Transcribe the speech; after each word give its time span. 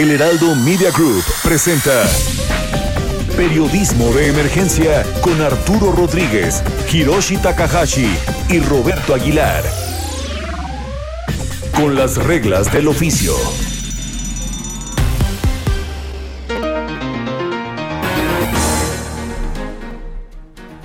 El 0.00 0.12
Heraldo 0.12 0.56
Media 0.56 0.90
Group 0.92 1.22
presenta 1.42 2.08
Periodismo 3.36 4.10
de 4.14 4.28
Emergencia 4.28 5.04
con 5.20 5.38
Arturo 5.42 5.92
Rodríguez, 5.92 6.62
Hiroshi 6.90 7.36
Takahashi 7.36 8.08
y 8.48 8.60
Roberto 8.60 9.14
Aguilar. 9.14 9.62
Con 11.74 11.96
las 11.96 12.16
reglas 12.16 12.72
del 12.72 12.88
oficio. 12.88 13.34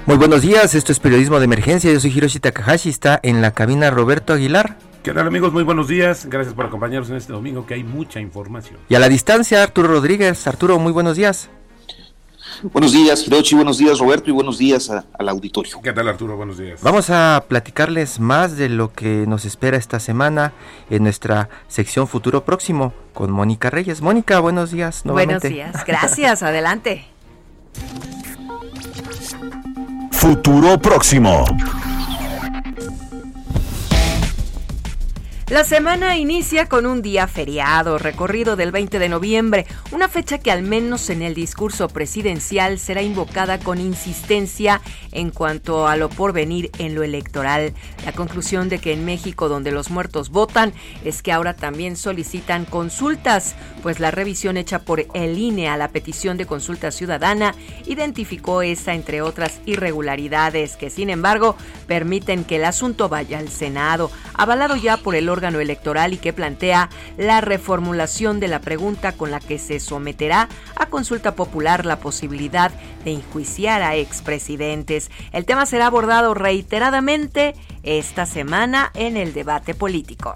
Muy 0.06 0.18
buenos 0.18 0.42
días, 0.42 0.76
esto 0.76 0.92
es 0.92 1.00
Periodismo 1.00 1.40
de 1.40 1.46
Emergencia, 1.46 1.90
yo 1.90 2.02
soy 2.02 2.12
Hiroshi 2.12 2.42
Takahashi, 2.42 2.90
está 2.90 3.22
en 3.24 3.42
la 3.42 3.52
cabina 3.52 3.92
Roberto 3.92 4.34
Aguilar 4.34 4.76
¿Qué 5.06 5.14
tal 5.14 5.28
amigos? 5.28 5.54
Muy 5.54 5.62
buenos 5.64 5.88
días. 5.88 6.26
Gracias 6.26 6.56
por 6.56 6.66
acompañarnos 6.66 7.12
en 7.12 7.18
este 7.18 7.32
domingo 7.32 7.64
que 7.68 7.76
hay 7.76 7.84
mucha 7.84 8.20
información. 8.20 8.78
y 8.90 8.96
a 8.96 9.00
la 9.00 9.08
distancia 9.08 9.62
Arturo 9.62 9.88
Rodríguez. 9.88 10.48
Arturo, 10.48 10.80
muy 10.80 10.92
buenos 10.92 11.16
días. 11.16 11.48
Buenos 12.64 12.92
días, 12.92 13.28
Hirochi, 13.28 13.54
buenos 13.56 13.78
días, 13.78 14.00
Roberto, 14.00 14.30
y 14.32 14.34
buenos 14.34 14.58
días 14.58 14.90
a- 14.90 15.06
al 15.20 15.30
auditorio. 15.30 15.80
¿Qué 15.84 15.94
tal 15.94 16.08
Arturo? 16.08 16.36
Buenos 16.38 16.58
días. 16.58 16.82
Vamos 16.82 17.12
a 17.12 17.44
platicarles 17.48 18.20
más 18.20 18.58
de 18.58 18.68
lo 18.70 18.94
que 18.94 19.26
nos 19.28 19.46
espera 19.46 19.78
esta 19.78 20.00
semana 20.00 20.54
en 20.90 21.04
nuestra 21.04 21.50
sección 21.68 22.08
Futuro 22.08 22.44
Próximo 22.44 22.92
con 23.14 23.30
Mónica 23.30 23.70
Reyes. 23.70 24.02
Mónica, 24.02 24.40
buenos 24.40 24.72
días. 24.72 25.04
Buenos 25.04 25.16
nuevamente. 25.28 25.50
días, 25.50 25.86
gracias, 25.86 26.42
adelante. 26.44 27.06
Futuro 30.12 30.80
próximo. 30.80 31.46
La 35.48 35.64
semana 35.64 36.18
inicia 36.18 36.66
con 36.66 36.88
un 36.88 37.04
día 37.04 37.28
feriado, 37.28 38.00
recorrido 38.00 38.56
del 38.56 38.72
20 38.72 38.98
de 38.98 39.10
noviembre, 39.10 39.68
una 39.92 40.10
fecha 40.10 40.40
que 40.40 40.50
al 40.50 40.64
menos 40.64 41.12
en 41.12 41.22
el 41.22 41.36
discurso 41.36 41.88
presidencial 41.88 42.80
será 42.80 43.04
invocada 43.04 43.60
con 43.60 43.80
insistencia 43.80 44.82
en 45.12 45.30
cuanto 45.30 45.88
a 45.88 45.98
lo 45.98 46.10
porvenir 46.10 46.72
en 46.80 46.96
lo 46.96 47.04
electoral. 47.04 47.76
La 48.06 48.12
conclusión 48.12 48.70
de 48.70 48.80
que 48.80 48.92
en 48.92 49.06
México, 49.06 49.48
donde 49.48 49.72
los 49.72 49.92
muertos 49.92 50.32
votan, 50.32 50.74
es 51.04 51.22
que 51.22 51.32
ahora 51.32 51.56
también 51.56 51.96
solicitan 51.96 52.66
consultas, 52.66 53.54
pues 53.84 54.00
la 54.00 54.10
revisión 54.10 54.58
hecha 54.58 54.80
por 54.80 55.06
el 55.14 55.38
INE 55.38 55.70
a 55.70 55.78
la 55.78 55.90
petición 55.90 56.38
de 56.38 56.48
consulta 56.48 56.90
ciudadana 56.90 57.54
identificó 57.86 58.64
esa 58.64 58.96
entre 58.96 59.22
otras 59.22 59.62
irregularidades 59.68 60.76
que 60.76 60.90
sin 60.90 61.12
embargo 61.12 61.56
permiten 61.86 62.46
que 62.46 62.56
el 62.56 62.66
asunto 62.66 63.10
vaya 63.10 63.38
al 63.38 63.50
Senado, 63.50 64.10
avalado 64.34 64.76
ya 64.76 64.98
por 64.98 65.14
el 65.14 65.30
órgano 65.36 65.60
electoral 65.60 66.14
y 66.14 66.18
que 66.18 66.34
plantea 66.34 66.90
la 67.18 67.42
reformulación 67.42 68.40
de 68.40 68.48
la 68.48 68.60
pregunta 68.60 69.12
con 69.12 69.32
la 69.32 69.40
que 69.40 69.60
se 69.60 69.80
someterá 69.80 70.50
a 70.76 70.88
consulta 70.88 71.36
popular 71.36 71.86
la 71.86 72.00
posibilidad 72.00 72.72
de 73.04 73.12
enjuiciar 73.12 73.82
a 73.82 73.96
expresidentes. 73.96 75.12
El 75.32 75.46
tema 75.46 75.66
será 75.66 75.88
abordado 75.88 76.34
reiteradamente 76.34 77.54
esta 77.84 78.26
semana 78.26 78.92
en 78.96 79.18
el 79.18 79.34
debate 79.34 79.76
político. 79.76 80.34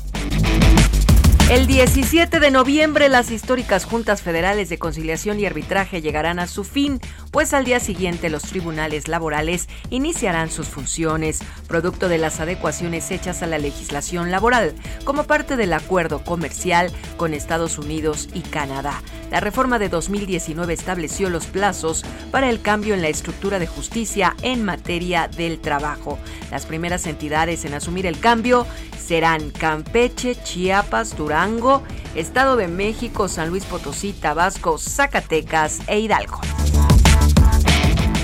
El 1.50 1.66
17 1.66 2.40
de 2.40 2.52
noviembre 2.52 3.10
las 3.10 3.32
históricas 3.32 3.84
juntas 3.84 4.22
federales 4.22 4.70
de 4.70 4.78
conciliación 4.78 5.40
y 5.40 5.48
arbitraje 5.48 6.00
llegarán 6.00 6.38
a 6.38 6.46
su 6.46 6.64
fin, 6.64 7.02
pues 7.32 7.56
al 7.56 7.66
día 7.66 7.80
siguiente 7.80 8.30
los 8.30 8.44
tribunales 8.44 9.08
laborales 9.08 9.68
iniciarán 9.90 10.52
sus 10.52 10.68
funciones, 10.68 11.40
producto 11.68 12.08
de 12.08 12.20
las 12.20 12.40
adecuaciones 12.40 13.10
hechas 13.10 13.42
a 13.42 13.48
la 13.48 13.58
legislación 13.58 14.30
laboral, 14.30 14.76
como 15.06 15.24
parte 15.24 15.56
del 15.56 15.74
acuerdo 15.74 16.24
comercial 16.24 16.92
con 17.18 17.34
Estados 17.34 17.80
Unidos 17.80 18.30
y 18.32 18.42
Canadá. 18.42 19.02
La 19.32 19.40
reforma 19.40 19.80
de 19.80 19.90
2019 19.90 20.72
estableció 20.72 21.32
los 21.32 21.48
plazos 21.48 22.04
para 22.32 22.50
el 22.50 22.62
cambio 22.62 22.94
en 22.94 23.02
la 23.02 23.10
estructura 23.10 23.58
de 23.58 23.66
justicia 23.66 24.36
en 24.44 24.64
materia 24.64 25.28
del 25.28 25.60
trabajo. 25.60 26.20
Las 26.52 26.68
primeras 26.68 27.08
entidades 27.08 27.66
en 27.66 27.74
asumir 27.74 28.06
el 28.06 28.20
cambio 28.20 28.68
serán 29.10 29.50
Campeche, 29.50 30.36
Chiapas, 30.36 31.18
Durango, 31.18 31.82
Estado 32.14 32.56
de 32.56 32.68
México, 32.68 33.28
San 33.28 33.50
Luis 33.50 33.66
Potosí, 33.66 34.14
Tabasco, 34.14 34.78
Zacatecas 34.78 35.80
e 35.88 35.98
Hidalgo. 36.00 36.40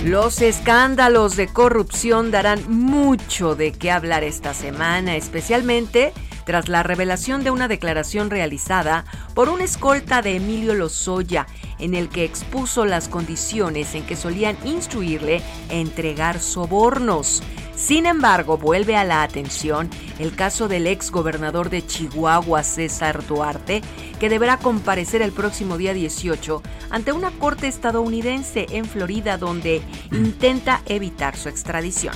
Los 0.03 0.43
escándalos 0.43 1.37
de 1.37 1.47
corrupción 1.47 2.29
darán 2.29 2.71
mucho 2.71 3.55
de 3.55 3.71
qué 3.71 3.89
hablar 3.89 4.23
esta 4.23 4.53
semana, 4.53 5.15
especialmente 5.15 6.13
tras 6.45 6.69
la 6.69 6.83
revelación 6.83 7.43
de 7.43 7.49
una 7.49 7.67
declaración 7.67 8.29
realizada 8.29 9.05
por 9.33 9.49
un 9.49 9.61
escolta 9.61 10.21
de 10.21 10.35
Emilio 10.35 10.75
Lozoya, 10.75 11.47
en 11.79 11.95
el 11.95 12.09
que 12.09 12.25
expuso 12.25 12.85
las 12.85 13.09
condiciones 13.09 13.95
en 13.95 14.05
que 14.05 14.15
solían 14.15 14.55
instruirle 14.63 15.41
a 15.71 15.73
entregar 15.73 16.39
sobornos. 16.39 17.41
Sin 17.75 18.05
embargo, 18.05 18.57
vuelve 18.57 18.95
a 18.95 19.03
la 19.03 19.23
atención 19.23 19.89
el 20.19 20.35
caso 20.35 20.67
del 20.67 20.87
ex 20.87 21.11
gobernador 21.11 21.69
de 21.69 21.85
Chihuahua, 21.85 22.63
César 22.63 23.25
Duarte, 23.25 23.81
que 24.19 24.29
deberá 24.29 24.57
comparecer 24.57 25.21
el 25.21 25.31
próximo 25.31 25.77
día 25.77 25.93
18 25.93 26.61
ante 26.89 27.11
una 27.11 27.31
corte 27.31 27.67
estadounidense 27.67 28.65
en 28.71 28.85
Florida 28.85 29.37
donde 29.37 29.81
intenta 30.11 30.81
evitar 30.85 31.35
su 31.35 31.49
extradición. 31.49 32.15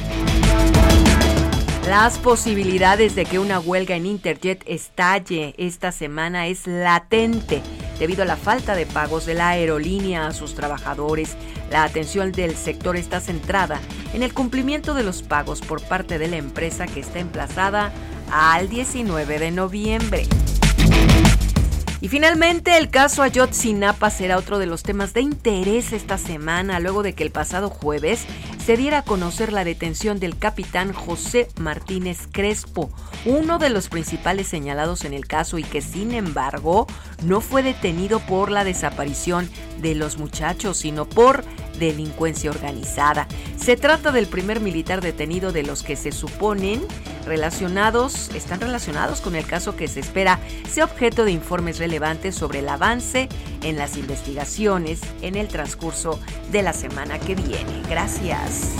Las 1.87 2.19
posibilidades 2.19 3.15
de 3.15 3.25
que 3.25 3.39
una 3.39 3.59
huelga 3.59 3.95
en 3.95 4.05
Interjet 4.05 4.63
estalle 4.67 5.55
esta 5.57 5.91
semana 5.91 6.47
es 6.47 6.67
latente 6.67 7.63
debido 7.99 8.23
a 8.23 8.25
la 8.25 8.37
falta 8.37 8.75
de 8.75 8.85
pagos 8.85 9.25
de 9.25 9.33
la 9.35 9.49
aerolínea 9.49 10.27
a 10.27 10.33
sus 10.33 10.55
trabajadores. 10.55 11.35
La 11.69 11.83
atención 11.83 12.31
del 12.31 12.55
sector 12.55 12.97
está 12.97 13.19
centrada 13.19 13.79
en 14.13 14.23
el 14.23 14.33
cumplimiento 14.33 14.93
de 14.93 15.03
los 15.03 15.21
pagos 15.21 15.61
por 15.61 15.81
parte 15.81 16.17
de 16.17 16.27
la 16.27 16.37
empresa 16.37 16.87
que 16.87 17.01
está 17.01 17.19
emplazada 17.19 17.91
al 18.31 18.69
19 18.69 19.39
de 19.39 19.51
noviembre. 19.51 20.27
Y 22.01 22.07
finalmente, 22.07 22.77
el 22.77 22.89
caso 22.89 23.23
Ayotzinapa 23.23 24.09
será 24.09 24.37
otro 24.37 24.57
de 24.57 24.65
los 24.65 24.83
temas 24.83 25.13
de 25.13 25.21
interés 25.21 25.91
esta 25.91 26.17
semana, 26.17 26.79
luego 26.79 27.03
de 27.03 27.13
que 27.13 27.23
el 27.23 27.31
pasado 27.31 27.69
jueves 27.69 28.25
se 28.69 28.77
diera 28.77 28.99
a 28.99 29.03
conocer 29.03 29.51
la 29.51 29.63
detención 29.63 30.19
del 30.19 30.37
capitán 30.37 30.93
José 30.93 31.47
Martínez 31.59 32.27
Crespo, 32.31 32.91
uno 33.25 33.57
de 33.57 33.71
los 33.71 33.89
principales 33.89 34.47
señalados 34.47 35.05
en 35.05 35.15
el 35.15 35.25
caso 35.25 35.57
y 35.57 35.63
que 35.63 35.81
sin 35.81 36.13
embargo 36.13 36.85
no 37.23 37.41
fue 37.41 37.63
detenido 37.63 38.19
por 38.19 38.51
la 38.51 38.63
desaparición 38.63 39.49
de 39.81 39.95
los 39.95 40.19
muchachos, 40.19 40.77
sino 40.77 41.09
por 41.09 41.43
delincuencia 41.79 42.51
organizada. 42.51 43.27
Se 43.57 43.77
trata 43.77 44.11
del 44.11 44.27
primer 44.27 44.59
militar 44.59 45.01
detenido 45.01 45.51
de 45.51 45.63
los 45.63 45.83
que 45.83 45.95
se 45.95 46.11
suponen 46.11 46.85
relacionados, 47.25 48.29
están 48.35 48.59
relacionados 48.59 49.21
con 49.21 49.35
el 49.35 49.45
caso 49.45 49.75
que 49.75 49.87
se 49.87 49.99
espera 49.99 50.39
sea 50.69 50.85
objeto 50.85 51.25
de 51.25 51.31
informes 51.31 51.77
relevantes 51.77 52.35
sobre 52.35 52.59
el 52.59 52.69
avance 52.69 53.29
en 53.63 53.77
las 53.77 53.97
investigaciones 53.97 55.01
en 55.21 55.35
el 55.35 55.47
transcurso 55.47 56.19
de 56.51 56.63
la 56.63 56.73
semana 56.73 57.19
que 57.19 57.35
viene. 57.35 57.81
Gracias. 57.89 58.75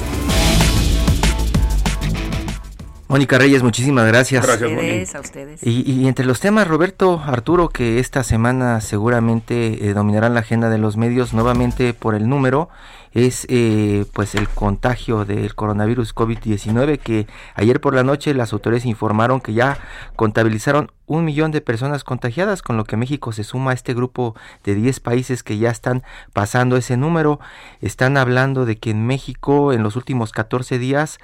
Mónica 3.09 3.39
Reyes, 3.39 3.63
muchísimas 3.63 4.06
gracias. 4.06 4.47
A 4.47 4.53
ustedes, 4.53 5.15
a 5.15 5.19
ustedes. 5.19 5.63
Y, 5.63 5.81
y 5.81 6.07
entre 6.07 6.25
los 6.25 6.39
temas, 6.39 6.67
Roberto, 6.67 7.19
Arturo, 7.25 7.69
que 7.69 7.97
esta 7.97 8.23
semana 8.23 8.81
seguramente 8.81 9.89
eh, 9.89 9.95
dominarán 9.95 10.35
la 10.35 10.41
agenda 10.41 10.69
de 10.69 10.77
los 10.77 10.95
medios 10.95 11.33
nuevamente 11.33 11.95
por 11.95 12.13
el 12.13 12.29
número, 12.29 12.69
es 13.11 13.47
eh, 13.50 14.06
pues 14.13 14.35
el 14.35 14.47
contagio 14.47 15.25
del 15.25 15.56
coronavirus 15.56 16.13
COVID-19 16.13 17.00
que 17.00 17.25
ayer 17.56 17.81
por 17.81 17.95
la 17.95 18.03
noche 18.03 18.35
las 18.35 18.53
autoridades 18.53 18.85
informaron 18.85 19.41
que 19.41 19.53
ya 19.53 19.79
contabilizaron 20.15 20.91
un 21.07 21.25
millón 21.25 21.50
de 21.50 21.62
personas 21.62 22.03
contagiadas, 22.03 22.62
con 22.62 22.77
lo 22.77 22.83
que 22.83 22.95
México 22.95 23.31
se 23.31 23.44
suma 23.44 23.71
a 23.71 23.73
este 23.73 23.95
grupo 23.95 24.35
de 24.63 24.75
10 24.75 25.00
países 25.00 25.41
que 25.41 25.57
ya 25.57 25.71
están 25.71 26.03
pasando 26.31 26.77
ese 26.77 26.95
número. 26.95 27.39
Están 27.81 28.17
hablando 28.17 28.67
de 28.67 28.77
que 28.77 28.91
en 28.91 29.07
México 29.07 29.73
en 29.73 29.81
los 29.81 29.95
últimos 29.95 30.31
14 30.31 30.77
días 30.77 31.17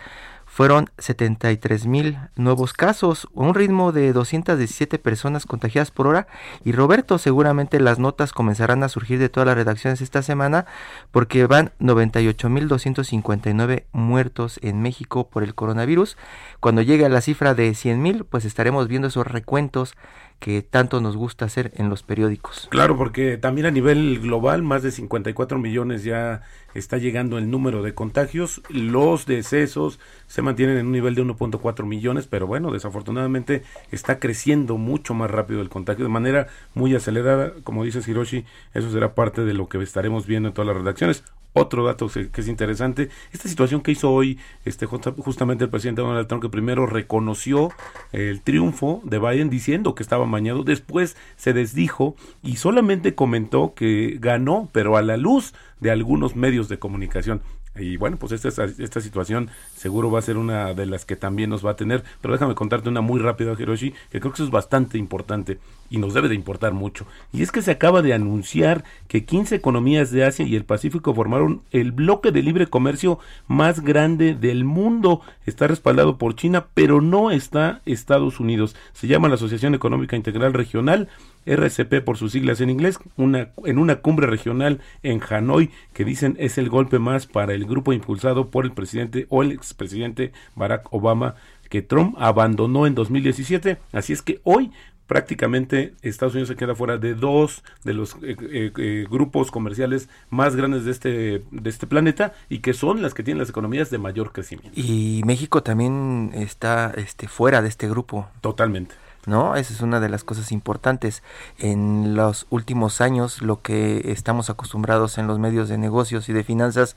fueron 0.55 0.89
73 0.99 1.85
mil 1.85 2.17
nuevos 2.37 2.71
casos, 2.71 3.27
un 3.33 3.55
ritmo 3.55 3.91
de 3.91 4.13
217 4.13 4.99
personas 4.99 5.45
contagiadas 5.45 5.91
por 5.91 6.07
hora. 6.07 6.27
Y 6.63 6.71
Roberto, 6.71 7.17
seguramente 7.17 7.81
las 7.81 7.99
notas 7.99 8.31
comenzarán 8.31 8.81
a 8.81 8.87
surgir 8.87 9.19
de 9.19 9.27
todas 9.27 9.47
las 9.47 9.57
redacciones 9.57 9.99
esta 9.99 10.21
semana 10.21 10.65
porque 11.11 11.45
van 11.45 11.73
98 11.79 12.49
mil 12.49 12.69
259 12.69 13.85
muertos 13.91 14.57
en 14.61 14.81
México 14.81 15.27
por 15.27 15.43
el 15.43 15.55
coronavirus. 15.55 16.15
Cuando 16.61 16.81
llegue 16.81 17.05
a 17.05 17.09
la 17.09 17.19
cifra 17.19 17.53
de 17.53 17.75
100 17.75 18.01
mil, 18.01 18.23
pues 18.23 18.45
estaremos 18.45 18.87
viendo 18.87 19.09
esos 19.09 19.27
recuentos 19.27 19.93
que 20.39 20.61
tanto 20.61 21.01
nos 21.01 21.15
gusta 21.17 21.45
hacer 21.45 21.71
en 21.75 21.89
los 21.89 22.03
periódicos. 22.03 22.67
Claro, 22.69 22.97
porque 22.97 23.37
también 23.37 23.67
a 23.67 23.71
nivel 23.71 24.19
global, 24.19 24.63
más 24.63 24.83
de 24.83 24.91
54 24.91 25.57
millones 25.57 26.03
ya 26.03 26.43
está 26.73 26.97
llegando 26.97 27.37
el 27.37 27.49
número 27.49 27.81
de 27.81 27.93
contagios. 27.93 28.61
Los 28.69 29.25
decesos 29.25 29.99
se 30.27 30.41
mantienen 30.41 30.77
en 30.77 30.87
un 30.87 30.91
nivel 30.91 31.15
de 31.15 31.23
1.4 31.23 31.85
millones, 31.85 32.27
pero 32.27 32.47
bueno, 32.47 32.71
desafortunadamente 32.71 33.63
está 33.91 34.19
creciendo 34.19 34.77
mucho 34.77 35.13
más 35.13 35.31
rápido 35.31 35.61
el 35.61 35.69
contagio 35.69 36.05
de 36.05 36.11
manera 36.11 36.47
muy 36.73 36.93
acelerada. 36.95 37.53
Como 37.63 37.83
dice 37.83 38.01
Hiroshi, 38.05 38.45
eso 38.73 38.91
será 38.91 39.15
parte 39.15 39.45
de 39.45 39.53
lo 39.53 39.69
que 39.69 39.81
estaremos 39.81 40.27
viendo 40.27 40.49
en 40.49 40.53
todas 40.53 40.67
las 40.67 40.77
redacciones. 40.77 41.23
Otro 41.57 41.85
dato 41.85 42.09
que 42.09 42.41
es 42.41 42.47
interesante, 42.49 43.07
esta 43.31 43.47
situación 43.47 43.79
que 43.79 43.93
hizo 43.93 44.11
hoy 44.11 44.37
este, 44.65 44.85
justamente 44.85 45.63
el 45.63 45.69
presidente 45.69 46.01
Donald 46.01 46.27
Trump, 46.27 46.43
que 46.43 46.49
primero 46.49 46.85
reconoció 46.85 47.71
el 48.11 48.41
triunfo 48.41 48.99
de 49.05 49.19
Biden 49.19 49.49
diciendo 49.49 49.95
que 49.95 50.03
estaba 50.03 50.25
mañado, 50.25 50.65
después 50.65 51.15
se 51.37 51.53
desdijo 51.53 52.17
y 52.43 52.57
solamente 52.57 53.15
comentó 53.15 53.73
que 53.73 54.17
ganó, 54.19 54.67
pero 54.73 54.97
a 54.97 55.01
la 55.01 55.15
luz 55.15 55.53
de 55.79 55.91
algunos 55.91 56.35
medios 56.35 56.67
de 56.67 56.77
comunicación. 56.77 57.41
Y 57.77 57.98
bueno, 57.98 58.18
pues 58.18 58.31
esta, 58.31 58.63
esta 58.63 59.01
situación 59.01 59.50
seguro 59.75 60.10
va 60.10 60.19
a 60.19 60.22
ser 60.22 60.38
una 60.38 60.74
de 60.74 60.86
las 60.86 61.06
que 61.06 61.16
también 61.16 61.50
nos 61.50 61.66
va 61.66 61.72
a 61.72 61.75
tener. 61.75 62.04
Pero 62.22 62.33
déjame 62.33 62.56
contarte 62.56 62.89
una 62.89 63.01
muy 63.01 63.19
rápida, 63.19 63.56
Hiroshi, 63.57 63.94
que 64.12 64.19
creo 64.19 64.31
que 64.31 64.36
eso 64.38 64.45
es 64.45 64.51
bastante 64.51 64.98
importante 64.98 65.60
y 65.89 65.98
nos 65.98 66.13
debe 66.13 66.30
de 66.30 66.36
importar 66.36 66.74
mucho. 66.74 67.06
Y 67.33 67.42
es 67.42 67.51
que 67.51 67.62
se 67.62 67.72
acaba 67.72 68.01
de 68.01 68.13
anunciar 68.13 68.83
que 69.07 69.25
15 69.25 69.56
economías 69.56 70.12
de 70.12 70.24
Asia 70.25 70.45
y 70.45 70.56
el 70.56 70.66
Pacífico 70.66 71.13
formaron 71.13 71.62
el 71.72 71.92
bloque 71.92 72.31
de 72.31 72.42
libre 72.44 72.68
comercio 72.68 73.19
más 73.48 73.81
grande 73.81 74.36
del 74.36 74.63
mundo. 74.63 75.22
Está 75.45 75.68
respaldado 75.68 76.18
por 76.18 76.36
China, 76.36 76.68
pero 76.74 77.01
no 77.01 77.31
está 77.31 77.81
Estados 77.86 78.39
Unidos. 78.39 78.75
Se 78.94 79.07
llama 79.07 79.27
la 79.27 79.36
Asociación 79.36 79.75
Económica 79.75 80.16
Integral 80.16 80.54
Regional 80.54 81.10
RCP 81.45 82.03
por 82.03 82.18
sus 82.18 82.31
siglas 82.31 82.62
en 82.62 82.69
inglés, 82.69 83.00
una, 83.18 83.50
en 83.63 83.77
una 83.77 83.97
cumbre 83.97 84.27
regional 84.27 84.81
en 85.03 85.21
Hanoi 85.27 85.69
que 85.94 86.06
dicen 86.06 86.36
es 86.39 86.57
el 86.57 86.69
golpe 86.69 87.00
más 87.00 87.27
para 87.27 87.53
el 87.53 87.65
grupo 87.65 87.94
impulsado 87.94 88.50
por 88.50 88.65
el 88.65 88.71
presidente 88.71 89.27
o 89.30 89.44
el 89.44 89.51
expresidente 89.51 90.31
Barack 90.56 90.92
Obama 90.92 91.36
que 91.69 91.81
Trump 91.81 92.15
abandonó 92.19 92.88
en 92.88 92.95
2017. 92.95 93.77
Así 93.92 94.13
es 94.13 94.21
que 94.21 94.39
hoy 94.44 94.71
prácticamente 95.07 95.94
Estados 96.01 96.33
Unidos 96.33 96.50
se 96.50 96.56
queda 96.56 96.75
fuera 96.75 96.97
de 96.97 97.13
dos 97.13 97.63
de 97.83 97.94
los 97.94 98.15
eh, 98.24 98.36
eh, 98.39 98.71
eh, 98.77 99.06
grupos 99.09 99.51
comerciales 99.51 100.09
más 100.30 100.56
grandes 100.56 100.86
de 100.86 100.91
este 100.91 101.44
de 101.51 101.69
este 101.69 101.88
planeta 101.88 102.33
y 102.50 102.59
que 102.59 102.74
son 102.74 103.01
las 103.01 103.13
que 103.13 103.24
tienen 103.24 103.39
las 103.39 103.50
economías 103.50 103.89
de 103.89 103.98
mayor 103.98 104.31
crecimiento. 104.31 104.71
Y 104.80 105.21
México 105.25 105.63
también 105.63 106.31
está 106.33 106.91
este 106.95 107.27
fuera 107.27 107.62
de 107.62 107.69
este 107.69 107.88
grupo. 107.88 108.27
Totalmente. 108.41 108.95
¿No? 109.27 109.56
Esa 109.56 109.74
es 109.74 109.81
una 109.81 110.00
de 110.00 110.10
las 110.10 110.24
cosas 110.24 110.51
importantes. 110.51 111.24
En 111.57 112.16
los 112.16 112.48
últimos 112.50 113.01
años, 113.01 113.42
lo 113.42 113.62
que 113.62 114.12
estamos 114.12 114.50
acostumbrados 114.50 115.18
en 115.18 115.27
los 115.27 115.39
medios 115.39 115.69
de 115.69 115.77
negocios 115.77 116.30
y 116.30 116.33
de 116.33 116.44
finanzas 116.44 116.95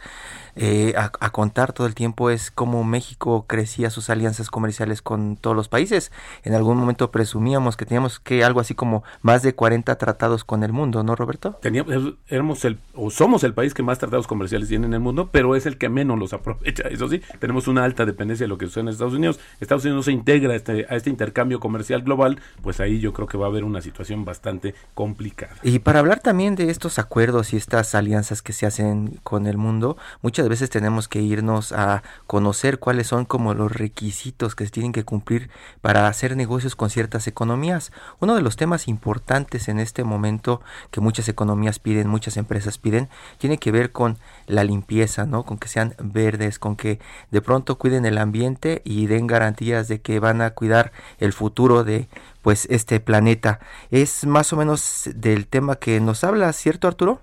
eh, 0.60 0.94
a, 0.96 1.30
contar 1.30 1.72
todo 1.72 1.86
el 1.86 1.94
tiempo 1.94 2.30
es 2.30 2.50
cómo 2.50 2.82
México 2.82 3.44
crecía 3.46 3.90
sus 3.90 4.10
alianzas 4.10 4.50
comerciales 4.50 5.02
con 5.02 5.36
todos 5.36 5.54
los 5.54 5.68
países. 5.68 6.10
En 6.42 6.54
algún 6.54 6.76
momento 6.78 7.12
presumíamos 7.12 7.76
que 7.76 7.86
teníamos 7.86 8.18
que 8.18 8.42
algo 8.42 8.58
así 8.58 8.74
como 8.74 9.04
más 9.22 9.42
de 9.42 9.54
40 9.54 9.96
tratados 9.98 10.42
con 10.42 10.64
el 10.64 10.72
mundo, 10.72 11.04
¿no, 11.04 11.14
Roberto? 11.14 11.56
Teníamos, 11.62 12.14
éramos 12.26 12.64
el, 12.64 12.78
o 12.94 13.10
somos 13.10 13.44
el 13.44 13.54
país 13.54 13.72
que 13.72 13.84
más 13.84 14.00
tratados 14.00 14.26
comerciales 14.26 14.68
tiene 14.68 14.86
en 14.86 14.94
el 14.94 15.00
mundo, 15.00 15.28
pero 15.30 15.54
es 15.54 15.64
el 15.64 15.78
que 15.78 15.88
menos 15.88 16.18
los 16.18 16.32
aprovecha. 16.38 16.88
Eso 16.88 17.08
sí, 17.08 17.22
tenemos 17.38 17.68
una 17.68 17.84
alta 17.84 18.04
dependencia 18.04 18.44
de 18.44 18.48
lo 18.48 18.58
que 18.58 18.66
sucede 18.66 18.82
en 18.82 18.88
Estados 18.88 19.14
Unidos. 19.14 19.38
Estados 19.60 19.84
Unidos 19.84 20.06
se 20.06 20.12
integra 20.12 20.56
este, 20.56 20.86
a 20.90 20.96
este 20.96 21.10
intercambio 21.10 21.60
comercial 21.60 22.02
global, 22.02 22.17
pues 22.62 22.80
ahí 22.80 23.00
yo 23.00 23.12
creo 23.12 23.26
que 23.26 23.38
va 23.38 23.46
a 23.46 23.48
haber 23.48 23.64
una 23.64 23.80
situación 23.80 24.24
bastante 24.24 24.74
complicada. 24.94 25.54
Y 25.62 25.78
para 25.78 26.00
hablar 26.00 26.20
también 26.20 26.54
de 26.54 26.70
estos 26.70 26.98
acuerdos 26.98 27.52
y 27.52 27.56
estas 27.56 27.94
alianzas 27.94 28.42
que 28.42 28.52
se 28.52 28.66
hacen 28.66 29.20
con 29.22 29.46
el 29.46 29.56
mundo, 29.56 29.96
muchas 30.22 30.48
veces 30.48 30.70
tenemos 30.70 31.08
que 31.08 31.20
irnos 31.20 31.72
a 31.72 32.02
conocer 32.26 32.78
cuáles 32.78 33.06
son 33.06 33.24
como 33.24 33.54
los 33.54 33.72
requisitos 33.72 34.54
que 34.54 34.64
se 34.64 34.70
tienen 34.70 34.92
que 34.92 35.04
cumplir 35.04 35.50
para 35.80 36.08
hacer 36.08 36.36
negocios 36.36 36.76
con 36.76 36.90
ciertas 36.90 37.26
economías. 37.26 37.92
Uno 38.20 38.34
de 38.34 38.42
los 38.42 38.56
temas 38.56 38.88
importantes 38.88 39.68
en 39.68 39.78
este 39.78 40.04
momento 40.04 40.60
que 40.90 41.00
muchas 41.00 41.28
economías 41.28 41.78
piden, 41.78 42.08
muchas 42.08 42.36
empresas 42.36 42.78
piden, 42.78 43.08
tiene 43.38 43.58
que 43.58 43.70
ver 43.70 43.92
con 43.92 44.18
la 44.46 44.64
limpieza, 44.64 45.26
¿no? 45.26 45.44
Con 45.44 45.58
que 45.58 45.68
sean 45.68 45.94
verdes, 45.98 46.58
con 46.58 46.76
que 46.76 46.98
de 47.30 47.42
pronto 47.42 47.78
cuiden 47.78 48.04
el 48.06 48.18
ambiente 48.18 48.82
y 48.84 49.06
den 49.06 49.26
garantías 49.26 49.88
de 49.88 50.00
que 50.00 50.20
van 50.20 50.42
a 50.42 50.50
cuidar 50.50 50.92
el 51.18 51.32
futuro 51.32 51.84
de 51.84 52.07
pues 52.42 52.66
este 52.70 53.00
planeta. 53.00 53.60
Es 53.90 54.26
más 54.26 54.52
o 54.52 54.56
menos 54.56 55.08
del 55.14 55.46
tema 55.46 55.76
que 55.76 56.00
nos 56.00 56.24
habla, 56.24 56.52
¿cierto 56.52 56.88
Arturo? 56.88 57.20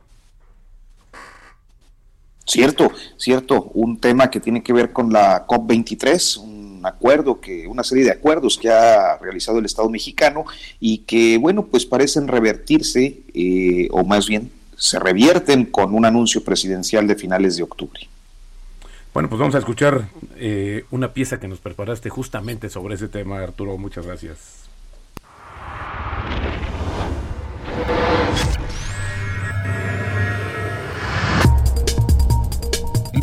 Cierto, 2.45 2.91
cierto, 3.17 3.71
un 3.73 3.99
tema 3.99 4.29
que 4.29 4.39
tiene 4.39 4.61
que 4.61 4.71
ver 4.71 4.91
con 4.91 5.11
la 5.11 5.47
COP23, 5.47 6.37
un 6.37 6.85
acuerdo 6.85 7.41
que, 7.41 7.65
una 7.65 7.83
serie 7.83 8.03
de 8.03 8.11
acuerdos 8.11 8.57
que 8.57 8.69
ha 8.69 9.17
realizado 9.17 9.57
el 9.57 9.65
Estado 9.65 9.89
mexicano 9.89 10.45
y 10.79 10.99
que, 10.99 11.39
bueno, 11.39 11.65
pues 11.65 11.87
parecen 11.87 12.27
revertirse, 12.27 13.21
eh, 13.33 13.87
o 13.91 14.03
más 14.03 14.27
bien 14.27 14.51
se 14.77 14.99
revierten 14.99 15.65
con 15.65 15.95
un 15.95 16.05
anuncio 16.05 16.43
presidencial 16.43 17.07
de 17.07 17.15
finales 17.15 17.57
de 17.57 17.63
octubre. 17.63 18.07
Bueno, 19.13 19.29
pues 19.29 19.39
vamos 19.39 19.55
a 19.55 19.59
escuchar 19.59 20.09
eh, 20.35 20.83
una 20.91 21.13
pieza 21.13 21.39
que 21.39 21.47
nos 21.47 21.59
preparaste 21.59 22.09
justamente 22.09 22.69
sobre 22.69 22.95
ese 22.95 23.07
tema, 23.07 23.39
Arturo. 23.39 23.77
Muchas 23.77 24.05
gracias. 24.05 24.65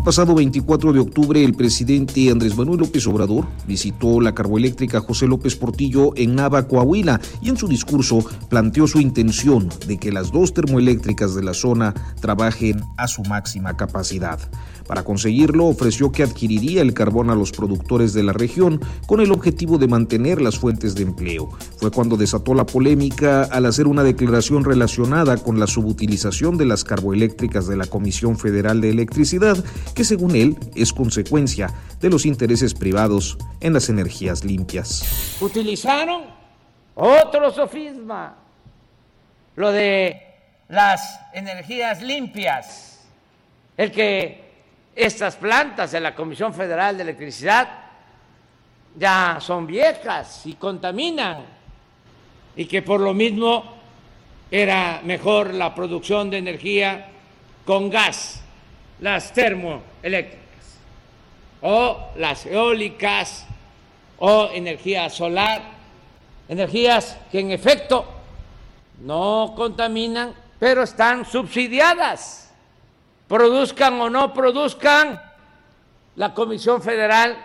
Pasado 0.03 0.35
24 0.35 0.91
de 0.91 0.99
octubre, 0.99 1.41
el 1.43 1.53
presidente 1.53 2.29
Andrés 2.29 2.57
Manuel 2.57 2.81
López 2.81 3.07
Obrador 3.07 3.45
visitó 3.65 4.19
la 4.19 4.35
carboeléctrica 4.35 4.99
José 4.99 5.27
López 5.27 5.55
Portillo 5.55 6.11
en 6.17 6.35
Nava, 6.35 6.67
Coahuila, 6.67 7.21
y 7.41 7.49
en 7.49 7.55
su 7.55 7.69
discurso 7.69 8.19
planteó 8.49 8.85
su 8.85 8.99
intención 8.99 9.69
de 9.87 9.97
que 9.97 10.11
las 10.11 10.31
dos 10.31 10.53
termoeléctricas 10.53 11.35
de 11.35 11.43
la 11.43 11.53
zona 11.53 11.93
trabajen 12.19 12.81
a 12.97 13.07
su 13.07 13.23
máxima 13.23 13.77
capacidad. 13.77 14.39
Para 14.87 15.03
conseguirlo, 15.03 15.65
ofreció 15.65 16.11
que 16.11 16.23
adquiriría 16.23 16.81
el 16.81 16.93
carbón 16.93 17.29
a 17.29 17.35
los 17.35 17.51
productores 17.51 18.13
de 18.13 18.23
la 18.23 18.33
región 18.33 18.81
con 19.07 19.21
el 19.21 19.31
objetivo 19.31 19.77
de 19.77 19.87
mantener 19.87 20.41
las 20.41 20.57
fuentes 20.57 20.95
de 20.95 21.03
empleo. 21.03 21.49
Fue 21.77 21.91
cuando 21.91 22.17
desató 22.17 22.53
la 22.53 22.65
polémica 22.65 23.43
al 23.43 23.65
hacer 23.65 23.87
una 23.87 24.03
declaración 24.03 24.63
relacionada 24.63 25.37
con 25.37 25.59
la 25.59 25.67
subutilización 25.67 26.57
de 26.57 26.65
las 26.65 26.83
carboeléctricas 26.83 27.67
de 27.67 27.77
la 27.77 27.85
Comisión 27.85 28.37
Federal 28.37 28.81
de 28.81 28.89
Electricidad, 28.89 29.63
que 29.95 30.03
según 30.03 30.35
él 30.35 30.57
es 30.75 30.93
consecuencia 30.93 31.73
de 32.01 32.09
los 32.09 32.25
intereses 32.25 32.73
privados 32.73 33.37
en 33.61 33.73
las 33.73 33.89
energías 33.89 34.43
limpias. 34.43 35.37
Utilizaron 35.39 36.23
otro 36.95 37.51
sofisma, 37.51 38.35
lo 39.55 39.71
de 39.71 40.21
las 40.69 41.19
energías 41.33 42.01
limpias, 42.01 42.99
el 43.77 43.91
que 43.91 44.42
estas 44.95 45.35
plantas 45.35 45.91
de 45.91 45.99
la 45.99 46.13
Comisión 46.13 46.53
Federal 46.53 46.95
de 46.95 47.03
Electricidad 47.03 47.67
ya 48.95 49.37
son 49.39 49.65
viejas 49.65 50.45
y 50.45 50.53
contaminan 50.53 51.43
y 52.55 52.65
que 52.65 52.81
por 52.83 52.99
lo 52.99 53.13
mismo 53.13 53.73
era 54.51 55.01
mejor 55.03 55.53
la 55.53 55.73
producción 55.73 56.29
de 56.29 56.37
energía 56.37 57.09
con 57.65 57.89
gas, 57.89 58.43
las 58.99 59.33
termoeléctricas 59.33 60.77
o 61.61 62.09
las 62.17 62.45
eólicas 62.45 63.47
o 64.19 64.49
energía 64.53 65.09
solar, 65.09 65.63
energías 66.47 67.17
que 67.31 67.39
en 67.39 67.51
efecto 67.51 68.05
no 69.01 69.53
contaminan, 69.55 70.35
pero 70.59 70.83
están 70.83 71.25
subsidiadas 71.25 72.42
produzcan 73.27 73.99
o 74.01 74.09
no 74.09 74.33
produzcan, 74.33 75.19
la 76.15 76.33
Comisión 76.33 76.81
Federal, 76.81 77.37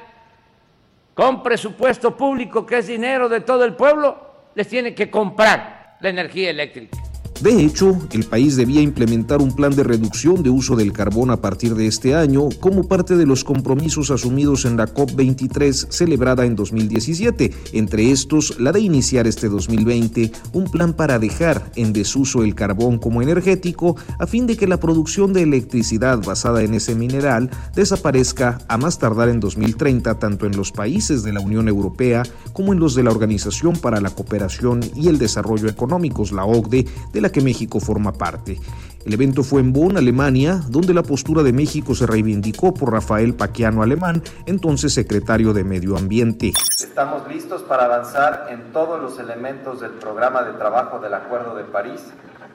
con 1.14 1.42
presupuesto 1.42 2.16
público, 2.16 2.66
que 2.66 2.78
es 2.78 2.86
dinero 2.86 3.28
de 3.28 3.40
todo 3.40 3.64
el 3.64 3.74
pueblo, 3.74 4.28
les 4.54 4.68
tiene 4.68 4.94
que 4.94 5.10
comprar 5.10 5.96
la 6.00 6.08
energía 6.08 6.50
eléctrica. 6.50 6.97
De 7.40 7.64
hecho, 7.64 7.96
el 8.10 8.24
país 8.24 8.56
debía 8.56 8.80
implementar 8.80 9.40
un 9.40 9.54
plan 9.54 9.72
de 9.76 9.84
reducción 9.84 10.42
de 10.42 10.50
uso 10.50 10.74
del 10.74 10.92
carbón 10.92 11.30
a 11.30 11.40
partir 11.40 11.76
de 11.76 11.86
este 11.86 12.16
año 12.16 12.48
como 12.58 12.88
parte 12.88 13.16
de 13.16 13.26
los 13.26 13.44
compromisos 13.44 14.10
asumidos 14.10 14.64
en 14.64 14.76
la 14.76 14.92
COP23 14.92 15.88
celebrada 15.88 16.44
en 16.46 16.56
2017, 16.56 17.54
entre 17.74 18.10
estos 18.10 18.58
la 18.58 18.72
de 18.72 18.80
iniciar 18.80 19.28
este 19.28 19.48
2020 19.48 20.32
un 20.52 20.64
plan 20.64 20.94
para 20.94 21.20
dejar 21.20 21.70
en 21.76 21.92
desuso 21.92 22.42
el 22.42 22.56
carbón 22.56 22.98
como 22.98 23.22
energético 23.22 23.94
a 24.18 24.26
fin 24.26 24.48
de 24.48 24.56
que 24.56 24.66
la 24.66 24.80
producción 24.80 25.32
de 25.32 25.42
electricidad 25.42 26.18
basada 26.18 26.64
en 26.64 26.74
ese 26.74 26.96
mineral 26.96 27.50
desaparezca 27.76 28.58
a 28.66 28.78
más 28.78 28.98
tardar 28.98 29.28
en 29.28 29.38
2030 29.38 30.18
tanto 30.18 30.44
en 30.44 30.56
los 30.56 30.72
países 30.72 31.22
de 31.22 31.32
la 31.32 31.40
Unión 31.40 31.68
Europea 31.68 32.24
como 32.52 32.72
en 32.72 32.80
los 32.80 32.96
de 32.96 33.04
la 33.04 33.10
Organización 33.10 33.76
para 33.76 34.00
la 34.00 34.10
Cooperación 34.10 34.80
y 34.96 35.06
el 35.06 35.18
Desarrollo 35.18 35.68
Económicos, 35.68 36.32
la 36.32 36.44
OCDE, 36.44 36.84
de 37.12 37.20
la 37.20 37.27
que 37.30 37.40
México 37.40 37.80
forma 37.80 38.12
parte. 38.12 38.58
El 39.04 39.14
evento 39.14 39.42
fue 39.42 39.60
en 39.60 39.72
Bonn, 39.72 39.96
Alemania, 39.96 40.60
donde 40.68 40.92
la 40.92 41.02
postura 41.02 41.42
de 41.42 41.52
México 41.52 41.94
se 41.94 42.06
reivindicó 42.06 42.74
por 42.74 42.92
Rafael 42.92 43.34
Paquiano 43.34 43.82
Alemán, 43.82 44.22
entonces 44.46 44.92
secretario 44.92 45.52
de 45.52 45.64
Medio 45.64 45.96
Ambiente. 45.96 46.52
Estamos 46.78 47.26
listos 47.28 47.62
para 47.62 47.86
avanzar 47.86 48.48
en 48.50 48.72
todos 48.72 49.00
los 49.00 49.18
elementos 49.18 49.80
del 49.80 49.92
programa 49.92 50.42
de 50.42 50.52
trabajo 50.54 50.98
del 50.98 51.14
Acuerdo 51.14 51.54
de 51.54 51.64
París 51.64 52.02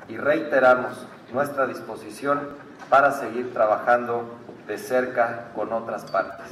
y 0.10 0.18
reiteramos 0.18 1.08
nuestra 1.34 1.66
disposición 1.66 2.40
para 2.90 3.12
seguir 3.12 3.52
trabajando 3.54 4.38
de 4.68 4.78
cerca 4.78 5.52
con 5.56 5.74
otras 5.74 6.04
partes. 6.06 6.46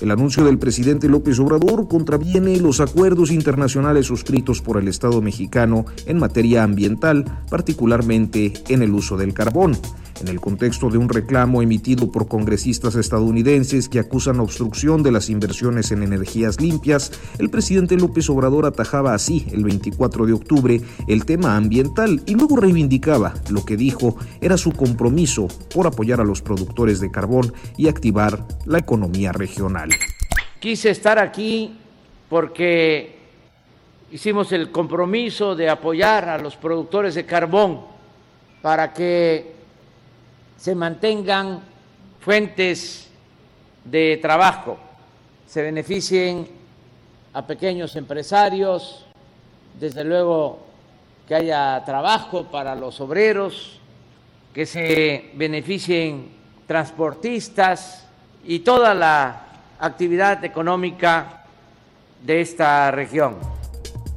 El 0.00 0.10
anuncio 0.10 0.44
del 0.44 0.58
presidente 0.58 1.08
López 1.08 1.38
Obrador 1.38 1.86
contraviene 1.86 2.58
los 2.58 2.80
acuerdos 2.80 3.30
internacionales 3.30 4.06
suscritos 4.06 4.62
por 4.62 4.78
el 4.78 4.88
Estado 4.88 5.20
mexicano 5.20 5.84
en 6.06 6.18
materia 6.18 6.62
ambiental, 6.62 7.24
particularmente 7.50 8.54
en 8.68 8.82
el 8.82 8.92
uso 8.92 9.18
del 9.18 9.34
carbón 9.34 9.76
en 10.20 10.28
el 10.28 10.40
contexto 10.40 10.90
de 10.90 10.98
un 10.98 11.08
reclamo 11.08 11.62
emitido 11.62 12.10
por 12.10 12.28
congresistas 12.28 12.94
estadounidenses 12.94 13.88
que 13.88 13.98
acusan 13.98 14.40
obstrucción 14.40 15.02
de 15.02 15.12
las 15.12 15.30
inversiones 15.30 15.90
en 15.90 16.02
energías 16.02 16.60
limpias, 16.60 17.12
el 17.38 17.50
presidente 17.50 17.96
López 17.96 18.28
Obrador 18.30 18.66
atajaba 18.66 19.14
así 19.14 19.46
el 19.52 19.64
24 19.64 20.26
de 20.26 20.32
octubre 20.32 20.80
el 21.08 21.24
tema 21.24 21.56
ambiental 21.56 22.22
y 22.26 22.34
luego 22.34 22.56
reivindicaba 22.56 23.34
lo 23.50 23.64
que 23.64 23.76
dijo 23.76 24.16
era 24.40 24.56
su 24.56 24.72
compromiso 24.72 25.48
por 25.72 25.86
apoyar 25.86 26.20
a 26.20 26.24
los 26.24 26.42
productores 26.42 27.00
de 27.00 27.10
carbón 27.10 27.52
y 27.76 27.88
activar 27.88 28.46
la 28.64 28.78
economía 28.78 29.32
regional. 29.32 29.90
Quise 30.58 30.90
estar 30.90 31.18
aquí 31.18 31.78
porque 32.28 33.18
hicimos 34.12 34.52
el 34.52 34.70
compromiso 34.70 35.54
de 35.54 35.68
apoyar 35.68 36.28
a 36.28 36.38
los 36.38 36.56
productores 36.56 37.14
de 37.14 37.24
carbón 37.24 37.80
para 38.62 38.92
que 38.92 39.59
se 40.60 40.74
mantengan 40.74 41.60
fuentes 42.20 43.08
de 43.82 44.18
trabajo, 44.20 44.78
se 45.46 45.62
beneficien 45.62 46.46
a 47.32 47.46
pequeños 47.46 47.96
empresarios, 47.96 49.06
desde 49.78 50.04
luego 50.04 50.66
que 51.26 51.34
haya 51.34 51.82
trabajo 51.86 52.44
para 52.44 52.74
los 52.74 53.00
obreros, 53.00 53.80
que 54.52 54.66
se 54.66 55.30
beneficien 55.34 56.28
transportistas 56.66 58.06
y 58.44 58.58
toda 58.58 58.92
la 58.94 59.46
actividad 59.78 60.44
económica 60.44 61.44
de 62.22 62.42
esta 62.42 62.90
región. 62.90 63.59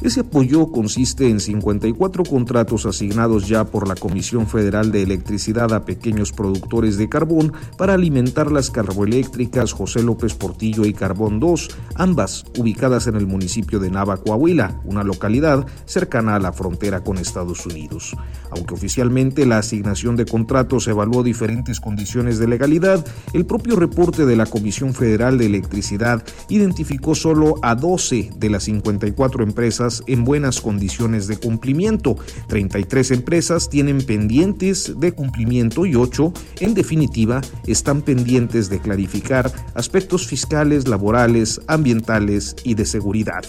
Ese 0.03 0.19
apoyo 0.19 0.69
consiste 0.69 1.29
en 1.29 1.39
54 1.39 2.25
contratos 2.25 2.85
asignados 2.85 3.47
ya 3.47 3.63
por 3.63 3.87
la 3.87 3.95
Comisión 3.95 4.47
Federal 4.47 4.91
de 4.91 5.01
Electricidad 5.01 5.71
a 5.71 5.85
pequeños 5.85 6.33
productores 6.33 6.97
de 6.97 7.07
carbón 7.07 7.53
para 7.77 7.93
alimentar 7.93 8.51
las 8.51 8.69
carboeléctricas 8.69 9.71
José 9.71 10.03
López 10.03 10.33
Portillo 10.33 10.83
y 10.83 10.93
Carbón 10.93 11.39
2, 11.39 11.69
ambas 11.95 12.43
ubicadas 12.59 13.07
en 13.07 13.15
el 13.15 13.27
municipio 13.27 13.79
de 13.79 13.91
Nava, 13.91 14.17
Coahuila, 14.17 14.81
una 14.83 15.05
localidad 15.05 15.65
cercana 15.85 16.35
a 16.35 16.39
la 16.39 16.51
frontera 16.51 17.01
con 17.01 17.17
Estados 17.17 17.65
Unidos. 17.65 18.13
Aunque 18.51 18.73
oficialmente 18.73 19.45
la 19.45 19.59
asignación 19.59 20.17
de 20.17 20.25
contratos 20.25 20.85
evaluó 20.89 21.23
diferentes 21.23 21.79
condiciones 21.79 22.39
de 22.39 22.49
legalidad, 22.49 23.05
el 23.31 23.45
propio 23.45 23.77
reporte 23.77 24.25
de 24.25 24.35
la 24.35 24.47
Comisión 24.47 24.93
Federal 24.93 25.37
de 25.37 25.45
Electricidad 25.45 26.25
identificó 26.49 27.15
solo 27.15 27.55
a 27.61 27.75
12 27.75 28.31
de 28.35 28.49
las 28.49 28.63
54 28.63 29.45
empresas 29.45 29.92
en 30.07 30.23
buenas 30.23 30.61
condiciones 30.61 31.27
de 31.27 31.37
cumplimiento. 31.37 32.15
33 32.47 33.11
empresas 33.11 33.69
tienen 33.69 33.99
pendientes 33.99 34.93
de 34.97 35.11
cumplimiento 35.11 35.85
y 35.85 35.95
8, 35.95 36.33
en 36.61 36.73
definitiva, 36.73 37.41
están 37.67 38.01
pendientes 38.01 38.69
de 38.69 38.79
clarificar 38.79 39.51
aspectos 39.75 40.25
fiscales, 40.25 40.87
laborales, 40.87 41.61
ambientales 41.67 42.55
y 42.63 42.73
de 42.75 42.85
seguridad. 42.85 43.43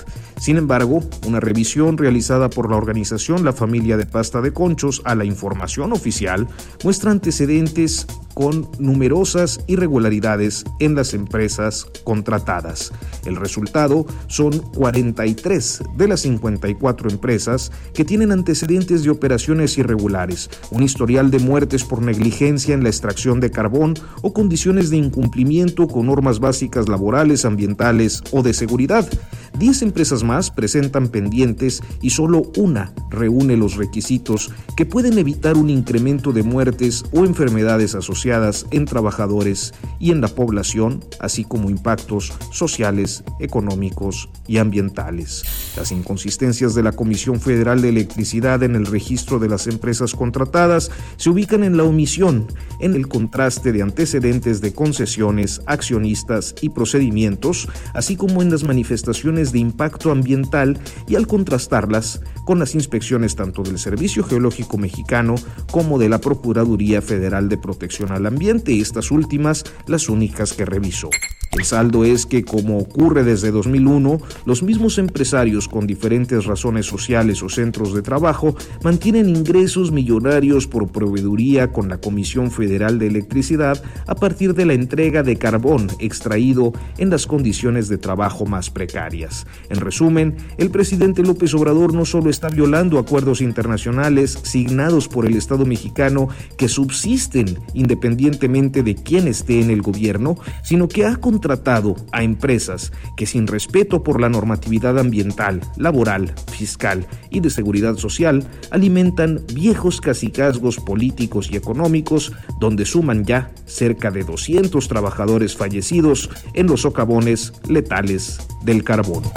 Sin 0.45 0.59
embargo, 0.59 1.03
una 1.27 1.41
revisión 1.41 1.97
realizada 1.97 2.51
por 2.51 2.69
la 2.69 2.77
organización 2.77 3.47
La 3.47 3.55
Familia 3.55 3.97
de 3.97 4.05
Pasta 4.05 4.43
de 4.43 4.53
Conchos 4.53 5.01
a 5.07 5.15
la 5.15 5.25
información 5.25 5.95
oficial 5.95 6.47
muestra 6.83 7.13
antecedentes 7.13 8.07
con 8.35 8.69
numerosas 8.79 9.61
irregularidades 9.69 10.65
en 10.81 10.97
las 10.97 11.15
empresas 11.15 11.87
contratadas. 12.03 12.93
El 13.25 13.37
resultado 13.37 14.05
son 14.27 14.59
43 14.59 15.83
de 15.97 16.09
las 16.09 16.21
54 16.21 17.09
empresas 17.09 17.73
que 17.95 18.05
tienen 18.05 18.33
antecedentes 18.33 19.03
de 19.03 19.11
operaciones 19.11 19.79
irregulares, 19.79 20.51
un 20.71 20.83
historial 20.83 21.31
de 21.31 21.39
muertes 21.39 21.85
por 21.85 22.03
negligencia 22.03 22.75
en 22.75 22.83
la 22.83 22.91
extracción 22.91 23.41
de 23.41 23.51
carbón 23.51 23.95
o 24.21 24.35
condiciones 24.35 24.91
de 24.91 24.99
incumplimiento 24.99 25.87
con 25.87 26.07
normas 26.07 26.39
básicas 26.39 26.89
laborales, 26.89 27.45
ambientales 27.45 28.23
o 28.33 28.43
de 28.43 28.53
seguridad. 28.53 29.09
10 29.59 29.83
empresas 29.83 30.25
más 30.25 30.51
presentan 30.51 31.09
pendientes 31.09 31.83
y 32.03 32.11
solo 32.11 32.43
una 32.57 32.93
reúne 33.11 33.57
los 33.57 33.77
requisitos 33.77 34.51
que 34.77 34.87
pueden 34.87 35.19
evitar 35.19 35.57
un 35.57 35.71
incremento 35.71 36.33
de 36.33 36.43
muertes 36.43 37.05
o 37.13 37.25
enfermedades 37.25 37.95
asociadas 37.95 38.67
en 38.71 38.85
trabajadores 38.85 39.73
y 40.01 40.11
en 40.11 40.21
la 40.21 40.29
población, 40.29 41.05
así 41.21 41.45
como 41.45 41.71
impactos 41.71 42.33
sociales, 42.51 43.23
económicos 43.39 44.29
y 44.49 44.59
ambientales. 44.59 45.45
Las 45.77 45.93
inconsistencias 45.93 46.75
de 46.75 46.83
la 46.83 46.93
Comisión 46.93 47.41
Federal 47.41 47.81
de 47.81 47.91
Electricidad 47.91 48.63
en 48.63 48.75
el 48.75 48.87
registro 48.87 49.39
de 49.39 49.49
las 49.49 49.67
empresas 49.67 50.15
contratadas 50.15 50.91
se 51.17 51.31
ubican 51.31 51.63
en 51.63 51.77
la 51.77 51.85
omisión, 51.85 52.47
en 52.81 52.95
el 52.95 53.09
contraste 53.09 53.73
de 53.73 53.83
antecedentes 53.83 54.61
de 54.61 54.73
concesiones, 54.73 55.61
accionistas 55.67 56.55
y 56.61 56.71
procedimientos, 56.71 57.69
así 57.95 58.17
como 58.17 58.43
en 58.43 58.51
las 58.51 58.65
manifestaciones 58.65 59.44
de 59.53 59.59
impacto 59.59 60.11
ambiental 60.11 60.79
y 61.09 61.17
al 61.17 61.27
contrastarlas 61.27 62.21
con 62.45 62.59
las 62.59 62.75
inspecciones 62.75 63.37
tanto 63.37 63.63
del 63.63 63.79
Servicio 63.79 64.25
Geológico 64.25 64.79
Mexicano 64.79 65.35
como 65.71 65.99
de 65.99 66.09
la 66.09 66.19
Procuraduría 66.19 67.03
Federal 67.03 67.49
de 67.49 67.59
Protección 67.59 68.13
al 68.13 68.27
Ambiente, 68.27 68.81
estas 68.81 69.11
últimas 69.11 69.65
las 69.87 70.09
únicas 70.09 70.53
que 70.53 70.65
revisó. 70.65 71.11
El 71.55 71.65
saldo 71.65 72.05
es 72.05 72.27
que, 72.27 72.43
como 72.45 72.79
ocurre 72.79 73.23
desde 73.23 73.53
2001, 73.53 74.21
los 74.45 74.65
mismos 74.65 74.99
empresarios 74.99 75.69
con 75.69 75.87
diferentes 75.87 76.47
razones 76.47 76.85
sociales 76.85 77.45
o 77.45 77.49
centros 77.49 77.95
de 77.95 78.03
trabajo 78.03 78.57
mantienen 78.83 79.29
ingresos 79.29 79.93
millonarios 79.93 80.67
por 80.67 80.89
proveeduría 80.89 81.71
con 81.71 81.89
la 81.89 81.99
Comisión 81.99 82.51
Federal 82.51 82.99
de 82.99 83.07
Electricidad 83.07 83.81
a 84.09 84.17
partir 84.17 84.55
de 84.55 84.67
la 84.67 84.75
entrega 84.75 85.23
de 85.23 85.37
carbón 85.37 85.87
extraído 86.01 86.73
en 86.99 87.11
las 87.11 87.29
condiciones 87.29 87.89
de 87.89 87.99
trabajo 87.99 88.47
más 88.47 88.69
precarias. 88.71 89.47
En 89.71 89.79
resumen, 89.79 90.37
el 90.59 90.71
presidente 90.71 91.23
López 91.23 91.55
Obrador 91.55 91.95
no 91.95 92.05
solo 92.05 92.31
está 92.31 92.49
violando 92.49 92.99
acuerdos 92.99 93.41
internacionales 93.41 94.41
signados 94.43 95.07
por 95.07 95.25
el 95.25 95.37
Estado 95.37 95.65
mexicano 95.65 96.29
que 96.59 96.69
subsisten 96.69 97.61
independientemente 97.75 98.83
de 98.83 98.97
quién 98.97 99.29
esté 99.29 99.61
en 99.61 99.71
el 99.71 99.83
gobierno, 99.83 100.37
sino 100.65 100.89
que 100.89 101.07
ha 101.07 101.17
tratado 101.45 101.95
a 102.11 102.23
empresas 102.23 102.91
que 103.19 103.27
sin 103.27 103.47
respeto 103.47 104.03
por 104.03 104.19
la 104.19 104.31
normatividad 104.31 104.99
ambiental, 104.99 105.61
laboral, 105.77 106.33
fiscal 106.51 107.07
y 107.29 107.41
de 107.41 107.51
seguridad 107.51 107.97
social 107.97 108.49
alimentan 108.71 109.43
viejos 109.53 110.01
cacicazgos 110.01 110.79
políticos 110.79 111.51
y 111.53 111.57
económicos 111.57 112.33
donde 112.59 112.87
suman 112.87 113.27
ya 113.27 113.51
cerca 113.67 114.11
de 114.11 114.25
200 114.25 114.89
trabajadores 114.89 115.55
fallecidos 115.55 116.31
en 116.55 116.67
los 116.67 116.81
socavones 116.81 117.53
letales 117.69 118.39
del 118.63 118.83
carbono. 118.83 119.31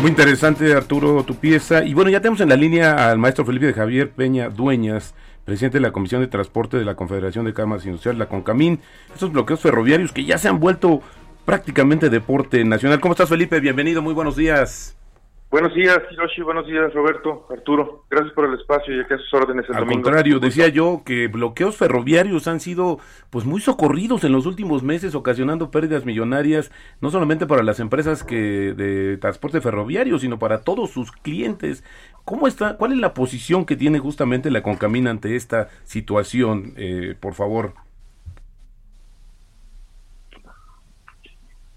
Muy 0.00 0.10
interesante, 0.10 0.72
Arturo, 0.74 1.24
tu 1.24 1.34
pieza. 1.34 1.84
Y 1.84 1.92
bueno, 1.92 2.08
ya 2.08 2.20
tenemos 2.20 2.40
en 2.40 2.48
la 2.48 2.56
línea 2.56 3.10
al 3.10 3.18
maestro 3.18 3.44
Felipe 3.44 3.66
de 3.66 3.72
Javier 3.74 4.10
Peña 4.10 4.48
Dueñas, 4.48 5.12
presidente 5.48 5.78
de 5.78 5.82
la 5.82 5.92
Comisión 5.92 6.20
de 6.20 6.26
Transporte 6.26 6.76
de 6.76 6.84
la 6.84 6.94
Confederación 6.94 7.46
de 7.46 7.54
Cámaras 7.54 7.86
Industriales, 7.86 8.18
la 8.18 8.28
CONCAMIN. 8.28 8.80
Estos 9.14 9.32
bloqueos 9.32 9.60
ferroviarios 9.60 10.12
que 10.12 10.26
ya 10.26 10.36
se 10.36 10.46
han 10.46 10.60
vuelto 10.60 11.00
prácticamente 11.46 12.10
deporte 12.10 12.62
nacional. 12.64 13.00
¿Cómo 13.00 13.14
estás, 13.14 13.30
Felipe? 13.30 13.58
Bienvenido, 13.58 14.02
muy 14.02 14.12
buenos 14.12 14.36
días. 14.36 14.97
Buenos 15.50 15.74
días, 15.74 15.98
Hiroshi. 16.10 16.42
Buenos 16.42 16.66
días, 16.66 16.92
Roberto, 16.92 17.46
Arturo. 17.48 18.04
Gracias 18.10 18.34
por 18.34 18.44
el 18.44 18.60
espacio 18.60 18.94
y 18.94 19.00
aquí 19.00 19.14
a 19.14 19.16
sus 19.16 19.32
órdenes 19.32 19.64
el 19.70 19.76
Al 19.76 19.80
domingo. 19.84 20.02
contrario, 20.02 20.40
decía 20.40 20.68
yo 20.68 21.00
que 21.06 21.26
bloqueos 21.26 21.74
ferroviarios 21.74 22.46
han 22.46 22.60
sido 22.60 22.98
pues 23.30 23.46
muy 23.46 23.62
socorridos 23.62 24.24
en 24.24 24.32
los 24.32 24.44
últimos 24.44 24.82
meses, 24.82 25.14
ocasionando 25.14 25.70
pérdidas 25.70 26.04
millonarias, 26.04 26.70
no 27.00 27.10
solamente 27.10 27.46
para 27.46 27.62
las 27.62 27.80
empresas 27.80 28.24
que 28.24 28.74
de 28.74 29.16
transporte 29.16 29.62
ferroviario, 29.62 30.18
sino 30.18 30.38
para 30.38 30.60
todos 30.64 30.90
sus 30.90 31.12
clientes. 31.12 31.82
¿Cómo 32.26 32.46
está? 32.46 32.76
¿Cuál 32.76 32.92
es 32.92 32.98
la 32.98 33.14
posición 33.14 33.64
que 33.64 33.76
tiene 33.76 34.00
justamente 34.00 34.50
la 34.50 34.62
Concamina 34.62 35.10
ante 35.10 35.34
esta 35.34 35.70
situación? 35.84 36.74
Eh, 36.76 37.14
por 37.18 37.32
favor. 37.32 37.72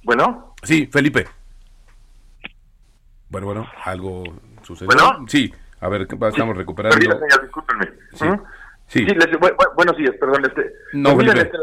Bueno. 0.03 0.55
Sí, 0.61 0.89
Felipe. 0.91 1.27
Bueno, 3.31 3.47
bueno, 3.47 3.67
algo 3.85 4.23
sucedió. 4.61 4.87
¿Bueno? 4.93 5.25
Sí, 5.27 5.51
a 5.79 5.87
ver, 5.89 6.01
estamos 6.01 6.55
recuperando. 6.57 6.95
Perdida 6.97 7.17
señal, 7.17 7.41
discúlpenme. 7.41 7.85
Sí. 8.13 8.25
¿Mm? 8.25 8.41
Sí. 8.87 9.05
les- 9.05 9.31
bu- 9.39 9.55
bu- 9.55 9.75
buenos 9.75 9.95
días, 9.97 10.13
perdón. 10.19 10.43
Este, 10.45 10.73
No, 10.93 11.13
pues 11.15 11.27
miren, 11.27 11.37
este, 11.45 11.57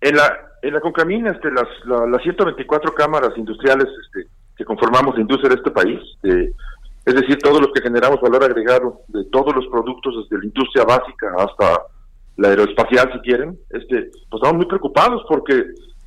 en 0.00 0.16
la 0.16 0.40
en 0.62 0.72
la 0.74 0.80
Concamina, 0.80 1.30
este, 1.30 1.50
las, 1.52 1.68
la- 1.84 2.06
las 2.06 2.22
124 2.22 2.92
cámaras 2.94 3.30
industriales 3.36 3.86
este, 4.04 4.26
que 4.56 4.64
conformamos 4.64 5.14
la 5.14 5.20
industria 5.20 5.50
de 5.50 5.56
este 5.56 5.70
país, 5.70 6.00
eh, 6.24 6.50
es 7.04 7.14
decir, 7.14 7.38
todos 7.38 7.60
los 7.60 7.70
que 7.72 7.82
generamos 7.82 8.20
valor 8.20 8.42
agregado 8.42 9.02
de 9.08 9.24
todos 9.26 9.54
los 9.54 9.66
productos, 9.68 10.14
desde 10.24 10.38
la 10.40 10.46
industria 10.46 10.84
básica 10.84 11.28
hasta 11.38 11.82
la 12.38 12.48
aeroespacial, 12.48 13.12
si 13.12 13.18
quieren, 13.20 13.56
este, 13.70 14.10
pues 14.30 14.40
estamos 14.42 14.54
muy 14.56 14.66
preocupados 14.66 15.22
porque 15.28 15.54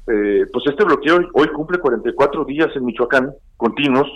eh, 0.08 0.46
pues 0.52 0.66
este 0.66 0.84
bloqueo 0.84 1.20
hoy 1.34 1.48
cumple 1.50 1.78
44 1.78 2.44
días 2.46 2.70
en 2.76 2.84
Michoacán, 2.86 3.32
continuos, 3.56 4.08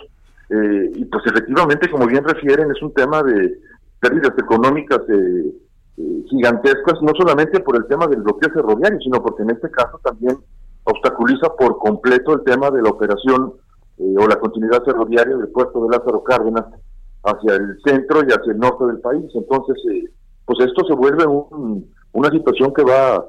eh, 0.56 0.92
y 0.96 1.06
pues 1.06 1.24
efectivamente, 1.26 1.90
como 1.90 2.06
bien 2.08 2.24
refieren, 2.24 2.70
es 2.72 2.82
un 2.82 2.94
tema 2.94 3.24
de 3.24 3.60
pérdidas 4.00 4.34
económicas 4.38 5.00
eh, 5.10 5.54
eh, 5.98 6.24
gigantescas, 6.30 7.02
no 7.02 7.12
solamente 7.18 7.60
por 7.62 7.76
el 7.78 7.86
tema 7.88 8.08
del 8.08 8.22
bloqueo 8.22 8.52
ferroviario, 8.54 9.00
sino 9.00 9.22
porque 9.24 9.44
en 9.44 9.52
este 9.52 9.70
caso 9.72 10.00
también 10.04 10.38
obstaculiza 10.86 11.48
por 11.56 11.78
completo 11.78 12.34
el 12.34 12.44
tema 12.44 12.70
de 12.72 12.82
la 12.82 12.90
operación 12.90 13.54
eh, 14.00 14.16
o 14.18 14.28
la 14.28 14.36
continuidad 14.40 14.84
ferroviaria 14.84 15.36
del 15.38 15.48
puerto 15.50 15.84
de 15.86 15.96
Lázaro 15.98 16.24
Cárdenas 16.24 16.66
hacia 17.24 17.56
el 17.56 17.78
centro 17.86 18.20
y 18.22 18.32
hacia 18.34 18.52
el 18.52 18.60
norte 18.60 18.86
del 18.86 19.00
país. 19.00 19.26
Entonces, 19.34 19.78
eh, 19.92 20.04
pues 20.46 20.60
esto 20.60 20.84
se 20.86 20.94
vuelve 20.94 21.26
un- 21.26 21.90
una 22.12 22.30
situación 22.30 22.74
que 22.74 22.84
va 22.84 23.24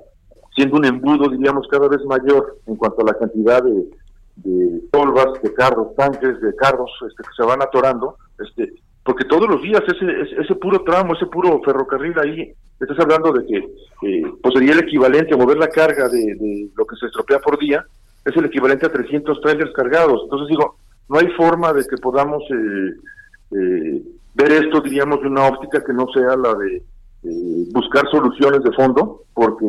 siendo 0.56 0.76
un 0.76 0.84
embudo, 0.84 1.28
diríamos, 1.30 1.66
cada 1.70 1.88
vez 1.88 2.04
mayor 2.06 2.58
en 2.66 2.76
cuanto 2.76 3.02
a 3.02 3.06
la 3.06 3.14
cantidad 3.14 3.62
de, 3.62 3.88
de 4.36 4.80
tolvas, 4.90 5.40
de 5.42 5.52
carros, 5.54 5.94
tanques, 5.96 6.40
de 6.40 6.54
carros 6.56 6.90
este, 7.08 7.22
que 7.22 7.34
se 7.36 7.44
van 7.44 7.62
atorando, 7.62 8.16
este, 8.38 8.72
porque 9.02 9.24
todos 9.24 9.48
los 9.48 9.62
días 9.62 9.82
ese, 9.86 10.22
ese, 10.22 10.42
ese 10.42 10.54
puro 10.56 10.82
tramo, 10.82 11.14
ese 11.14 11.26
puro 11.26 11.60
ferrocarril 11.62 12.18
ahí, 12.18 12.52
estás 12.80 12.98
hablando 12.98 13.32
de 13.32 13.46
que 13.46 13.56
eh, 13.56 14.22
pues 14.42 14.54
sería 14.54 14.72
el 14.72 14.80
equivalente 14.80 15.34
a 15.34 15.36
mover 15.36 15.58
la 15.58 15.68
carga 15.68 16.08
de, 16.08 16.70
lo 16.74 16.86
que 16.86 16.96
se 16.96 17.06
estropea 17.06 17.38
por 17.38 17.58
día, 17.58 17.84
es 18.24 18.36
el 18.36 18.46
equivalente 18.46 18.86
a 18.86 18.92
300 18.92 19.40
trailers 19.40 19.72
cargados. 19.72 20.22
Entonces 20.24 20.48
digo, 20.48 20.76
no 21.08 21.18
hay 21.18 21.28
forma 21.32 21.72
de 21.72 21.84
que 21.86 21.96
podamos 21.98 22.42
eh, 22.50 22.94
eh, 23.52 24.02
ver 24.34 24.52
esto, 24.52 24.80
diríamos, 24.80 25.20
de 25.20 25.28
una 25.28 25.46
óptica 25.46 25.84
que 25.84 25.92
no 25.92 26.06
sea 26.12 26.36
la 26.36 26.54
de 26.54 26.76
eh, 26.76 27.68
buscar 27.72 28.08
soluciones 28.10 28.62
de 28.62 28.72
fondo, 28.72 29.22
porque 29.34 29.66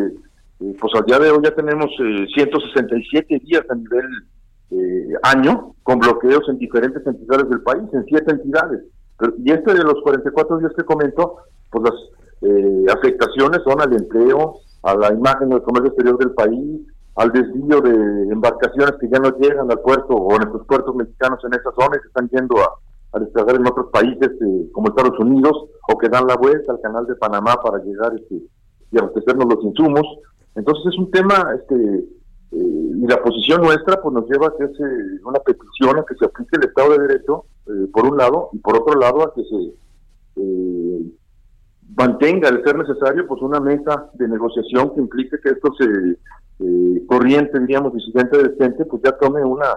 pues 0.58 0.94
al 0.96 1.06
día 1.06 1.20
de 1.20 1.32
hoy 1.32 1.40
ya 1.44 1.54
tenemos 1.54 1.92
eh, 2.00 2.26
167 2.34 3.40
días 3.44 3.64
a 3.70 3.76
nivel 3.76 4.06
eh, 4.72 5.14
año 5.24 5.74
con 5.84 6.00
bloqueos 6.00 6.48
en 6.50 6.58
diferentes 6.58 7.06
entidades 7.06 7.50
del 7.50 7.62
país, 7.62 7.84
en 7.94 8.06
siete 8.06 8.32
entidades. 8.32 8.82
Pero- 9.18 9.34
y 9.38 9.52
este 9.52 9.74
de 9.74 9.84
los 9.84 10.02
44 10.04 10.58
días 10.58 10.72
que 10.76 10.84
comento, 10.84 11.38
pues 11.72 11.84
las 11.84 12.00
eh, 12.42 12.86
afectaciones 12.96 13.62
son 13.64 13.82
al 13.82 13.94
empleo, 13.94 14.56
a 14.84 14.96
la 14.96 15.14
imagen 15.14 15.50
del 15.50 15.62
comercio 15.64 15.90
exterior 15.90 16.18
del 16.18 16.32
país, 16.32 16.82
al 17.16 17.32
desvío 17.32 17.80
de 17.82 18.30
embarcaciones 18.32 18.94
que 19.00 19.08
ya 19.10 19.20
no 19.20 19.30
llegan 19.40 19.72
al 19.72 19.80
puerto 19.80 20.14
o 20.14 20.34
a 20.34 20.38
nuestros 20.38 20.68
puertos 20.68 20.94
mexicanos 20.96 21.40
en 21.46 21.54
esa 21.54 21.72
zona 21.72 21.96
y 21.96 22.02
que 22.02 22.08
están 22.08 22.30
yendo 22.30 22.56
a, 22.60 22.70
a 23.14 23.20
descargar 23.20 23.56
en 23.56 23.66
otros 23.68 23.88
países 23.92 24.30
eh, 24.42 24.70
como 24.74 24.90
Estados 24.90 25.18
Unidos 25.20 25.70
o 25.92 25.98
que 25.98 26.10
dan 26.10 26.28
la 26.28 26.36
vuelta 26.36 26.74
al 26.74 26.82
canal 26.82 27.06
de 27.08 27.16
Panamá 27.16 27.56
para 27.64 27.82
llegar 27.84 28.14
este, 28.16 28.42
y 28.92 28.98
abastecernos 29.00 29.46
los 29.56 29.64
insumos. 29.64 30.04
Entonces 30.56 30.94
es 30.94 31.00
un 31.00 31.10
tema, 31.10 31.56
este, 31.58 32.04
y 32.52 33.08
la 33.08 33.22
posición 33.22 33.62
nuestra 33.62 34.02
pues 34.02 34.14
nos 34.14 34.30
lleva 34.30 34.48
a 34.48 34.58
que 34.58 34.64
es 34.64 34.80
eh, 34.80 35.20
una 35.26 35.40
petición 35.40 36.00
a 36.00 36.06
que 36.06 36.16
se 36.16 36.26
aplique 36.26 36.58
el 36.58 36.68
Estado 36.68 36.92
de 36.92 37.08
Derecho, 37.08 37.46
eh, 37.68 37.88
por 37.92 38.06
un 38.06 38.18
lado, 38.18 38.50
y 38.54 38.60
por 38.60 38.78
otro 38.78 39.00
lado 39.00 39.24
a 39.24 39.34
que 39.34 39.44
se 39.44 39.74
eh, 40.38 41.12
mantenga, 41.98 42.52
de 42.52 42.64
ser 42.64 42.78
necesario, 42.78 43.28
pues 43.28 43.42
una 43.42 43.60
mesa 43.60 44.10
de 44.14 44.28
negociación 44.28 44.94
que 44.94 45.02
implique 45.02 45.38
que 45.42 45.50
esto 45.50 45.74
se 45.78 46.18
eh, 46.60 47.06
corriente, 47.08 47.60
diríamos, 47.60 47.94
disidente 47.94 48.38
decente, 48.38 48.86
pues 48.86 49.02
ya 49.04 49.12
tome 49.18 49.44
una 49.44 49.76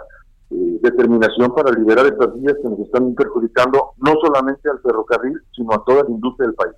eh, 0.51 0.79
determinación 0.83 1.55
para 1.55 1.73
liberar 1.73 2.07
estas 2.07 2.33
vías 2.35 2.55
que 2.63 2.69
nos 2.69 2.79
están 2.81 3.15
perjudicando 3.15 3.91
no 3.99 4.13
solamente 4.23 4.69
al 4.71 4.81
ferrocarril, 4.81 5.41
sino 5.55 5.73
a 5.73 5.85
toda 5.85 6.05
la 6.05 6.11
industria 6.11 6.47
del 6.47 6.55
país. 6.55 6.75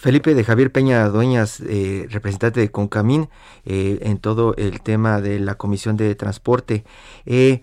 Felipe 0.00 0.34
de 0.34 0.44
Javier 0.44 0.72
Peña 0.72 1.06
Dueñas, 1.10 1.60
eh, 1.60 2.06
representante 2.08 2.58
de 2.58 2.70
Concamín, 2.70 3.28
eh, 3.66 3.98
en 4.00 4.16
todo 4.16 4.54
el 4.56 4.80
tema 4.80 5.20
de 5.20 5.38
la 5.38 5.56
Comisión 5.56 5.98
de 5.98 6.14
Transporte. 6.14 6.84
Eh, 7.26 7.60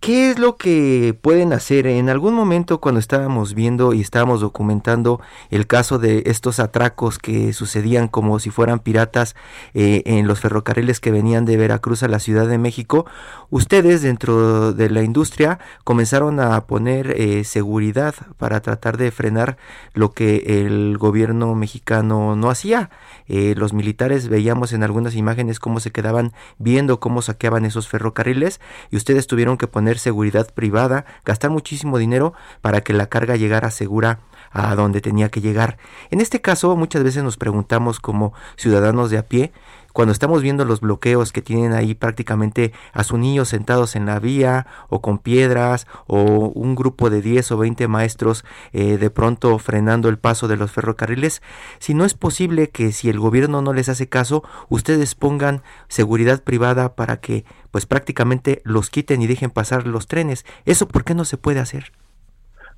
¿Qué 0.00 0.30
es 0.30 0.38
lo 0.38 0.56
que 0.56 1.14
pueden 1.20 1.52
hacer? 1.52 1.86
En 1.86 2.08
algún 2.08 2.32
momento 2.32 2.80
cuando 2.80 2.98
estábamos 2.98 3.52
viendo 3.52 3.92
y 3.92 4.00
estábamos 4.00 4.40
documentando 4.40 5.20
el 5.50 5.66
caso 5.66 5.98
de 5.98 6.22
estos 6.24 6.58
atracos 6.58 7.18
que 7.18 7.52
sucedían 7.52 8.08
como 8.08 8.38
si 8.38 8.48
fueran 8.48 8.78
piratas 8.78 9.36
eh, 9.74 10.02
en 10.06 10.26
los 10.26 10.40
ferrocarriles 10.40 11.00
que 11.00 11.10
venían 11.10 11.44
de 11.44 11.58
Veracruz 11.58 12.02
a 12.02 12.08
la 12.08 12.18
Ciudad 12.18 12.48
de 12.48 12.56
México, 12.56 13.04
ustedes 13.50 14.00
dentro 14.00 14.72
de 14.72 14.88
la 14.88 15.02
industria 15.02 15.58
comenzaron 15.84 16.40
a 16.40 16.58
poner 16.64 17.10
eh, 17.20 17.44
seguridad 17.44 18.14
para 18.38 18.60
tratar 18.60 18.96
de 18.96 19.10
frenar 19.10 19.58
lo 19.92 20.12
que 20.12 20.64
el 20.64 20.96
gobierno 20.96 21.54
mexicano 21.54 22.36
no 22.36 22.48
hacía. 22.48 22.88
Eh, 23.32 23.54
los 23.56 23.72
militares 23.72 24.26
veíamos 24.26 24.72
en 24.72 24.82
algunas 24.82 25.14
imágenes 25.14 25.60
cómo 25.60 25.78
se 25.78 25.92
quedaban 25.92 26.32
viendo 26.58 26.98
cómo 26.98 27.22
saqueaban 27.22 27.64
esos 27.64 27.86
ferrocarriles 27.86 28.60
y 28.90 28.96
ustedes 28.96 29.28
tuvieron 29.28 29.56
que 29.56 29.68
poner 29.68 30.00
seguridad 30.00 30.52
privada, 30.52 31.04
gastar 31.24 31.52
muchísimo 31.52 31.98
dinero 31.98 32.34
para 32.60 32.80
que 32.80 32.92
la 32.92 33.06
carga 33.06 33.36
llegara 33.36 33.70
segura 33.70 34.18
a 34.50 34.74
donde 34.74 35.00
tenía 35.00 35.28
que 35.28 35.40
llegar. 35.40 35.78
En 36.10 36.20
este 36.20 36.40
caso, 36.40 36.74
muchas 36.74 37.04
veces 37.04 37.22
nos 37.22 37.36
preguntamos 37.36 38.00
como 38.00 38.32
ciudadanos 38.56 39.10
de 39.10 39.18
a 39.18 39.28
pie, 39.28 39.52
cuando 39.92 40.12
estamos 40.12 40.42
viendo 40.42 40.64
los 40.64 40.80
bloqueos 40.80 41.32
que 41.32 41.42
tienen 41.42 41.72
ahí 41.72 41.94
prácticamente 41.94 42.72
a 42.92 43.04
sus 43.04 43.18
niños 43.18 43.48
sentados 43.48 43.96
en 43.96 44.06
la 44.06 44.18
vía 44.18 44.66
o 44.88 45.00
con 45.00 45.18
piedras 45.18 45.86
o 46.06 46.50
un 46.54 46.74
grupo 46.74 47.10
de 47.10 47.22
10 47.22 47.52
o 47.52 47.58
20 47.58 47.88
maestros 47.88 48.44
eh, 48.72 48.98
de 48.98 49.10
pronto 49.10 49.58
frenando 49.58 50.08
el 50.08 50.18
paso 50.18 50.48
de 50.48 50.56
los 50.56 50.70
ferrocarriles, 50.70 51.42
si 51.78 51.94
no 51.94 52.04
es 52.04 52.14
posible 52.14 52.70
que 52.70 52.92
si 52.92 53.08
el 53.08 53.18
gobierno 53.18 53.62
no 53.62 53.72
les 53.72 53.88
hace 53.88 54.08
caso, 54.08 54.42
ustedes 54.68 55.14
pongan 55.14 55.62
seguridad 55.88 56.42
privada 56.42 56.94
para 56.94 57.18
que 57.18 57.44
pues 57.70 57.86
prácticamente 57.86 58.62
los 58.64 58.90
quiten 58.90 59.22
y 59.22 59.26
dejen 59.26 59.50
pasar 59.50 59.86
los 59.86 60.06
trenes. 60.06 60.44
¿Eso 60.66 60.88
por 60.88 61.04
qué 61.04 61.14
no 61.14 61.24
se 61.24 61.36
puede 61.36 61.60
hacer? 61.60 61.92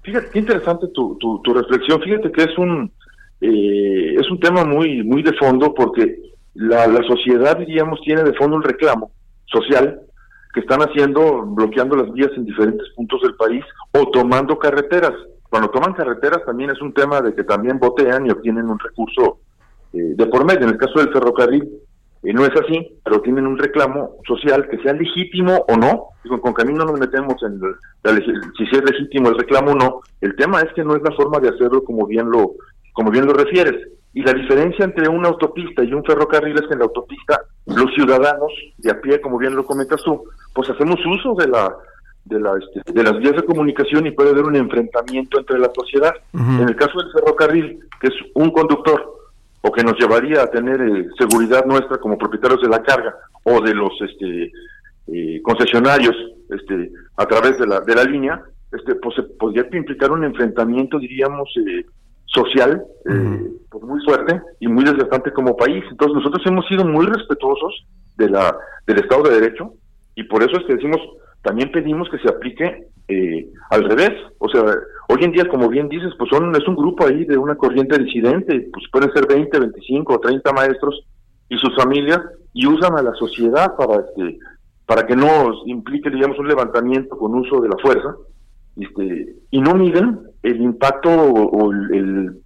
Fíjate, 0.02 0.30
qué 0.32 0.38
interesante 0.40 0.88
tu, 0.88 1.16
tu, 1.18 1.40
tu 1.42 1.54
reflexión. 1.54 2.00
Fíjate 2.02 2.32
que 2.32 2.42
es 2.42 2.58
un 2.58 2.90
eh, 3.40 4.14
es 4.20 4.30
un 4.30 4.38
tema 4.38 4.64
muy 4.64 5.02
muy 5.02 5.22
de 5.22 5.32
fondo 5.34 5.74
porque 5.74 6.31
la, 6.54 6.86
la 6.86 7.02
sociedad, 7.06 7.56
diríamos, 7.56 8.00
tiene 8.02 8.22
de 8.22 8.34
fondo 8.34 8.56
un 8.56 8.62
reclamo 8.62 9.10
social 9.46 10.00
que 10.52 10.60
están 10.60 10.80
haciendo, 10.80 11.42
bloqueando 11.46 11.96
las 11.96 12.12
vías 12.12 12.30
en 12.36 12.44
diferentes 12.44 12.88
puntos 12.94 13.22
del 13.22 13.34
país 13.36 13.64
o 13.92 14.10
tomando 14.10 14.58
carreteras. 14.58 15.12
Cuando 15.48 15.70
toman 15.70 15.94
carreteras 15.94 16.44
también 16.44 16.70
es 16.70 16.80
un 16.80 16.92
tema 16.92 17.20
de 17.20 17.34
que 17.34 17.44
también 17.44 17.78
botean 17.78 18.26
y 18.26 18.30
obtienen 18.30 18.70
un 18.70 18.78
recurso 18.78 19.40
eh, 19.92 20.14
de 20.14 20.26
por 20.26 20.44
medio. 20.44 20.62
En 20.62 20.70
el 20.70 20.78
caso 20.78 20.98
del 20.98 21.12
ferrocarril 21.12 21.64
eh, 22.22 22.32
no 22.32 22.44
es 22.44 22.52
así, 22.52 22.98
pero 23.04 23.20
tienen 23.20 23.46
un 23.46 23.58
reclamo 23.58 24.16
social 24.26 24.68
que 24.68 24.78
sea 24.78 24.92
legítimo 24.92 25.64
o 25.68 25.76
no. 25.76 26.08
Con 26.40 26.52
camino 26.52 26.84
no 26.84 26.92
nos 26.92 27.00
metemos 27.00 27.34
en 27.42 27.60
la 27.60 28.16
si 28.16 28.64
es 28.64 28.82
legítimo 28.82 29.28
el 29.28 29.38
reclamo 29.38 29.72
o 29.72 29.74
no. 29.74 30.00
El 30.20 30.36
tema 30.36 30.60
es 30.60 30.72
que 30.74 30.84
no 30.84 30.96
es 30.96 31.02
la 31.02 31.14
forma 31.14 31.38
de 31.40 31.48
hacerlo 31.48 31.84
como 31.84 32.06
bien 32.06 32.30
lo 32.30 32.52
como 32.94 33.10
bien 33.10 33.26
lo 33.26 33.32
refieres. 33.32 33.88
Y 34.14 34.22
la 34.22 34.32
diferencia 34.32 34.84
entre 34.84 35.08
una 35.08 35.28
autopista 35.28 35.82
y 35.82 35.92
un 35.92 36.04
ferrocarril 36.04 36.54
es 36.54 36.66
que 36.66 36.74
en 36.74 36.80
la 36.80 36.84
autopista 36.84 37.40
los 37.66 37.92
ciudadanos 37.94 38.52
de 38.78 38.90
a 38.90 39.00
pie, 39.00 39.20
como 39.20 39.38
bien 39.38 39.54
lo 39.54 39.64
comentas 39.64 40.02
tú, 40.02 40.22
pues 40.54 40.68
hacemos 40.68 40.98
uso 41.06 41.34
de 41.34 41.48
la 41.48 41.74
de, 42.24 42.38
la, 42.38 42.52
este, 42.56 42.92
de 42.92 43.02
las 43.02 43.18
vías 43.18 43.34
de 43.34 43.44
comunicación 43.44 44.06
y 44.06 44.12
puede 44.12 44.30
haber 44.30 44.44
un 44.44 44.56
enfrentamiento 44.56 45.40
entre 45.40 45.58
la 45.58 45.70
sociedad. 45.74 46.12
En 46.32 46.68
el 46.68 46.76
caso 46.76 47.00
del 47.00 47.12
ferrocarril, 47.12 47.80
que 48.00 48.08
es 48.08 48.14
un 48.34 48.50
conductor 48.50 49.12
o 49.62 49.72
que 49.72 49.82
nos 49.82 49.98
llevaría 49.98 50.42
a 50.42 50.50
tener 50.50 50.80
eh, 50.80 51.08
seguridad 51.18 51.64
nuestra 51.64 51.98
como 51.98 52.18
propietarios 52.18 52.62
de 52.62 52.68
la 52.68 52.82
carga 52.82 53.14
o 53.44 53.60
de 53.60 53.74
los 53.74 53.92
este 54.00 54.52
eh, 55.08 55.40
concesionarios 55.42 56.14
este, 56.50 56.90
a 57.16 57.26
través 57.26 57.58
de 57.58 57.66
la, 57.66 57.80
de 57.80 57.94
la 57.94 58.04
línea, 58.04 58.42
este, 58.72 58.94
pues 58.96 59.16
se 59.16 59.22
podría 59.22 59.66
implicar 59.72 60.10
un 60.10 60.24
enfrentamiento, 60.24 60.98
diríamos, 60.98 61.48
eh, 61.56 61.84
social, 62.34 62.82
eh, 63.10 63.50
pues 63.70 63.84
muy 63.84 64.02
fuerte 64.04 64.40
y 64.60 64.68
muy 64.68 64.84
desgastante 64.84 65.32
como 65.32 65.56
país. 65.56 65.84
Entonces 65.90 66.16
nosotros 66.16 66.42
hemos 66.46 66.66
sido 66.66 66.84
muy 66.84 67.06
respetuosos 67.06 67.86
de 68.16 68.30
la 68.30 68.56
del 68.86 68.98
Estado 68.98 69.24
de 69.24 69.40
Derecho 69.40 69.74
y 70.14 70.24
por 70.24 70.42
eso 70.42 70.56
es 70.58 70.66
que 70.66 70.74
decimos, 70.74 71.00
también 71.42 71.70
pedimos 71.70 72.08
que 72.10 72.18
se 72.18 72.28
aplique 72.28 72.88
eh, 73.08 73.48
al 73.70 73.84
revés. 73.84 74.12
O 74.38 74.48
sea, 74.48 74.62
hoy 75.08 75.24
en 75.24 75.32
día, 75.32 75.48
como 75.48 75.68
bien 75.68 75.88
dices, 75.88 76.12
pues 76.18 76.30
son 76.30 76.54
es 76.54 76.66
un 76.66 76.76
grupo 76.76 77.06
ahí 77.06 77.24
de 77.24 77.36
una 77.36 77.56
corriente 77.56 77.98
disidente, 77.98 78.68
pues 78.72 78.86
pueden 78.90 79.12
ser 79.12 79.26
20, 79.26 79.58
25 79.58 80.14
o 80.14 80.20
30 80.20 80.52
maestros 80.52 81.06
y 81.48 81.56
sus 81.58 81.74
familias 81.76 82.20
y 82.54 82.66
usan 82.66 82.96
a 82.96 83.02
la 83.02 83.14
sociedad 83.14 83.74
para 83.76 84.00
este 84.00 84.38
para 84.86 85.06
que 85.06 85.16
no 85.16 85.52
implique 85.66 86.10
digamos 86.10 86.38
un 86.38 86.48
levantamiento 86.48 87.16
con 87.16 87.34
uso 87.34 87.60
de 87.60 87.68
la 87.68 87.76
fuerza 87.80 88.14
este, 88.76 89.36
y 89.50 89.60
no 89.60 89.74
miden 89.74 90.31
el 90.42 90.60
impacto 90.60 91.08
o, 91.10 91.72
el, 91.72 92.40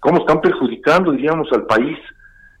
cómo 0.00 0.18
están 0.18 0.40
perjudicando, 0.40 1.12
diríamos, 1.12 1.48
al 1.52 1.66
país 1.66 1.96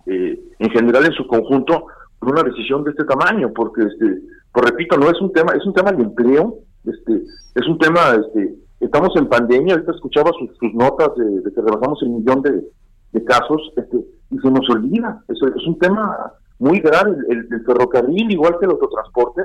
eh, 0.06 0.38
en 0.58 0.70
general 0.70 1.06
en 1.06 1.12
su 1.12 1.26
conjunto 1.26 1.86
por 2.18 2.32
una 2.32 2.42
decisión 2.42 2.84
de 2.84 2.90
este 2.90 3.04
tamaño, 3.04 3.52
porque, 3.54 3.82
este, 3.82 4.22
pues 4.52 4.70
repito, 4.70 4.96
no 4.96 5.10
es 5.10 5.20
un 5.20 5.32
tema, 5.32 5.52
es 5.52 5.64
un 5.66 5.74
tema 5.74 5.92
de 5.92 6.02
empleo, 6.02 6.58
este, 6.84 7.22
es 7.54 7.66
un 7.66 7.78
tema, 7.78 8.00
este, 8.10 8.54
estamos 8.80 9.14
en 9.16 9.28
pandemia, 9.28 9.74
ahorita 9.74 9.92
escuchaba 9.92 10.30
sus, 10.38 10.74
notas 10.74 11.10
de, 11.16 11.50
que 11.52 11.60
rebasamos 11.60 12.02
el 12.02 12.10
millón 12.10 12.42
de, 12.42 13.24
casos, 13.24 13.72
este, 13.76 13.98
y 14.30 14.38
se 14.38 14.50
nos 14.50 14.68
olvida, 14.70 15.22
es, 15.28 15.38
es 15.42 15.66
un 15.66 15.78
tema 15.78 16.32
muy 16.58 16.80
grave, 16.80 17.16
el, 17.28 17.46
ferrocarril, 17.64 18.30
igual 18.30 18.58
que 18.58 18.66
el 18.66 18.72
autotransporte, 18.72 19.42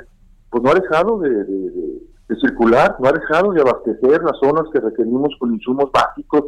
pues 0.50 0.64
no 0.64 0.72
ha 0.72 0.76
dejado 0.76 1.20
de 1.20 1.30
de 1.30 2.02
circular, 2.42 2.96
no 3.00 3.10
ha 3.10 3.12
dejado 3.12 3.52
de 3.52 3.62
abastecer 3.62 4.24
las 4.24 4.38
zonas 4.40 4.66
que 4.74 4.80
requerimos 4.80 5.36
con 5.40 5.54
insumos 5.54 5.92
básicos, 5.92 6.46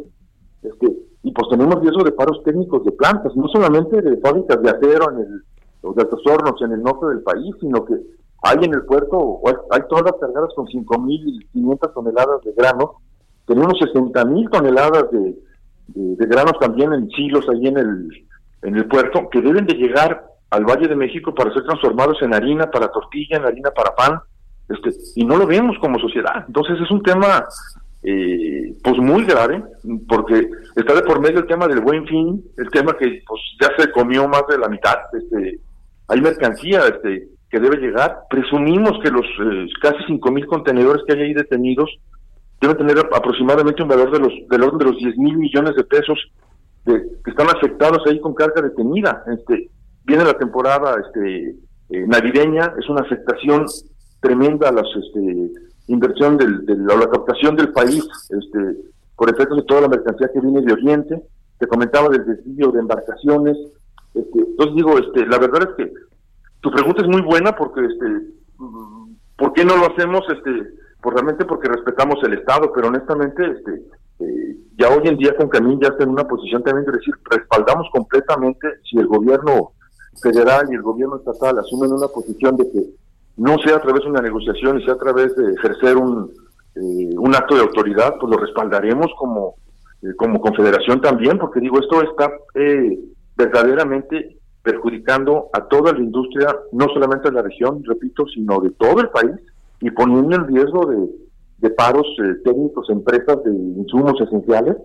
este, 0.62 0.86
y 1.22 1.32
pues 1.32 1.48
tenemos 1.50 1.80
riesgo 1.80 2.02
de 2.04 2.12
paros 2.12 2.42
técnicos 2.44 2.84
de 2.84 2.92
plantas, 2.92 3.34
no 3.36 3.48
solamente 3.48 4.02
de 4.02 4.16
fábricas 4.18 4.60
de 4.62 4.70
acero 4.70 5.12
en 5.12 5.18
el, 5.18 5.42
o 5.82 5.92
de 5.92 6.04
hornos 6.04 6.60
en 6.62 6.72
el 6.72 6.82
norte 6.82 7.06
del 7.06 7.22
país, 7.22 7.54
sino 7.60 7.84
que 7.84 7.94
hay 8.42 8.58
en 8.62 8.74
el 8.74 8.84
puerto, 8.84 9.40
hay, 9.70 9.80
todas 9.88 10.12
cargadas 10.20 10.50
con 10.54 10.66
5.500 10.66 11.94
toneladas 11.94 12.42
de 12.44 12.52
granos, 12.52 12.90
tenemos 13.46 13.74
60.000 13.74 14.50
toneladas 14.50 15.10
de, 15.10 15.36
de, 15.88 16.26
granos 16.26 16.58
también 16.60 16.92
en 16.92 17.08
silos 17.10 17.48
ahí 17.48 17.66
en 17.66 17.78
el, 17.78 18.08
en 18.62 18.76
el 18.76 18.86
puerto, 18.86 19.28
que 19.30 19.40
deben 19.40 19.66
de 19.66 19.74
llegar 19.74 20.24
al 20.50 20.64
Valle 20.64 20.88
de 20.88 20.96
México 20.96 21.34
para 21.34 21.52
ser 21.52 21.64
transformados 21.64 22.20
en 22.22 22.34
harina 22.34 22.70
para 22.70 22.88
tortilla, 22.88 23.38
en 23.38 23.44
harina 23.44 23.70
para 23.70 23.94
pan, 23.94 24.20
este, 24.68 24.90
y 25.16 25.24
no 25.24 25.36
lo 25.36 25.46
vemos 25.46 25.76
como 25.80 25.98
sociedad. 25.98 26.44
Entonces 26.46 26.78
es 26.80 26.90
un 26.90 27.02
tema 27.02 27.46
eh, 28.02 28.74
pues 28.82 28.98
muy 28.98 29.24
grave, 29.24 29.62
porque 30.08 30.48
está 30.76 30.94
de 30.94 31.02
por 31.02 31.20
medio 31.20 31.40
el 31.40 31.46
tema 31.46 31.66
del 31.66 31.80
buen 31.80 32.06
fin, 32.06 32.44
el 32.56 32.70
tema 32.70 32.96
que 32.96 33.22
pues 33.26 33.40
ya 33.60 33.68
se 33.76 33.90
comió 33.90 34.28
más 34.28 34.42
de 34.48 34.58
la 34.58 34.68
mitad, 34.68 34.96
este, 35.12 35.58
hay 36.08 36.20
mercancía 36.20 36.80
este, 36.86 37.28
que 37.50 37.60
debe 37.60 37.76
llegar, 37.76 38.20
presumimos 38.30 38.92
que 39.02 39.10
los 39.10 39.24
eh, 39.24 39.66
casi 39.80 39.98
cinco 40.06 40.30
mil 40.30 40.46
contenedores 40.46 41.02
que 41.06 41.14
hay 41.14 41.22
ahí 41.22 41.34
detenidos 41.34 41.90
deben 42.60 42.76
tener 42.76 42.98
aproximadamente 43.12 43.82
un 43.82 43.88
valor 43.88 44.10
de 44.10 44.18
los 44.18 44.32
del 44.48 44.62
orden 44.62 44.78
de 44.78 44.84
los 44.86 44.98
10 44.98 45.16
mil 45.18 45.36
millones 45.36 45.74
de 45.76 45.84
pesos 45.84 46.18
de, 46.84 47.02
que 47.24 47.30
están 47.30 47.48
afectados 47.48 48.02
ahí 48.06 48.20
con 48.20 48.34
carga 48.34 48.62
detenida. 48.62 49.22
Este, 49.26 49.70
viene 50.04 50.24
la 50.24 50.34
temporada 50.34 50.96
este, 51.04 51.56
eh, 51.90 52.06
navideña, 52.06 52.72
es 52.78 52.88
una 52.88 53.02
afectación 53.02 53.66
tremenda 54.20 54.72
la 54.72 54.82
este, 54.82 55.52
inversión 55.86 56.36
del, 56.36 56.64
la 56.86 57.08
captación 57.10 57.56
del 57.56 57.72
país 57.72 58.06
este, 58.30 58.76
por 59.16 59.30
efectos 59.30 59.58
de 59.58 59.64
toda 59.64 59.82
la 59.82 59.88
mercancía 59.88 60.30
que 60.32 60.40
viene 60.40 60.62
de 60.62 60.72
Oriente. 60.72 61.22
Te 61.58 61.66
comentaba 61.66 62.08
del 62.08 62.24
desvío 62.24 62.70
de 62.70 62.80
embarcaciones. 62.80 63.56
Este, 64.14 64.38
entonces 64.38 64.76
digo, 64.76 64.98
este, 64.98 65.26
la 65.26 65.38
verdad 65.38 65.70
es 65.70 65.76
que 65.76 65.92
tu 66.60 66.70
pregunta 66.70 67.02
es 67.02 67.08
muy 67.08 67.22
buena 67.22 67.54
porque, 67.56 67.84
este, 67.84 68.04
¿por 69.36 69.52
qué 69.52 69.64
no 69.64 69.76
lo 69.76 69.86
hacemos? 69.92 70.22
Este, 70.28 70.74
pues 71.00 71.14
realmente 71.14 71.44
porque 71.44 71.68
respetamos 71.68 72.16
el 72.24 72.34
Estado, 72.34 72.72
pero 72.74 72.88
honestamente, 72.88 73.44
este, 73.44 73.82
eh, 74.20 74.56
ya 74.76 74.88
hoy 74.88 75.06
en 75.06 75.16
día 75.16 75.36
con 75.36 75.48
Camín 75.48 75.80
ya 75.80 75.88
está 75.88 76.04
en 76.04 76.10
una 76.10 76.26
posición 76.26 76.62
también 76.62 76.86
de 76.86 76.98
decir, 76.98 77.14
respaldamos 77.30 77.88
completamente 77.92 78.68
si 78.88 78.98
el 78.98 79.06
gobierno 79.06 79.72
federal 80.20 80.66
y 80.70 80.74
el 80.74 80.82
gobierno 80.82 81.16
estatal 81.16 81.58
asumen 81.58 81.92
una 81.92 82.08
posición 82.08 82.56
de 82.56 82.70
que 82.70 82.84
no 83.38 83.56
sea 83.64 83.76
a 83.76 83.80
través 83.80 84.02
de 84.02 84.10
una 84.10 84.20
negociación 84.20 84.78
y 84.78 84.84
sea 84.84 84.94
a 84.94 84.98
través 84.98 85.34
de 85.36 85.52
ejercer 85.52 85.96
un, 85.96 86.30
eh, 86.74 87.10
un 87.16 87.34
acto 87.34 87.54
de 87.54 87.62
autoridad, 87.62 88.14
pues 88.20 88.30
lo 88.30 88.38
respaldaremos 88.38 89.06
como, 89.16 89.54
eh, 90.02 90.14
como 90.16 90.40
confederación 90.40 91.00
también, 91.00 91.38
porque 91.38 91.60
digo, 91.60 91.78
esto 91.78 92.02
está 92.02 92.30
eh, 92.54 92.98
verdaderamente 93.36 94.38
perjudicando 94.62 95.48
a 95.52 95.66
toda 95.66 95.92
la 95.92 96.00
industria, 96.00 96.54
no 96.72 96.88
solamente 96.88 97.28
de 97.28 97.36
la 97.36 97.42
región, 97.42 97.82
repito, 97.84 98.26
sino 98.26 98.60
de 98.60 98.70
todo 98.70 99.00
el 99.00 99.08
país, 99.10 99.36
y 99.80 99.90
poniendo 99.92 100.34
en 100.34 100.46
riesgo 100.48 100.86
de, 100.86 101.08
de 101.58 101.70
paros 101.70 102.06
técnicos, 102.44 102.90
empresas 102.90 103.42
de 103.44 103.50
insumos 103.52 104.20
esenciales, 104.20 104.76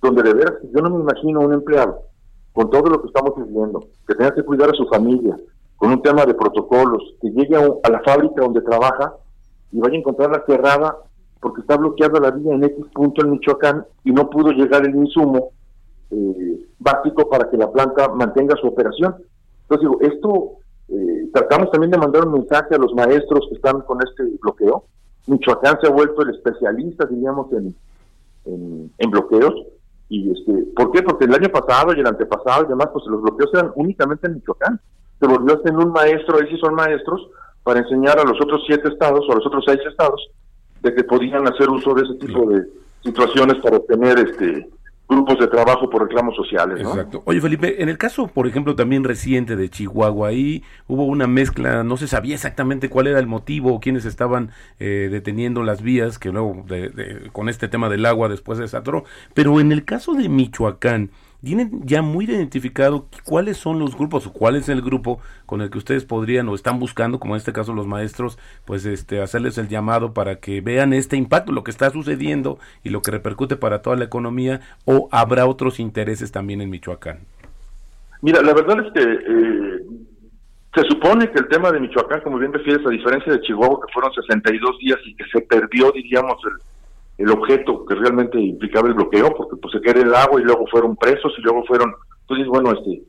donde 0.00 0.22
de 0.22 0.34
veras 0.34 0.54
yo 0.74 0.80
no 0.80 0.90
me 0.90 1.02
imagino 1.02 1.40
un 1.40 1.52
empleado 1.52 2.00
con 2.52 2.70
todo 2.70 2.88
lo 2.88 3.02
que 3.02 3.08
estamos 3.08 3.34
viviendo, 3.36 3.86
que 4.08 4.14
tenga 4.14 4.34
que 4.34 4.42
cuidar 4.42 4.70
a 4.70 4.74
su 4.74 4.86
familia, 4.86 5.36
con 5.80 5.92
un 5.92 6.02
tema 6.02 6.26
de 6.26 6.34
protocolos, 6.34 7.02
que 7.22 7.30
llegue 7.30 7.56
a, 7.56 7.88
la 7.88 8.00
fábrica 8.00 8.42
donde 8.42 8.60
trabaja 8.60 9.14
y 9.72 9.78
vaya 9.78 9.94
a 9.94 10.00
encontrarla 10.00 10.44
cerrada 10.46 10.94
porque 11.40 11.62
está 11.62 11.78
bloqueada 11.78 12.20
la 12.20 12.32
vía 12.32 12.52
en 12.52 12.64
X 12.64 12.84
punto 12.92 13.24
en 13.24 13.30
Michoacán 13.30 13.86
y 14.04 14.12
no 14.12 14.28
pudo 14.28 14.50
llegar 14.50 14.84
el 14.84 14.94
insumo 14.94 15.52
eh, 16.10 16.66
básico 16.78 17.30
para 17.30 17.48
que 17.48 17.56
la 17.56 17.72
planta 17.72 18.08
mantenga 18.08 18.56
su 18.60 18.66
operación. 18.66 19.16
Entonces 19.62 19.88
digo, 19.88 19.98
esto 20.02 20.50
eh, 20.88 21.30
tratamos 21.32 21.70
también 21.70 21.92
de 21.92 21.96
mandar 21.96 22.26
un 22.26 22.34
mensaje 22.34 22.74
a 22.74 22.78
los 22.78 22.92
maestros 22.92 23.46
que 23.48 23.54
están 23.54 23.80
con 23.80 24.00
este 24.06 24.36
bloqueo. 24.38 24.84
Michoacán 25.28 25.78
se 25.80 25.86
ha 25.86 25.90
vuelto 25.90 26.20
el 26.20 26.34
especialista, 26.34 27.06
diríamos, 27.06 27.50
en, 27.54 27.74
en, 28.98 29.10
bloqueos. 29.10 29.54
Y 30.10 30.30
este, 30.30 30.52
¿Por 30.76 30.92
qué? 30.92 31.02
Porque 31.02 31.24
el 31.24 31.32
año 31.32 31.48
pasado 31.48 31.94
y 31.94 32.00
el 32.00 32.06
antepasado 32.06 32.64
y 32.64 32.68
demás, 32.68 32.90
pues 32.92 33.06
los 33.06 33.22
bloqueos 33.22 33.50
eran 33.54 33.72
únicamente 33.76 34.26
en 34.26 34.34
Michoacán 34.34 34.78
se 35.20 35.26
volvió 35.26 35.54
a 35.54 35.62
tener 35.62 35.78
un 35.78 35.92
maestro, 35.92 36.38
ahí 36.38 36.48
sí 36.50 36.58
son 36.58 36.74
maestros, 36.74 37.28
para 37.62 37.80
enseñar 37.80 38.18
a 38.18 38.24
los 38.24 38.40
otros 38.40 38.62
siete 38.66 38.88
estados 38.88 39.24
o 39.28 39.32
a 39.32 39.36
los 39.36 39.46
otros 39.46 39.64
seis 39.66 39.80
estados 39.88 40.30
de 40.80 40.94
que 40.94 41.04
podían 41.04 41.46
hacer 41.46 41.68
uso 41.68 41.94
de 41.94 42.02
ese 42.02 42.14
tipo 42.14 42.48
de 42.50 42.62
situaciones 43.02 43.56
para 43.62 43.76
obtener 43.76 44.18
este 44.18 44.66
grupos 45.10 45.40
de 45.40 45.48
trabajo 45.48 45.90
por 45.90 46.04
reclamos 46.04 46.36
sociales. 46.36 46.82
¿no? 46.82 46.90
Exacto. 46.90 47.22
Oye, 47.24 47.40
Felipe, 47.40 47.82
en 47.82 47.88
el 47.88 47.98
caso, 47.98 48.28
por 48.28 48.46
ejemplo, 48.46 48.76
también 48.76 49.02
reciente 49.02 49.56
de 49.56 49.68
Chihuahua, 49.68 50.28
ahí 50.28 50.62
hubo 50.86 51.04
una 51.04 51.26
mezcla, 51.26 51.82
no 51.82 51.96
se 51.96 52.06
sabía 52.06 52.36
exactamente 52.36 52.88
cuál 52.88 53.08
era 53.08 53.18
el 53.18 53.26
motivo 53.26 53.80
quiénes 53.80 54.04
estaban 54.04 54.52
eh, 54.78 55.08
deteniendo 55.10 55.64
las 55.64 55.82
vías, 55.82 56.20
que 56.20 56.30
luego 56.30 56.64
con 57.32 57.48
este 57.48 57.66
tema 57.66 57.88
del 57.88 58.06
agua 58.06 58.28
después 58.28 58.58
se 58.60 58.68
saturó. 58.68 59.04
Pero 59.34 59.58
en 59.58 59.72
el 59.72 59.84
caso 59.84 60.14
de 60.14 60.28
Michoacán, 60.28 61.10
¿Tienen 61.42 61.80
ya 61.84 62.02
muy 62.02 62.26
identificado 62.26 63.06
cuáles 63.24 63.56
son 63.56 63.78
los 63.78 63.96
grupos 63.96 64.26
o 64.26 64.32
cuál 64.32 64.56
es 64.56 64.68
el 64.68 64.82
grupo 64.82 65.20
con 65.46 65.62
el 65.62 65.70
que 65.70 65.78
ustedes 65.78 66.04
podrían 66.04 66.48
o 66.48 66.54
están 66.54 66.78
buscando, 66.78 67.18
como 67.18 67.34
en 67.34 67.38
este 67.38 67.52
caso 67.52 67.72
los 67.72 67.86
maestros, 67.86 68.38
pues 68.66 68.84
este 68.84 69.22
hacerles 69.22 69.56
el 69.56 69.68
llamado 69.68 70.12
para 70.12 70.36
que 70.36 70.60
vean 70.60 70.92
este 70.92 71.16
impacto, 71.16 71.52
lo 71.52 71.64
que 71.64 71.70
está 71.70 71.88
sucediendo 71.90 72.58
y 72.84 72.90
lo 72.90 73.00
que 73.00 73.10
repercute 73.10 73.56
para 73.56 73.80
toda 73.80 73.96
la 73.96 74.04
economía 74.04 74.60
o 74.84 75.08
habrá 75.12 75.46
otros 75.46 75.80
intereses 75.80 76.30
también 76.30 76.60
en 76.60 76.68
Michoacán? 76.68 77.20
Mira, 78.20 78.42
la 78.42 78.52
verdad 78.52 78.86
es 78.86 78.92
que 78.92 79.02
eh, 79.02 79.80
se 80.74 80.82
supone 80.88 81.30
que 81.30 81.38
el 81.38 81.48
tema 81.48 81.72
de 81.72 81.80
Michoacán, 81.80 82.20
como 82.20 82.38
bien 82.38 82.52
refieres, 82.52 82.86
a 82.86 82.90
diferencia 82.90 83.32
de 83.32 83.40
Chihuahua, 83.40 83.80
que 83.86 83.92
fueron 83.94 84.12
62 84.12 84.78
días 84.78 84.98
y 85.06 85.14
que 85.14 85.24
se 85.32 85.40
perdió, 85.40 85.90
diríamos, 85.92 86.36
el, 86.44 86.60
el 87.20 87.30
objeto 87.30 87.84
que 87.84 87.94
realmente 87.94 88.40
implicaba 88.40 88.88
el 88.88 88.94
bloqueo, 88.94 89.34
porque 89.36 89.56
pues 89.60 89.72
se 89.72 89.80
quedó 89.82 90.00
el 90.00 90.14
agua 90.14 90.40
y 90.40 90.44
luego 90.44 90.66
fueron 90.68 90.96
presos 90.96 91.32
y 91.36 91.42
luego 91.42 91.62
fueron, 91.66 91.92
entonces 92.22 92.46
bueno, 92.46 92.72
este, 92.72 93.02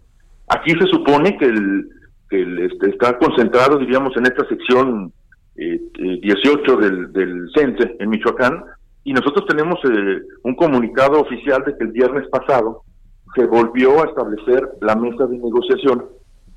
aquí 0.49 0.71
se 0.71 0.87
supone 0.87 1.37
que 1.37 1.45
el, 1.45 1.89
que 2.29 2.65
este, 2.65 2.89
está 2.89 3.17
concentrado, 3.17 3.77
diríamos, 3.77 4.15
en 4.17 4.25
esta 4.25 4.45
sección 4.49 5.13
eh, 5.55 5.79
18 5.97 6.59
eh, 6.73 6.85
del, 6.85 7.13
del 7.13 7.49
CENTE 7.55 7.95
en 7.99 8.09
Michoacán, 8.09 8.65
y 9.05 9.13
nosotros 9.13 9.45
tenemos 9.47 9.79
eh, 9.85 10.21
un 10.43 10.55
comunicado 10.55 11.21
oficial 11.21 11.63
de 11.65 11.77
que 11.77 11.85
el 11.85 11.91
viernes 11.91 12.27
pasado 12.27 12.83
se 13.33 13.45
volvió 13.45 14.01
a 14.03 14.07
establecer 14.07 14.61
la 14.81 14.95
mesa 14.95 15.25
de 15.25 15.37
negociación 15.37 16.05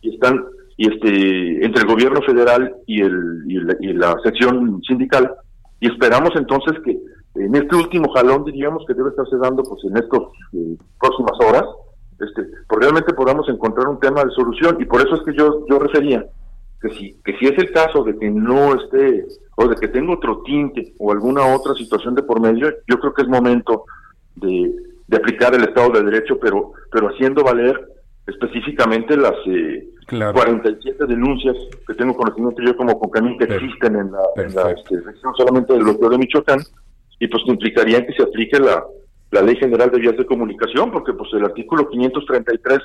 y 0.00 0.14
están 0.14 0.44
y 0.76 0.92
este 0.92 1.64
entre 1.64 1.82
el 1.82 1.86
gobierno 1.86 2.20
federal 2.22 2.74
y 2.86 3.00
el 3.00 3.44
y 3.46 3.60
la, 3.60 3.76
y 3.78 3.92
la 3.92 4.16
sección 4.24 4.82
sindical 4.82 5.30
y 5.78 5.86
esperamos 5.86 6.30
entonces 6.34 6.74
que 6.84 6.98
en 7.35 7.55
este 7.55 7.77
último 7.77 8.12
jalón 8.12 8.44
diríamos 8.44 8.85
que 8.87 8.94
debe 8.94 9.11
estarse 9.11 9.37
dando 9.37 9.62
pues 9.62 9.83
en 9.85 9.97
estas 9.97 10.20
eh, 10.53 10.77
próximas 11.01 11.38
horas, 11.40 11.64
este, 12.20 12.42
pues 12.68 12.81
realmente 12.81 13.12
podamos 13.12 13.49
encontrar 13.49 13.88
un 13.88 13.99
tema 13.99 14.25
de 14.25 14.31
solución. 14.31 14.77
Y 14.81 14.85
por 14.85 15.01
eso 15.01 15.16
es 15.16 15.23
que 15.23 15.35
yo 15.35 15.66
yo 15.68 15.79
refería 15.79 16.25
que 16.81 16.90
si, 16.90 17.16
que 17.25 17.37
si 17.38 17.47
es 17.47 17.59
el 17.59 17.73
caso 17.73 18.05
de 18.05 18.16
que 18.18 18.31
no 18.31 18.75
esté, 18.75 19.27
o 19.57 19.68
de 19.68 19.77
que 19.77 19.88
tenga 19.88 20.14
otro 20.14 20.42
tinte 20.42 20.94
o 20.99 21.12
alguna 21.12 21.55
otra 21.55 21.75
situación 21.75 22.14
de 22.14 22.23
por 22.23 22.40
medio, 22.40 22.70
yo 22.87 22.99
creo 22.99 23.14
que 23.14 23.23
es 23.23 23.29
momento 23.29 23.85
de, 24.37 24.75
de 25.07 25.16
aplicar 25.16 25.55
el 25.55 25.64
Estado 25.64 25.90
de 25.90 26.03
Derecho, 26.03 26.38
pero, 26.40 26.73
pero 26.90 27.09
haciendo 27.09 27.42
valer 27.42 27.88
específicamente 28.27 29.16
las 29.16 29.35
eh, 29.47 29.88
47 30.09 31.07
denuncias 31.07 31.57
que 31.87 31.94
tengo 31.94 32.14
conocimiento 32.14 32.62
yo 32.62 32.77
como 32.77 32.99
Concamín 32.99 33.38
que 33.38 33.44
existen 33.44 33.97
en 33.97 34.12
la, 34.12 34.23
en 34.37 34.55
la 34.55 34.70
este, 34.70 34.97
solamente 35.37 35.73
del 35.73 35.85
bloqueo 35.85 36.11
de 36.11 36.18
Michoacán, 36.18 36.61
y 37.18 37.29
pues 37.29 37.42
que 37.44 37.53
implicaría 37.53 38.07
que 38.07 38.12
se 38.12 38.22
aplique 38.22 38.59
la, 38.59 38.85
la 39.31 39.42
Ley 39.42 39.57
General 39.57 39.90
de 39.90 39.98
Vías 39.98 40.16
de 40.16 40.27
Comunicación, 40.27 40.90
porque 40.90 41.12
pues 41.12 41.31
el 41.35 41.44
artículo 41.44 41.88
533 41.88 42.81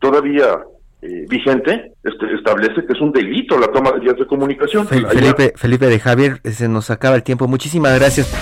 todavía 0.00 0.60
eh, 1.00 1.26
vigente 1.28 1.92
este, 2.02 2.34
establece 2.34 2.84
que 2.84 2.92
es 2.92 3.00
un 3.00 3.12
delito 3.12 3.56
la 3.56 3.68
toma 3.68 3.92
de 3.92 4.00
vías 4.00 4.16
de 4.16 4.26
comunicación. 4.26 4.86
Felipe, 4.86 5.52
Felipe 5.56 5.86
de 5.86 6.00
Javier, 6.00 6.40
se 6.44 6.68
nos 6.68 6.90
acaba 6.90 7.16
el 7.16 7.22
tiempo. 7.22 7.46
Muchísimas 7.46 7.98
gracias. 7.98 8.32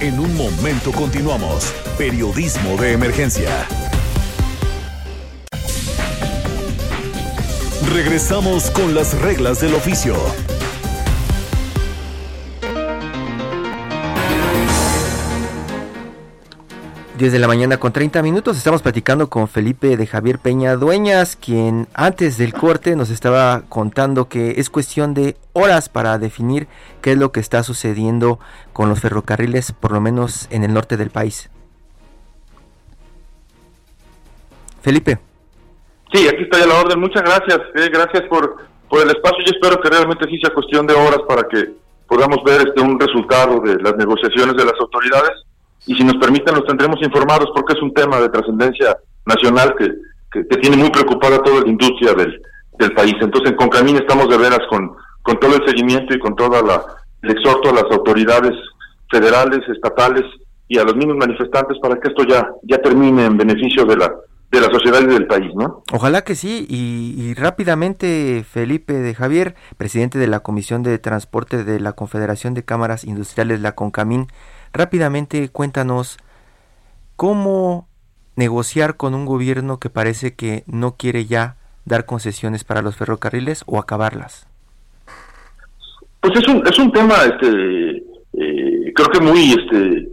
En 0.00 0.18
un 0.18 0.34
momento 0.36 0.92
continuamos. 0.92 1.74
Periodismo 1.98 2.76
de 2.80 2.92
emergencia. 2.92 3.50
Regresamos 7.92 8.70
con 8.70 8.94
las 8.94 9.20
reglas 9.20 9.60
del 9.60 9.74
oficio. 9.74 10.14
10 17.20 17.32
de 17.32 17.38
la 17.38 17.48
mañana 17.48 17.76
con 17.76 17.92
30 17.92 18.22
minutos. 18.22 18.56
Estamos 18.56 18.80
platicando 18.80 19.28
con 19.28 19.46
Felipe 19.46 19.98
de 19.98 20.06
Javier 20.06 20.38
Peña 20.38 20.76
Dueñas, 20.76 21.36
quien 21.36 21.86
antes 21.92 22.38
del 22.38 22.54
corte 22.54 22.96
nos 22.96 23.10
estaba 23.10 23.64
contando 23.68 24.26
que 24.26 24.52
es 24.52 24.70
cuestión 24.70 25.12
de 25.12 25.36
horas 25.52 25.90
para 25.90 26.16
definir 26.16 26.66
qué 27.02 27.12
es 27.12 27.18
lo 27.18 27.30
que 27.30 27.40
está 27.40 27.62
sucediendo 27.62 28.38
con 28.72 28.88
los 28.88 29.00
ferrocarriles, 29.00 29.72
por 29.72 29.92
lo 29.92 30.00
menos 30.00 30.48
en 30.50 30.64
el 30.64 30.72
norte 30.72 30.96
del 30.96 31.10
país. 31.10 31.50
Felipe. 34.80 35.18
Sí, 36.14 36.26
aquí 36.26 36.44
está 36.44 36.58
ya 36.58 36.68
la 36.68 36.80
orden. 36.80 36.98
Muchas 37.00 37.22
gracias. 37.22 37.58
Eh, 37.74 37.90
gracias 37.92 38.22
por, 38.30 38.56
por 38.88 39.02
el 39.02 39.10
espacio. 39.10 39.44
Yo 39.44 39.52
espero 39.52 39.78
que 39.78 39.90
realmente 39.90 40.24
sí 40.26 40.38
sea 40.40 40.54
cuestión 40.54 40.86
de 40.86 40.94
horas 40.94 41.20
para 41.28 41.46
que 41.46 41.70
podamos 42.08 42.38
ver 42.46 42.66
este 42.66 42.80
un 42.80 42.98
resultado 42.98 43.60
de 43.60 43.76
las 43.76 43.94
negociaciones 43.98 44.56
de 44.56 44.64
las 44.64 44.80
autoridades 44.80 45.49
y 45.86 45.94
si 45.94 46.04
nos 46.04 46.16
permiten 46.16 46.54
los 46.54 46.64
tendremos 46.64 47.02
informados 47.02 47.50
porque 47.54 47.74
es 47.74 47.82
un 47.82 47.92
tema 47.94 48.20
de 48.20 48.28
trascendencia 48.28 48.96
nacional 49.26 49.74
que, 49.78 49.92
que, 50.30 50.56
tiene 50.58 50.76
muy 50.76 50.90
preocupada 50.90 51.42
toda 51.42 51.62
la 51.62 51.68
industria 51.68 52.14
del, 52.14 52.40
del 52.78 52.92
país. 52.92 53.14
Entonces 53.20 53.50
en 53.50 53.56
Concamín 53.56 53.96
estamos 53.96 54.28
de 54.28 54.38
veras 54.38 54.60
con, 54.68 54.92
con 55.22 55.38
todo 55.38 55.56
el 55.56 55.66
seguimiento 55.66 56.14
y 56.14 56.18
con 56.18 56.36
toda 56.36 56.62
la 56.62 56.82
el 57.22 57.30
exhorto 57.32 57.68
a 57.68 57.74
las 57.74 57.84
autoridades 57.90 58.52
federales, 59.10 59.60
estatales 59.68 60.24
y 60.68 60.78
a 60.78 60.84
los 60.84 60.96
mismos 60.96 61.16
manifestantes 61.16 61.78
para 61.82 61.96
que 61.96 62.08
esto 62.08 62.24
ya 62.24 62.48
ya 62.62 62.80
termine 62.80 63.26
en 63.26 63.36
beneficio 63.36 63.84
de 63.84 63.96
la 63.96 64.10
de 64.50 64.60
la 64.60 64.68
sociedad 64.68 65.00
y 65.02 65.06
del 65.06 65.28
país, 65.28 65.52
¿no? 65.54 65.84
Ojalá 65.92 66.22
que 66.22 66.34
sí, 66.34 66.66
y, 66.68 67.14
y, 67.16 67.34
rápidamente 67.34 68.44
Felipe 68.50 68.94
de 68.94 69.14
Javier, 69.14 69.54
presidente 69.76 70.18
de 70.18 70.26
la 70.26 70.40
Comisión 70.40 70.82
de 70.82 70.98
Transporte 70.98 71.62
de 71.62 71.78
la 71.78 71.92
Confederación 71.92 72.54
de 72.54 72.64
Cámaras 72.64 73.04
Industriales, 73.04 73.60
la 73.60 73.76
CONCAMIN, 73.76 74.26
Rápidamente 74.72 75.48
cuéntanos 75.48 76.18
cómo 77.16 77.88
negociar 78.36 78.96
con 78.96 79.14
un 79.14 79.26
gobierno 79.26 79.78
que 79.78 79.90
parece 79.90 80.34
que 80.34 80.64
no 80.66 80.96
quiere 80.96 81.26
ya 81.26 81.56
dar 81.84 82.06
concesiones 82.06 82.64
para 82.64 82.82
los 82.82 82.96
ferrocarriles 82.96 83.64
o 83.66 83.78
acabarlas. 83.78 84.46
Pues 86.20 86.38
es 86.38 86.48
un, 86.48 86.66
es 86.66 86.78
un 86.78 86.92
tema 86.92 87.14
este 87.24 87.96
eh, 88.32 88.92
creo 88.94 89.08
que 89.08 89.20
muy 89.20 89.52
este 89.52 90.08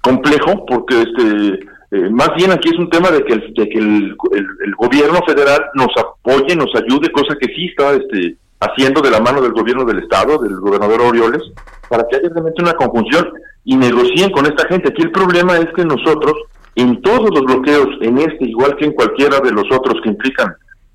complejo 0.00 0.66
porque 0.66 1.02
este 1.02 1.60
eh, 1.92 2.08
más 2.10 2.30
bien 2.36 2.50
aquí 2.50 2.70
es 2.70 2.78
un 2.78 2.88
tema 2.88 3.10
de 3.10 3.22
que, 3.22 3.34
el, 3.34 3.54
de 3.54 3.68
que 3.68 3.78
el, 3.78 4.16
el, 4.64 4.74
gobierno 4.76 5.20
federal 5.26 5.60
nos 5.74 5.90
apoye, 5.98 6.56
nos 6.56 6.74
ayude, 6.74 7.12
cosa 7.12 7.36
que 7.38 7.52
sí 7.54 7.66
está 7.66 7.92
este, 7.92 8.34
haciendo 8.62 9.00
de 9.00 9.10
la 9.10 9.20
mano 9.20 9.40
del 9.40 9.52
gobierno 9.52 9.84
del 9.84 9.98
estado, 9.98 10.38
del 10.38 10.60
gobernador 10.60 11.02
Orioles, 11.02 11.42
para 11.88 12.04
que 12.08 12.16
haya 12.16 12.28
realmente 12.28 12.62
una 12.62 12.74
conjunción 12.74 13.32
y 13.64 13.76
negocien 13.76 14.30
con 14.30 14.46
esta 14.46 14.66
gente. 14.68 14.88
Aquí 14.88 15.02
el 15.02 15.10
problema 15.10 15.56
es 15.56 15.66
que 15.74 15.84
nosotros, 15.84 16.34
en 16.76 17.02
todos 17.02 17.30
los 17.30 17.42
bloqueos, 17.42 17.88
en 18.00 18.18
este, 18.18 18.44
igual 18.44 18.76
que 18.76 18.86
en 18.86 18.92
cualquiera 18.92 19.40
de 19.40 19.50
los 19.50 19.64
otros 19.72 20.00
que 20.02 20.10
implican 20.10 20.54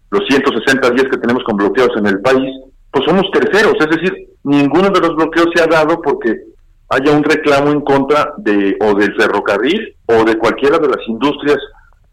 los 0.09 0.21
160 0.29 0.89
días 0.91 1.07
que 1.11 1.17
tenemos 1.17 1.43
con 1.43 1.57
bloqueos 1.57 1.91
en 1.97 2.07
el 2.07 2.21
país, 2.21 2.49
pues 2.91 3.03
somos 3.05 3.29
terceros, 3.33 3.75
es 3.79 3.89
decir, 3.89 4.13
ninguno 4.43 4.89
de 4.89 5.01
los 5.01 5.15
bloqueos 5.15 5.47
se 5.53 5.61
ha 5.61 5.67
dado 5.67 6.01
porque 6.01 6.35
haya 6.89 7.11
un 7.11 7.23
reclamo 7.23 7.71
en 7.71 7.81
contra 7.81 8.33
de 8.37 8.77
o 8.79 8.93
del 8.95 9.13
ferrocarril 9.15 9.95
o 10.05 10.23
de 10.23 10.37
cualquiera 10.37 10.77
de 10.77 10.87
las 10.87 11.05
industrias 11.07 11.57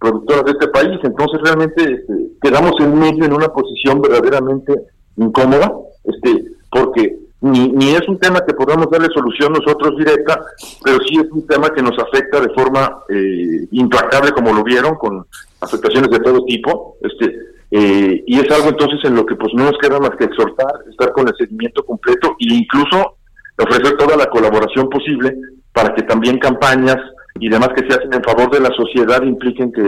productoras 0.01 0.45
de 0.47 0.51
este 0.51 0.69
país. 0.69 0.99
Entonces 1.05 1.41
realmente 1.45 1.81
este, 1.81 2.13
quedamos 2.43 2.73
en 2.81 2.99
medio 2.99 3.25
en 3.25 3.33
una 3.33 3.49
posición 3.49 4.03
verdaderamente 4.03 4.75
incómoda, 5.17 5.73
este, 6.05 6.45
porque 6.71 7.17
ni, 7.41 7.69
ni 7.69 7.91
es 7.91 8.09
un 8.09 8.19
tema 8.19 8.45
que 8.47 8.55
podamos 8.55 8.91
darle 8.91 9.09
solución 9.13 9.53
nosotros 9.53 9.99
directa, 9.99 10.41
pero 10.83 10.99
sí 11.07 11.17
es 11.17 11.31
un 11.31 11.47
tema 11.47 11.71
que 11.71 11.83
nos 11.83 11.99
afecta 11.99 12.41
de 12.41 12.53
forma 12.55 13.01
eh, 13.09 13.69
implacable, 13.71 14.33
como 14.33 14.53
lo 14.53 14.65
vieron, 14.65 14.95
con 14.97 15.27
afectaciones 15.61 16.11
de 16.11 16.21
todo 16.21 16.45
tipo, 16.45 16.97
este 17.03 17.55
eh, 17.77 18.23
y 18.25 18.39
es 18.39 18.49
algo 18.53 18.69
entonces 18.69 19.01
en 19.03 19.17
lo 19.17 19.27
que 19.27 19.35
pues 19.35 19.53
no 19.53 19.65
nos 19.65 19.77
queda 19.79 19.99
más 19.99 20.13
que 20.17 20.27
exhortar, 20.27 20.73
estar 20.89 21.11
con 21.13 21.27
el 21.27 21.35
seguimiento 21.37 21.85
completo 21.85 22.37
e 22.39 22.55
incluso 22.55 23.17
ofrecer 23.59 23.97
toda 23.97 24.17
la 24.17 24.27
colaboración 24.27 24.89
posible 24.89 25.35
para 25.73 25.93
que 25.93 26.03
también 26.03 26.39
campañas 26.39 26.99
y 27.41 27.49
demás 27.49 27.71
que 27.75 27.85
se 27.89 27.99
hacen 27.99 28.15
en 28.15 28.23
favor 28.23 28.49
de 28.53 28.61
la 28.61 28.71
sociedad 28.77 29.23
impliquen 29.23 29.73
que 29.73 29.87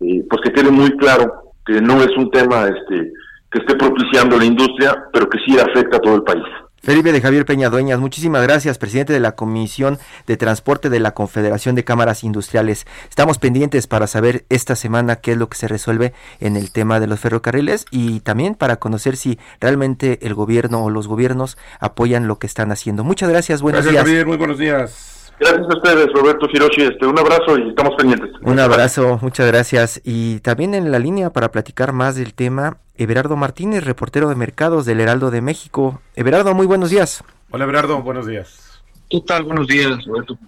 eh, 0.00 0.24
pues 0.30 0.40
que 0.42 0.52
quede 0.52 0.70
muy 0.70 0.96
claro 0.96 1.52
que 1.66 1.78
no 1.82 2.02
es 2.02 2.16
un 2.16 2.30
tema 2.30 2.68
este 2.68 3.12
que 3.56 3.62
esté 3.62 3.74
propiciando 3.76 4.38
la 4.38 4.44
industria, 4.44 4.94
pero 5.12 5.28
que 5.28 5.38
sí 5.46 5.58
afecta 5.58 5.96
a 5.96 6.00
todo 6.00 6.16
el 6.16 6.22
país. 6.22 6.44
Felipe 6.82 7.10
de 7.10 7.20
Javier 7.20 7.44
Peña 7.44 7.68
Dueñas, 7.68 7.98
muchísimas 7.98 8.42
gracias, 8.42 8.78
presidente 8.78 9.12
de 9.12 9.18
la 9.18 9.32
Comisión 9.32 9.98
de 10.26 10.36
Transporte 10.36 10.88
de 10.88 11.00
la 11.00 11.12
Confederación 11.14 11.74
de 11.74 11.82
Cámaras 11.82 12.22
Industriales. 12.22 12.86
Estamos 13.08 13.38
pendientes 13.38 13.88
para 13.88 14.06
saber 14.06 14.44
esta 14.50 14.76
semana 14.76 15.16
qué 15.16 15.32
es 15.32 15.38
lo 15.38 15.48
que 15.48 15.56
se 15.56 15.66
resuelve 15.66 16.12
en 16.38 16.56
el 16.56 16.70
tema 16.70 17.00
de 17.00 17.08
los 17.08 17.18
ferrocarriles 17.18 17.86
y 17.90 18.20
también 18.20 18.54
para 18.54 18.76
conocer 18.76 19.16
si 19.16 19.40
realmente 19.60 20.24
el 20.24 20.34
gobierno 20.34 20.84
o 20.84 20.90
los 20.90 21.08
gobiernos 21.08 21.58
apoyan 21.80 22.28
lo 22.28 22.38
que 22.38 22.46
están 22.46 22.70
haciendo. 22.70 23.02
Muchas 23.02 23.30
gracias, 23.30 23.62
buenos 23.62 23.82
gracias, 23.82 24.04
días. 24.04 24.04
Javier, 24.04 24.26
muy 24.26 24.36
buenos 24.36 24.58
días. 24.58 25.15
Gracias 25.38 25.66
a 25.68 25.76
ustedes, 25.76 26.08
Roberto 26.14 26.46
Hiroshi. 26.50 26.82
Este, 26.82 27.06
un 27.06 27.18
abrazo 27.18 27.58
y 27.58 27.68
estamos 27.68 27.94
pendientes. 27.96 28.30
Un 28.42 28.58
abrazo, 28.58 29.18
muchas 29.20 29.46
gracias. 29.46 30.00
Y 30.04 30.40
también 30.40 30.74
en 30.74 30.90
la 30.90 30.98
línea 30.98 31.30
para 31.30 31.50
platicar 31.50 31.92
más 31.92 32.16
del 32.16 32.34
tema, 32.34 32.78
Everardo 32.96 33.36
Martínez, 33.36 33.84
reportero 33.84 34.28
de 34.28 34.34
mercados 34.34 34.86
del 34.86 35.00
Heraldo 35.00 35.30
de 35.30 35.42
México. 35.42 36.00
Everardo, 36.14 36.54
muy 36.54 36.66
buenos 36.66 36.90
días. 36.90 37.22
Hola, 37.50 37.64
Everardo, 37.64 38.00
buenos 38.02 38.26
días. 38.26 38.80
¿Qué 39.10 39.20
tal? 39.26 39.44
Buenos 39.44 39.66
días, 39.66 40.04
Roberto. 40.06 40.38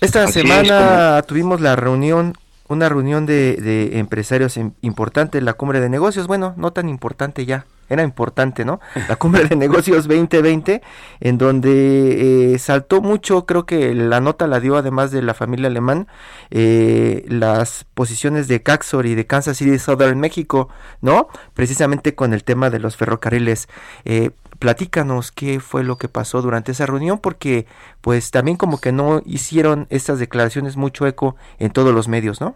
Esta 0.00 0.26
semana 0.28 1.22
tuvimos 1.22 1.60
la 1.60 1.76
reunión 1.76 2.34
una 2.68 2.88
reunión 2.88 3.26
de, 3.26 3.56
de 3.56 3.98
empresarios 3.98 4.58
importante, 4.80 5.42
la 5.42 5.52
cumbre 5.52 5.80
de 5.80 5.90
negocios, 5.90 6.26
bueno, 6.26 6.54
no 6.56 6.72
tan 6.72 6.88
importante 6.88 7.44
ya, 7.44 7.66
era 7.92 8.02
importante, 8.02 8.64
¿no? 8.64 8.80
La 9.08 9.16
cumbre 9.16 9.44
de 9.44 9.56
negocios 9.56 10.08
2020, 10.08 10.82
en 11.20 11.38
donde 11.38 12.54
eh, 12.54 12.58
saltó 12.58 13.00
mucho, 13.00 13.46
creo 13.46 13.66
que 13.66 13.94
la 13.94 14.20
nota 14.20 14.46
la 14.46 14.60
dio 14.60 14.76
además 14.76 15.10
de 15.10 15.22
la 15.22 15.34
familia 15.34 15.68
alemán, 15.68 16.08
eh, 16.50 17.24
las 17.28 17.84
posiciones 17.94 18.48
de 18.48 18.62
Caxor 18.62 19.06
y 19.06 19.14
de 19.14 19.26
Kansas 19.26 19.56
City 19.56 19.78
Southern 19.78 20.18
México, 20.18 20.68
¿no? 21.00 21.28
Precisamente 21.54 22.14
con 22.14 22.32
el 22.32 22.44
tema 22.44 22.70
de 22.70 22.78
los 22.78 22.96
ferrocarriles. 22.96 23.68
Eh, 24.04 24.30
platícanos 24.58 25.32
qué 25.32 25.58
fue 25.60 25.82
lo 25.82 25.98
que 25.98 26.08
pasó 26.08 26.40
durante 26.40 26.72
esa 26.72 26.86
reunión, 26.86 27.18
porque 27.18 27.66
pues 28.00 28.30
también 28.30 28.56
como 28.56 28.80
que 28.80 28.92
no 28.92 29.20
hicieron 29.26 29.86
estas 29.90 30.18
declaraciones 30.18 30.76
mucho 30.76 31.06
eco 31.06 31.36
en 31.58 31.72
todos 31.72 31.92
los 31.94 32.08
medios, 32.08 32.40
¿no? 32.40 32.54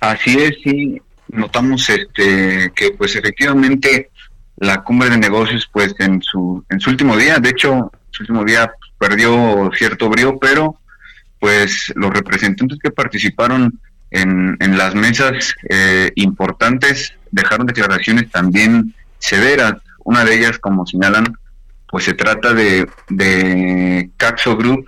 Así 0.00 0.38
es, 0.38 0.56
sí, 0.62 1.00
notamos 1.28 1.88
este 1.88 2.70
que 2.74 2.90
pues 2.90 3.16
efectivamente 3.16 4.10
la 4.64 4.82
cumbre 4.82 5.10
de 5.10 5.18
negocios 5.18 5.68
pues 5.72 5.94
en 5.98 6.22
su 6.22 6.64
en 6.68 6.80
su 6.80 6.90
último 6.90 7.16
día, 7.16 7.38
de 7.38 7.50
hecho, 7.50 7.90
su 8.10 8.22
último 8.22 8.44
día 8.44 8.72
perdió 8.98 9.70
cierto 9.76 10.08
brío, 10.08 10.38
pero 10.38 10.78
pues 11.38 11.92
los 11.94 12.10
representantes 12.12 12.78
que 12.82 12.90
participaron 12.90 13.78
en, 14.10 14.56
en 14.60 14.78
las 14.78 14.94
mesas 14.94 15.54
eh, 15.68 16.10
importantes 16.14 17.14
dejaron 17.30 17.66
declaraciones 17.66 18.30
también 18.30 18.94
severas 19.18 19.74
una 20.04 20.24
de 20.24 20.36
ellas, 20.36 20.58
como 20.58 20.86
señalan, 20.86 21.36
pues 21.88 22.04
se 22.04 22.14
trata 22.14 22.52
de, 22.52 22.86
de 23.08 24.10
Caxo 24.16 24.56
Group, 24.56 24.86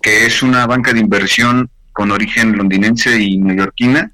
que 0.00 0.26
es 0.26 0.42
una 0.42 0.66
banca 0.66 0.92
de 0.92 1.00
inversión 1.00 1.70
con 1.92 2.10
origen 2.10 2.56
londinense 2.56 3.20
y 3.20 3.38
neoyorquina. 3.38 4.10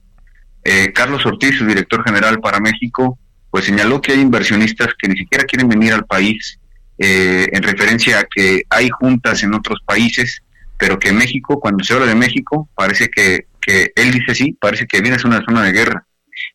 Eh, 0.64 0.92
Carlos 0.92 1.24
Ortiz, 1.24 1.56
su 1.56 1.64
director 1.64 2.04
general 2.04 2.40
para 2.40 2.60
México, 2.60 3.18
pues 3.50 3.64
señaló 3.64 4.00
que 4.00 4.12
hay 4.12 4.20
inversionistas 4.20 4.88
que 4.98 5.08
ni 5.08 5.16
siquiera 5.16 5.44
quieren 5.44 5.68
venir 5.68 5.92
al 5.92 6.06
país 6.06 6.58
eh, 6.98 7.48
en 7.52 7.62
referencia 7.62 8.20
a 8.20 8.24
que 8.24 8.62
hay 8.70 8.88
juntas 8.90 9.42
en 9.42 9.54
otros 9.54 9.80
países, 9.84 10.42
pero 10.78 10.98
que 10.98 11.12
México, 11.12 11.60
cuando 11.60 11.84
se 11.84 11.94
habla 11.94 12.06
de 12.06 12.14
México, 12.14 12.68
parece 12.74 13.08
que, 13.08 13.46
que 13.60 13.92
él 13.94 14.12
dice 14.12 14.34
sí, 14.34 14.56
parece 14.60 14.86
que 14.86 15.00
viene 15.00 15.18
ser 15.18 15.26
una 15.26 15.44
zona 15.44 15.64
de 15.64 15.72
guerra. 15.72 16.06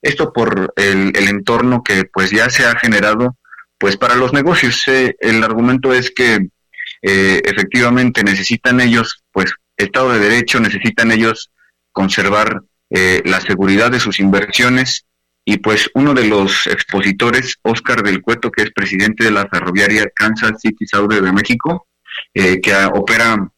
Esto 0.02 0.32
por 0.34 0.74
el, 0.78 1.12
el 1.16 1.28
entorno 1.28 1.84
que 1.84 2.06
pues 2.06 2.32
ya 2.32 2.50
se 2.50 2.66
ha 2.66 2.78
generado 2.80 3.38
pues 3.78 3.98
para 3.98 4.16
los 4.16 4.34
negocios. 4.34 4.84
Eh, 4.88 5.16
el 5.20 5.44
argumento 5.44 5.94
es 5.94 6.12
que 6.12 6.48
eh, 7.02 7.42
efectivamente 7.44 8.24
necesitan 8.24 8.80
ellos 8.82 9.24
pues 9.32 9.54
Estado 9.78 10.14
de 10.14 10.20
Derecho, 10.20 10.60
necesitan 10.60 11.12
ellos 11.12 11.52
conservar 11.92 12.62
eh, 12.90 13.22
la 13.26 13.42
seguridad 13.42 13.92
de 13.92 14.00
sus 14.00 14.20
inversiones 14.20 15.06
y 15.46 15.58
pues 15.58 15.90
uno 15.94 16.14
de 16.14 16.26
los 16.26 16.68
expositores, 16.68 17.58
Oscar 17.62 18.02
del 18.04 18.22
Cueto, 18.22 18.52
que 18.52 18.64
es 18.64 18.72
presidente 18.72 19.24
de 19.24 19.32
la 19.32 19.48
ferroviaria 19.48 20.10
Kansas 20.14 20.60
City 20.60 20.86
South 20.88 21.08
de 21.10 21.32
México, 21.32 21.88
eh, 22.34 22.60
que 22.60 22.74
opera 22.94 23.52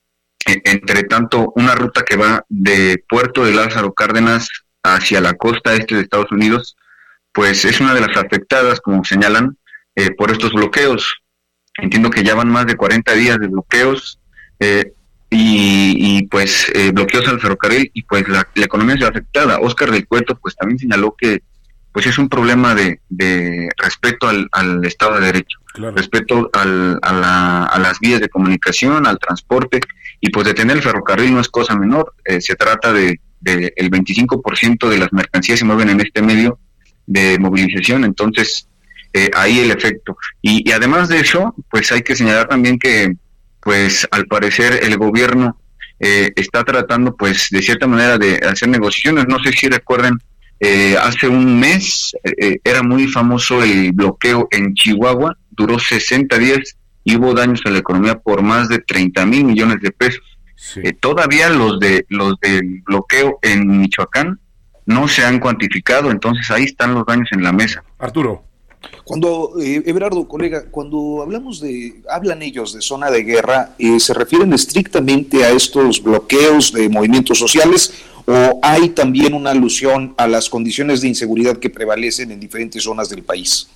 eh, 0.45 0.61
entre 0.65 1.03
tanto 1.03 1.53
una 1.55 1.75
ruta 1.75 2.03
que 2.03 2.17
va 2.17 2.43
de 2.49 3.03
Puerto 3.07 3.45
de 3.45 3.53
Lázaro 3.53 3.93
Cárdenas 3.93 4.49
hacia 4.83 5.21
la 5.21 5.33
costa 5.33 5.73
este 5.73 5.95
de 5.95 6.01
Estados 6.01 6.31
Unidos, 6.31 6.75
pues 7.31 7.63
es 7.65 7.79
una 7.79 7.93
de 7.93 8.01
las 8.01 8.17
afectadas, 8.17 8.81
como 8.81 9.03
señalan, 9.03 9.57
por 10.15 10.29
estos 10.29 10.53
bloqueos. 10.53 11.23
Entiendo 11.77 12.11
que 12.11 12.23
ya 12.23 12.35
van 12.35 12.49
más 12.49 12.67
de 12.67 12.75
40 12.75 13.13
días 13.13 13.39
de 13.39 13.47
bloqueos. 13.47 14.19
Eh, 14.59 14.93
y, 15.29 16.25
pues 16.27 16.71
eh, 16.73 16.91
bloqueos 16.91 17.27
al 17.27 17.41
ferrocarril 17.41 17.91
y 17.93 18.03
pues 18.03 18.27
la, 18.29 18.47
economía 18.55 18.97
se 18.97 19.05
afectada. 19.05 19.59
Oscar 19.59 19.91
del 19.91 20.07
Cueto 20.07 20.37
pues 20.39 20.55
también 20.55 20.79
señaló 20.79 21.15
que 21.17 21.41
pues 21.97 22.05
es 22.05 22.19
un 22.19 22.29
problema 22.29 22.75
de, 22.75 22.99
de 23.09 23.69
respeto 23.75 24.29
al, 24.29 24.85
Estado 24.85 25.15
de 25.15 25.25
Derecho, 25.25 25.57
respeto 25.95 26.47
al, 26.53 26.99
a, 27.01 27.79
las 27.81 27.99
vías 27.99 28.21
de 28.21 28.29
comunicación, 28.29 29.07
al 29.07 29.17
transporte 29.17 29.79
y 30.21 30.29
pues 30.29 30.45
detener 30.45 30.77
el 30.77 30.83
ferrocarril 30.83 31.33
no 31.33 31.39
es 31.39 31.49
cosa 31.49 31.75
menor, 31.75 32.13
eh, 32.23 32.39
se 32.39 32.53
trata 32.53 32.93
de, 32.93 33.19
de 33.39 33.73
el 33.75 33.89
25% 33.89 34.87
de 34.87 34.97
las 34.99 35.11
mercancías 35.11 35.57
se 35.57 35.65
mueven 35.65 35.89
en 35.89 35.99
este 35.99 36.21
medio 36.21 36.59
de 37.07 37.39
movilización, 37.39 38.03
entonces 38.03 38.67
eh, 39.11 39.31
ahí 39.33 39.57
el 39.57 39.71
efecto. 39.71 40.17
Y, 40.39 40.69
y 40.69 40.73
además 40.73 41.09
de 41.09 41.21
eso, 41.21 41.55
pues 41.67 41.91
hay 41.91 42.03
que 42.03 42.15
señalar 42.15 42.47
también 42.47 42.77
que 42.77 43.11
pues 43.59 44.07
al 44.11 44.27
parecer 44.27 44.81
el 44.83 44.99
gobierno 44.99 45.59
eh, 45.99 46.31
está 46.35 46.63
tratando 46.63 47.15
pues 47.15 47.47
de 47.49 47.63
cierta 47.63 47.87
manera 47.87 48.19
de 48.19 48.35
hacer 48.47 48.69
negociaciones. 48.69 49.25
No 49.27 49.39
sé 49.39 49.51
si 49.51 49.67
recuerden, 49.67 50.19
eh, 50.59 50.95
hace 50.99 51.27
un 51.27 51.59
mes 51.59 52.15
eh, 52.23 52.59
era 52.63 52.81
muy 52.83 53.07
famoso 53.07 53.63
el 53.63 53.91
bloqueo 53.91 54.47
en 54.51 54.73
Chihuahua, 54.73 55.37
duró 55.51 55.79
60 55.79 56.37
días 56.37 56.77
y 57.03 57.15
hubo 57.15 57.33
daños 57.33 57.61
a 57.65 57.69
la 57.69 57.79
economía 57.79 58.17
por 58.19 58.41
más 58.41 58.69
de 58.69 58.79
30 58.79 59.25
mil 59.25 59.45
millones 59.45 59.81
de 59.81 59.91
pesos. 59.91 60.23
todavía 60.99 61.49
los 61.49 61.79
de 61.79 62.05
los 62.09 62.39
del 62.39 62.81
bloqueo 62.81 63.39
en 63.41 63.79
Michoacán 63.79 64.39
no 64.85 65.07
se 65.07 65.23
han 65.23 65.39
cuantificado, 65.39 66.09
entonces 66.09 66.49
ahí 66.49 66.63
están 66.63 66.93
los 66.93 67.05
daños 67.05 67.29
en 67.31 67.43
la 67.43 67.51
mesa. 67.51 67.83
Arturo. 67.99 68.43
Cuando, 69.03 69.53
eh, 69.59 69.83
Everardo, 69.85 70.27
colega, 70.27 70.65
cuando 70.69 71.21
hablamos 71.21 71.59
de, 71.59 72.01
hablan 72.09 72.41
ellos 72.41 72.73
de 72.73 72.81
zona 72.81 73.09
de 73.09 73.23
guerra, 73.23 73.75
eh, 73.79 73.99
¿se 73.99 74.13
refieren 74.13 74.53
estrictamente 74.53 75.43
a 75.43 75.49
estos 75.49 76.01
bloqueos 76.01 76.71
de 76.71 76.87
movimientos 76.89 77.39
sociales 77.39 77.93
o 78.29 78.59
hay 78.61 78.89
también 78.89 79.33
una 79.33 79.51
alusión 79.51 80.13
a 80.17 80.27
las 80.27 80.49
condiciones 80.49 80.99
de 81.01 81.07
inseguridad 81.07 81.57
que 81.57 81.69
prevalecen 81.69 82.29
en 82.31 82.39
diferentes 82.41 82.83
zonas 82.83 83.09
del 83.09 83.23
país? 83.23 83.69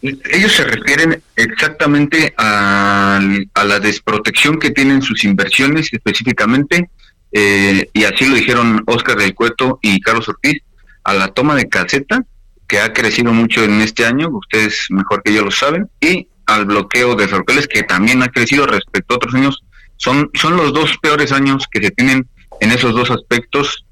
Ellos 0.00 0.52
se 0.52 0.64
refieren 0.64 1.22
exactamente 1.36 2.34
a, 2.38 3.20
la 3.54 3.80
desprotección 3.80 4.58
que 4.58 4.70
tienen 4.70 5.02
sus 5.02 5.24
inversiones 5.24 5.92
específicamente, 5.92 6.88
eh, 7.32 7.88
y 7.92 8.04
así 8.04 8.26
lo 8.26 8.36
dijeron 8.36 8.82
Oscar 8.86 9.18
del 9.18 9.34
Cueto 9.34 9.78
y 9.82 10.00
Carlos 10.00 10.28
Ortiz, 10.28 10.62
a 11.04 11.12
la 11.12 11.28
toma 11.28 11.54
de 11.54 11.68
caseta 11.68 12.24
que 12.66 12.80
ha 12.80 12.92
crecido 12.94 13.32
mucho 13.34 13.62
en 13.62 13.82
este 13.82 14.06
año, 14.06 14.30
ustedes 14.30 14.86
mejor 14.88 15.22
que 15.22 15.34
yo 15.34 15.44
lo 15.44 15.50
saben, 15.50 15.90
y 16.00 16.28
al 16.46 16.64
bloqueo 16.64 17.16
de 17.16 17.28
ferrocarriles, 17.28 17.68
que 17.68 17.82
también 17.82 18.22
ha 18.22 18.28
crecido 18.28 18.66
respecto 18.66 19.12
a 19.12 19.16
otros 19.16 19.34
años. 19.34 19.62
Son, 19.96 20.30
son 20.34 20.56
los 20.56 20.72
dos 20.72 20.96
peores 20.98 21.32
años 21.32 21.66
que 21.70 21.82
se 21.82 21.90
tienen 21.90 22.26
en 22.60 22.70
esos 22.70 22.94
dos 22.94 23.10
aspectos 23.10 23.84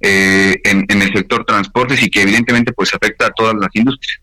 eh, 0.00 0.60
en, 0.64 0.86
el 0.88 1.12
sector 1.12 1.44
transportes 1.44 2.02
y 2.02 2.10
que 2.10 2.22
evidentemente 2.22 2.72
pues 2.72 2.94
afecta 2.94 3.26
a 3.26 3.30
todas 3.30 3.54
las 3.54 3.68
industrias. 3.74 4.20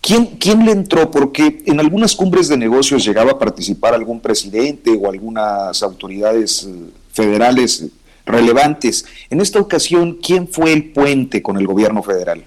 ¿Quién, 0.00 0.26
¿Quién 0.38 0.64
le 0.64 0.72
entró? 0.72 1.10
Porque 1.10 1.62
en 1.66 1.80
algunas 1.80 2.14
cumbres 2.14 2.48
de 2.48 2.56
negocios 2.56 3.04
llegaba 3.04 3.32
a 3.32 3.38
participar 3.38 3.94
algún 3.94 4.20
presidente 4.20 4.90
o 4.90 5.10
algunas 5.10 5.82
autoridades 5.82 6.64
eh, 6.64 6.90
federales 7.12 7.86
relevantes. 8.24 9.04
En 9.30 9.40
esta 9.40 9.60
ocasión, 9.60 10.18
¿quién 10.22 10.48
fue 10.48 10.72
el 10.72 10.90
puente 10.90 11.42
con 11.42 11.56
el 11.56 11.66
gobierno 11.66 12.02
federal? 12.02 12.44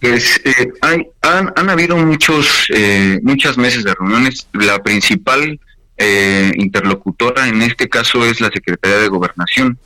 Pues 0.00 0.40
eh, 0.44 0.72
hay, 0.82 1.06
han, 1.22 1.52
han, 1.56 1.70
habido 1.70 1.96
muchos, 1.96 2.66
eh, 2.74 3.18
muchas 3.22 3.56
meses 3.56 3.84
de 3.84 3.94
reuniones. 3.94 4.46
La 4.52 4.82
principal 4.82 5.58
eh, 5.96 6.52
interlocutora 6.56 7.48
en 7.48 7.62
este 7.62 7.88
caso 7.88 8.24
es 8.24 8.40
la 8.40 8.50
Secretaría 8.50 8.98
de 8.98 9.08
Gobernación. 9.08 9.78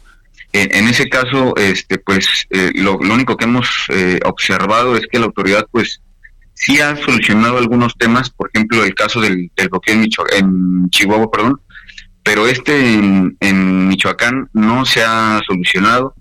en 0.53 0.89
ese 0.89 1.09
caso, 1.09 1.55
este, 1.57 1.99
pues 1.99 2.49
lo, 2.75 2.99
único 2.99 3.37
que 3.37 3.45
hemos 3.45 3.87
observado 4.25 4.97
es 4.97 5.07
que 5.07 5.21
la 5.21 5.27
autoridad, 5.27 5.67
pues, 5.71 6.01
sí 6.55 6.81
ha 6.81 6.97
solucionado 6.97 7.57
algunos 7.59 7.95
temas, 7.97 8.31
por 8.31 8.51
ejemplo, 8.53 8.85
el 8.85 8.95
caso 8.95 9.21
del, 9.21 9.51
del 9.57 9.69
bloqueo 9.69 9.95
en, 9.95 10.09
en 10.33 10.91
Chihuahua, 10.91 11.31
perdón, 11.31 11.61
pero 12.23 12.47
este 12.47 12.95
en 13.41 13.89
Michoacán 13.89 14.49
no 14.53 14.85
se 14.85 15.03
ha 15.03 15.41
solucionado 15.47 16.15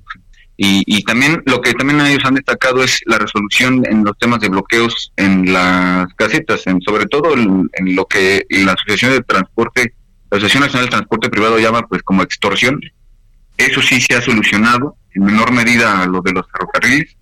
y, 0.62 1.04
también 1.04 1.42
lo 1.46 1.62
que 1.62 1.74
también 1.74 2.02
ellos 2.02 2.26
han 2.26 2.36
destacado 2.36 2.84
es 2.84 3.00
la 3.06 3.18
resolución 3.18 3.82
en 3.90 4.04
los 4.04 4.18
temas 4.18 4.42
de 4.42 4.50
bloqueos 4.50 5.14
en 5.16 5.54
las 5.54 6.14
casetas, 6.16 6.68
en, 6.68 6.82
sobre 6.82 7.06
todo 7.06 7.34
en, 7.34 7.96
lo 7.96 8.06
que 8.06 8.46
la 8.50 8.74
Asociación 8.74 9.12
de 9.12 9.22
Transporte, 9.22 9.94
la 10.30 10.38
Asociación 10.38 10.64
Nacional 10.64 10.88
de 10.88 10.92
Transporte 10.92 11.30
Privado 11.30 11.60
llama 11.60 11.88
pues 11.88 12.04
como 12.04 12.24
extorsión. 12.24 12.82
Eso 13.56 13.82
sí 13.82 14.02
se 14.02 14.16
ha 14.16 14.22
solucionado, 14.22 14.98
en 15.14 15.24
menor 15.24 15.54
medida 15.54 16.06
lo 16.08 16.20
de 16.20 16.34
los 16.34 16.46
ferrocarriles, 16.52 17.16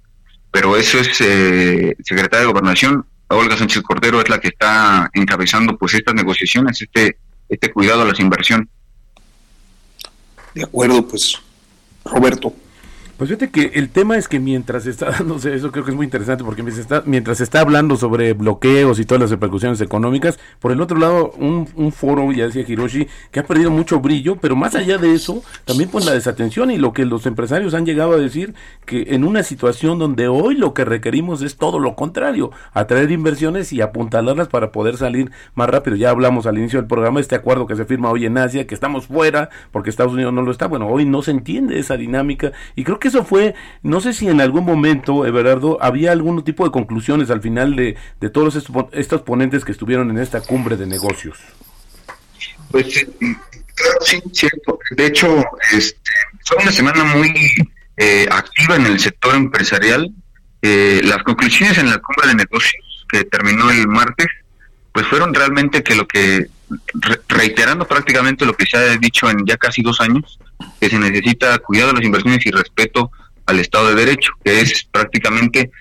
pero 0.49 0.75
eso 0.75 0.97
es 0.97 1.21
eh, 1.21 1.95
Secretaria 2.03 2.47
de 2.47 2.51
Gobernación, 2.51 3.05
Olga 3.27 3.55
Sánchez 3.55 3.83
Cordero 3.83 4.19
es 4.19 4.29
la 4.29 4.39
que 4.39 4.47
está 4.47 5.11
encabezando 5.13 5.77
pues 5.77 5.93
estas 5.93 6.15
negociaciones, 6.15 6.81
este, 6.81 7.19
este 7.47 7.71
cuidado 7.71 8.01
a 8.01 8.05
las 8.05 8.19
inversiones. 8.19 8.67
De 10.55 10.63
acuerdo, 10.63 11.07
pues 11.07 11.39
Roberto. 12.03 12.51
Pues 13.17 13.31
fíjate 13.31 13.49
que 13.49 13.71
el 13.79 13.89
tema 13.89 14.15
es 14.15 14.27
que 14.27 14.39
mientras 14.39 14.85
está 14.85 15.09
dándose, 15.17 15.55
eso 15.55 15.71
creo 15.71 15.83
que 15.83 15.89
es 15.89 15.97
muy 15.97 16.05
interesante 16.05 16.43
porque 16.43 16.61
mientras 16.61 17.39
está, 17.39 17.43
está 17.43 17.61
hablando 17.61 17.97
sobre 17.97 18.33
bloqueos 18.33 18.99
y 18.99 19.05
todas 19.05 19.21
las 19.21 19.31
repercusiones 19.31 19.81
económicas, 19.81 20.37
por 20.59 20.71
el 20.71 20.79
otro 20.81 20.99
lado, 20.99 21.31
un, 21.31 21.67
un, 21.75 21.91
foro, 21.91 22.31
ya 22.31 22.45
decía 22.45 22.63
Hiroshi, 22.67 23.07
que 23.31 23.39
ha 23.39 23.43
perdido 23.43 23.71
mucho 23.71 23.99
brillo, 24.01 24.35
pero 24.35 24.55
más 24.55 24.75
allá 24.75 24.99
de 24.99 25.15
eso, 25.15 25.41
también 25.65 25.89
pues 25.89 26.05
la 26.05 26.13
desatención 26.13 26.69
y 26.69 26.77
lo 26.77 26.93
que 26.93 27.05
los 27.05 27.25
empresarios 27.25 27.73
han 27.73 27.87
llegado 27.87 28.13
a 28.13 28.17
decir, 28.17 28.53
que 28.85 29.07
en 29.09 29.23
una 29.23 29.41
situación 29.41 29.97
donde 29.97 30.27
hoy 30.27 30.55
lo 30.55 30.75
que 30.75 30.85
requerimos 30.85 31.41
es 31.41 31.57
todo 31.57 31.79
lo 31.79 31.95
contrario, 31.95 32.51
atraer 32.71 33.09
inversiones 33.09 33.73
y 33.73 33.81
apuntalarlas 33.81 34.47
para 34.47 34.71
poder 34.71 34.95
salir 34.95 35.31
más 35.55 35.67
rápido. 35.69 35.95
Ya 35.95 36.11
hablamos 36.11 36.45
al 36.45 36.59
inicio 36.59 36.79
del 36.79 36.87
programa, 36.87 37.19
este 37.19 37.33
acuerdo 37.33 37.65
que 37.65 37.75
se 37.75 37.85
firma 37.85 38.11
hoy 38.11 38.27
en 38.27 38.37
Asia, 38.37 38.67
que 38.67 38.75
estamos 38.75 39.07
fuera 39.07 39.49
porque 39.71 39.89
Estados 39.89 40.13
Unidos 40.13 40.33
no 40.33 40.43
lo 40.43 40.51
está, 40.51 40.67
bueno, 40.67 40.87
hoy 40.87 41.03
no 41.05 41.23
se 41.23 41.31
entiende 41.31 41.79
esa 41.79 41.97
dinámica 41.97 42.51
y 42.75 42.83
creo 42.83 42.99
que 42.99 43.06
eso 43.07 43.25
fue, 43.25 43.55
no 43.83 43.99
sé 43.99 44.13
si 44.13 44.27
en 44.27 44.41
algún 44.41 44.65
momento, 44.65 45.25
Everardo, 45.25 45.77
había 45.81 46.11
algún 46.11 46.43
tipo 46.43 46.63
de 46.63 46.71
conclusiones 46.71 47.29
al 47.29 47.41
final 47.41 47.75
de, 47.75 47.97
de 48.19 48.29
todos 48.29 48.55
estos, 48.55 48.75
estos 48.91 49.21
ponentes 49.21 49.65
que 49.65 49.71
estuvieron 49.71 50.09
en 50.11 50.19
esta 50.19 50.41
cumbre 50.41 50.77
de 50.77 50.85
negocios. 50.85 51.39
Pues 52.71 53.07
sí, 54.01 54.21
cierto. 54.31 54.79
De 54.91 55.05
hecho, 55.05 55.43
este, 55.71 56.11
fue 56.45 56.57
una 56.61 56.71
semana 56.71 57.03
muy 57.03 57.33
eh, 57.97 58.27
activa 58.29 58.75
en 58.75 58.85
el 58.85 58.99
sector 58.99 59.35
empresarial. 59.35 60.11
Eh, 60.61 61.01
las 61.03 61.23
conclusiones 61.23 61.77
en 61.77 61.89
la 61.89 61.97
cumbre 61.99 62.27
de 62.29 62.35
negocios 62.35 63.05
que 63.09 63.23
terminó 63.23 63.69
el 63.71 63.87
martes, 63.87 64.27
pues 64.91 65.07
fueron 65.07 65.33
realmente 65.33 65.83
que 65.83 65.95
lo 65.95 66.07
que, 66.07 66.47
reiterando 67.27 67.87
prácticamente 67.87 68.45
lo 68.45 68.53
que 68.53 68.65
se 68.65 68.77
ha 68.77 68.97
dicho 68.97 69.29
en 69.29 69.45
ya 69.45 69.57
casi 69.57 69.81
dos 69.81 70.01
años, 70.01 70.39
que 70.79 70.89
se 70.89 70.99
necesita 70.99 71.57
cuidado 71.59 71.89
de 71.89 71.99
las 71.99 72.05
inversiones 72.05 72.45
y 72.45 72.51
respeto 72.51 73.11
al 73.45 73.59
Estado 73.59 73.89
de 73.89 74.05
Derecho, 74.05 74.31
que 74.43 74.61
es 74.61 74.83
prácticamente 74.85 75.71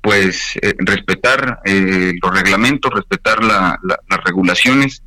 pues 0.00 0.56
eh, 0.60 0.74
respetar 0.78 1.60
eh, 1.64 2.12
los 2.20 2.34
reglamentos, 2.34 2.92
respetar 2.92 3.42
las 3.44 3.78
regulaciones 4.24 5.02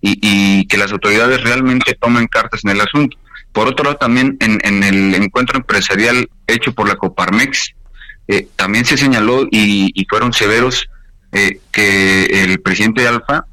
y, 0.00 0.66
que 0.66 0.76
las 0.76 0.92
autoridades 0.92 1.42
realmente 1.42 1.94
tomen 1.94 2.26
cartas 2.26 2.64
en 2.64 2.70
el 2.70 2.80
asunto. 2.80 3.16
Por 3.52 3.68
otro 3.68 3.84
lado, 3.84 3.96
también 3.96 4.36
en, 4.40 4.82
el 4.82 5.14
encuentro 5.14 5.58
empresarial 5.58 6.28
hecho 6.46 6.72
por 6.72 6.88
la 6.88 6.96
Coparmex, 6.96 7.74
eh, 8.28 8.46
también 8.56 8.84
se 8.84 8.96
señaló 8.96 9.46
y, 9.50 10.06
fueron 10.08 10.32
severos 10.32 10.88
eh, 11.32 11.60
que 11.72 12.24
el 12.26 12.60
presidente 12.60 13.06
Alfa, 13.06 13.44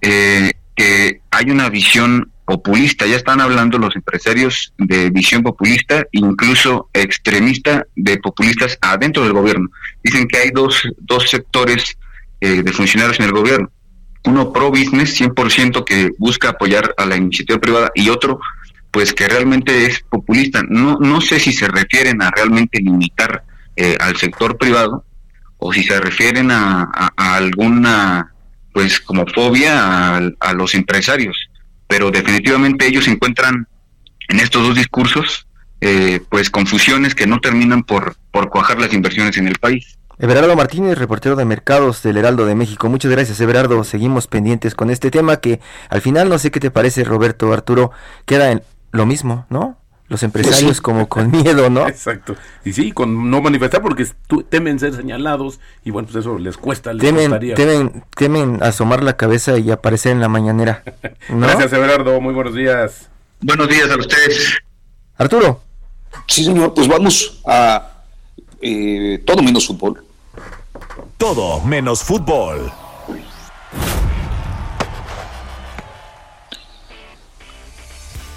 eh, 0.00 0.52
que 0.78 1.20
hay 1.30 1.50
una 1.50 1.68
visión 1.68 2.30
populista, 2.44 3.04
ya 3.06 3.16
están 3.16 3.40
hablando 3.42 3.76
los 3.78 3.94
empresarios 3.94 4.72
de 4.78 5.10
visión 5.10 5.42
populista, 5.42 6.06
incluso 6.12 6.88
extremista 6.94 7.84
de 7.94 8.16
populistas 8.18 8.78
adentro 8.80 9.24
del 9.24 9.34
gobierno. 9.34 9.68
Dicen 10.02 10.26
que 10.26 10.38
hay 10.38 10.50
dos, 10.50 10.82
dos 10.96 11.28
sectores 11.28 11.98
de 12.40 12.72
funcionarios 12.72 13.18
en 13.18 13.26
el 13.26 13.32
gobierno, 13.32 13.70
uno 14.24 14.52
pro 14.52 14.70
business 14.70 15.20
100% 15.20 15.84
que 15.84 16.10
busca 16.18 16.50
apoyar 16.50 16.94
a 16.96 17.06
la 17.06 17.16
iniciativa 17.16 17.58
privada 17.58 17.90
y 17.94 18.08
otro 18.08 18.38
pues 18.90 19.12
que 19.12 19.28
realmente 19.28 19.86
es 19.86 20.00
populista. 20.00 20.62
No, 20.68 20.98
no 20.98 21.20
sé 21.20 21.38
si 21.38 21.52
se 21.52 21.68
refieren 21.68 22.22
a 22.22 22.30
realmente 22.30 22.80
limitar 22.80 23.44
eh, 23.76 23.96
al 24.00 24.16
sector 24.16 24.56
privado 24.56 25.04
o 25.58 25.72
si 25.72 25.82
se 25.82 26.00
refieren 26.00 26.50
a, 26.50 27.12
alguna 27.16 28.32
pues 28.78 29.00
como 29.00 29.26
fobia 29.26 30.18
a, 30.38 30.52
los 30.52 30.72
empresarios, 30.76 31.36
pero 31.88 32.12
definitivamente 32.12 32.86
ellos 32.86 33.08
encuentran 33.08 33.66
en 34.28 34.38
estos 34.38 34.64
dos 34.64 34.76
discursos 34.76 35.48
eh, 35.80 36.20
pues 36.28 36.48
confusiones 36.48 37.16
que 37.16 37.26
no 37.26 37.40
terminan 37.40 37.82
por, 37.82 38.14
por 38.30 38.50
cuajar 38.50 38.78
las 38.78 38.92
inversiones 38.92 39.36
en 39.36 39.48
el 39.48 39.58
país. 39.58 39.98
Everardo 40.20 40.54
Martínez, 40.54 40.96
reportero 40.96 41.34
de 41.34 41.44
mercados 41.44 42.04
del 42.04 42.18
Heraldo 42.18 42.46
de 42.46 42.54
México. 42.54 42.88
Muchas 42.88 43.10
gracias, 43.10 43.40
Everardo. 43.40 43.82
Seguimos 43.82 44.28
pendientes 44.28 44.76
con 44.76 44.90
este 44.90 45.10
tema 45.10 45.38
que 45.38 45.58
al 45.90 46.00
final, 46.00 46.28
no 46.28 46.38
sé 46.38 46.52
qué 46.52 46.60
te 46.60 46.70
parece, 46.70 47.02
Roberto 47.02 47.52
Arturo, 47.52 47.90
queda 48.26 48.52
en 48.52 48.62
lo 48.92 49.06
mismo, 49.06 49.44
¿no? 49.50 49.76
Los 50.08 50.22
empresarios 50.22 50.80
como 50.82 51.08
con 51.08 51.30
miedo, 51.30 51.68
¿no? 51.70 51.86
Exacto. 51.86 52.34
Y 52.64 52.72
sí, 52.72 52.92
con 52.92 53.30
no 53.30 53.40
manifestar 53.40 53.82
porque 53.82 54.06
temen 54.48 54.78
ser 54.78 54.94
señalados 54.94 55.60
y 55.84 55.90
bueno, 55.90 56.08
pues 56.08 56.24
eso 56.24 56.38
les 56.38 56.56
cuesta. 56.56 56.92
Les 56.92 57.02
temen, 57.02 57.54
temen, 57.54 58.04
temen 58.16 58.62
asomar 58.62 59.02
la 59.02 59.16
cabeza 59.16 59.58
y 59.58 59.70
aparecer 59.70 60.12
en 60.12 60.20
la 60.20 60.28
mañanera. 60.28 60.82
Gracias, 61.28 61.72
Everardo. 61.72 62.20
Muy 62.20 62.34
buenos 62.34 62.54
días. 62.54 63.08
Buenos 63.40 63.68
días 63.68 63.90
a 63.90 63.96
ustedes. 63.96 64.58
Arturo. 65.16 65.62
Sí, 66.26 66.44
señor. 66.44 66.74
Pues 66.74 66.88
vamos 66.88 67.40
a 67.46 68.04
eh, 68.60 69.22
todo 69.24 69.42
menos 69.42 69.66
fútbol. 69.66 70.04
Todo 71.16 71.60
menos 71.60 72.02
fútbol. 72.02 72.72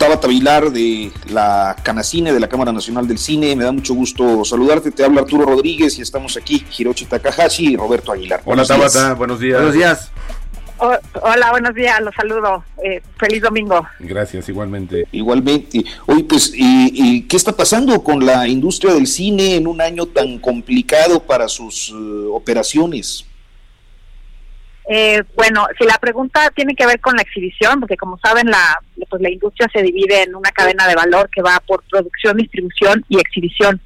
Tabata 0.01 0.27
Vilar 0.27 0.71
de 0.71 1.11
la 1.29 1.75
Canacine, 1.83 2.33
de 2.33 2.39
la 2.39 2.49
Cámara 2.49 2.71
Nacional 2.71 3.07
del 3.07 3.19
Cine. 3.19 3.55
Me 3.55 3.65
da 3.65 3.71
mucho 3.71 3.93
gusto 3.93 4.43
saludarte. 4.43 4.89
Te 4.89 5.03
habla 5.03 5.21
Arturo 5.21 5.45
Rodríguez 5.45 5.99
y 5.99 6.01
estamos 6.01 6.35
aquí, 6.37 6.65
Hirochi 6.75 7.05
Takahashi 7.05 7.73
y 7.73 7.77
Roberto 7.77 8.11
Aguilar. 8.11 8.41
Hola 8.45 8.65
Tabata, 8.65 9.13
buenos 9.13 9.39
días. 9.39 9.57
Buenos 9.57 9.75
días. 9.75 10.11
hola, 10.79 11.51
buenos 11.51 11.75
días, 11.75 12.01
los 12.01 12.15
saludo. 12.15 12.63
Eh, 12.83 13.03
feliz 13.19 13.43
domingo. 13.43 13.85
Gracias, 13.99 14.49
igualmente. 14.49 15.05
Igualmente. 15.11 15.85
Oye, 16.07 16.23
pues, 16.23 16.51
¿y, 16.55 17.21
qué 17.27 17.37
está 17.37 17.51
pasando 17.51 18.01
con 18.01 18.25
la 18.25 18.47
industria 18.47 18.95
del 18.95 19.05
cine 19.05 19.55
en 19.55 19.67
un 19.67 19.81
año 19.81 20.07
tan 20.07 20.39
complicado 20.39 21.19
para 21.19 21.47
sus 21.47 21.89
eh, 21.89 21.93
operaciones? 22.31 23.27
Eh, 24.89 25.23
bueno, 25.35 25.67
si 25.77 25.85
la 25.85 25.97
pregunta 25.97 26.51
tiene 26.55 26.75
que 26.75 26.85
ver 26.85 26.99
con 26.99 27.15
la 27.15 27.21
exhibición, 27.21 27.79
porque 27.79 27.97
como 27.97 28.17
saben, 28.17 28.49
la, 28.49 28.79
pues 29.09 29.21
la 29.21 29.29
industria 29.29 29.69
se 29.73 29.81
divide 29.81 30.23
en 30.23 30.35
una 30.35 30.51
cadena 30.51 30.87
de 30.87 30.95
valor 30.95 31.29
que 31.29 31.41
va 31.41 31.61
por 31.65 31.83
producción, 31.89 32.37
distribución 32.37 33.05
y 33.07 33.19
exhibición. 33.19 33.79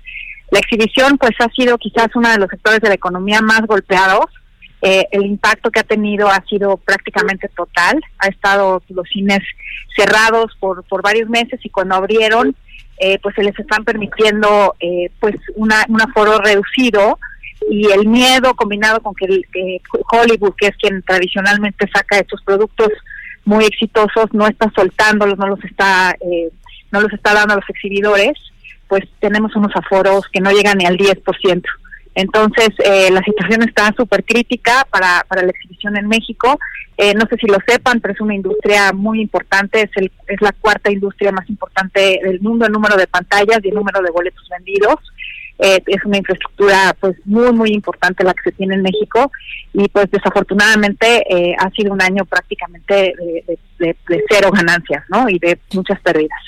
La 0.51 0.59
exhibición, 0.59 1.17
pues, 1.17 1.31
ha 1.39 1.49
sido 1.49 1.77
quizás 1.77 2.07
uno 2.15 2.29
de 2.29 2.37
los 2.37 2.49
sectores 2.49 2.79
de 2.79 2.89
la 2.89 2.95
economía 2.95 3.41
más 3.41 3.61
golpeados. 3.61 4.25
Eh, 4.81 5.07
el 5.11 5.25
impacto 5.25 5.71
que 5.71 5.79
ha 5.79 5.83
tenido 5.83 6.29
ha 6.29 6.43
sido 6.47 6.77
prácticamente 6.77 7.49
total. 7.49 7.99
Ha 8.19 8.27
estado 8.27 8.81
los 8.89 9.07
cines 9.09 9.39
cerrados 9.95 10.55
por, 10.59 10.83
por 10.83 11.01
varios 11.01 11.29
meses 11.29 11.59
y 11.63 11.69
cuando 11.69 11.95
abrieron, 11.95 12.55
eh, 12.99 13.19
pues 13.21 13.35
se 13.35 13.43
les 13.43 13.57
están 13.59 13.83
permitiendo, 13.83 14.75
eh, 14.79 15.11
pues, 15.19 15.35
una, 15.55 15.83
un 15.89 16.01
aforo 16.01 16.37
reducido 16.37 17.19
y 17.69 17.91
el 17.91 18.07
miedo 18.07 18.53
combinado 18.55 19.01
con 19.01 19.13
que, 19.15 19.43
Hollywood, 20.11 20.53
que 20.57 20.67
es 20.67 20.77
quien 20.77 21.01
tradicionalmente 21.01 21.89
saca 21.93 22.19
estos 22.19 22.41
productos 22.43 22.89
muy 23.43 23.65
exitosos, 23.65 24.33
no 24.33 24.47
está 24.47 24.71
soltándolos, 24.75 25.37
no 25.37 25.47
los 25.47 25.63
está, 25.63 26.15
eh, 26.19 26.49
no 26.91 27.01
los 27.01 27.13
está 27.13 27.33
dando 27.33 27.53
a 27.53 27.57
los 27.57 27.69
exhibidores, 27.69 28.33
pues 28.87 29.03
tenemos 29.19 29.55
unos 29.55 29.71
aforos 29.75 30.27
que 30.31 30.41
no 30.41 30.51
llegan 30.51 30.77
ni 30.77 30.85
al 30.85 30.97
10%. 30.97 31.63
Entonces, 32.15 32.69
eh, 32.83 33.11
la 33.11 33.21
situación 33.23 33.61
está 33.63 33.93
súper 33.95 34.23
crítica 34.23 34.87
para, 34.89 35.25
para 35.27 35.41
la 35.41 35.49
exhibición 35.49 35.97
en 35.97 36.07
México. 36.07 36.57
Eh, 36.97 37.13
no 37.13 37.27
sé 37.29 37.35
si 37.35 37.47
lo 37.47 37.57
sepan, 37.67 37.99
pero 37.99 38.13
es 38.13 38.21
una 38.21 38.33
industria 38.33 38.93
muy 38.93 39.19
importante, 39.19 39.81
es, 39.81 39.89
el, 39.95 40.09
es 40.27 40.39
la 40.39 40.53
cuarta 40.53 40.89
industria 40.91 41.33
más 41.33 41.49
importante 41.49 42.21
del 42.23 42.39
mundo 42.39 42.65
en 42.65 42.71
número 42.71 42.95
de 42.95 43.05
pantallas 43.05 43.59
y 43.63 43.67
en 43.67 43.75
número 43.75 44.01
de 44.01 44.11
boletos 44.11 44.47
vendidos. 44.49 44.95
Eh, 45.57 45.81
es 45.87 46.03
una 46.03 46.17
infraestructura 46.17 46.95
pues 46.99 47.15
muy 47.23 47.53
muy 47.53 47.71
importante 47.71 48.25
la 48.25 48.33
que 48.33 48.49
se 48.49 48.57
tiene 48.57 48.75
en 48.75 48.81
México 48.81 49.31
y 49.73 49.87
pues 49.87 50.11
desafortunadamente 50.11 51.23
eh, 51.29 51.55
ha 51.57 51.69
sido 51.71 51.93
un 51.93 52.01
año 52.01 52.25
prácticamente 52.25 53.13
de, 53.79 53.95
cero 54.29 54.51
ganancias 54.51 55.05
no 55.09 55.29
y 55.29 55.39
de 55.39 55.57
muchas 55.73 55.99
pérdidas 56.01 56.39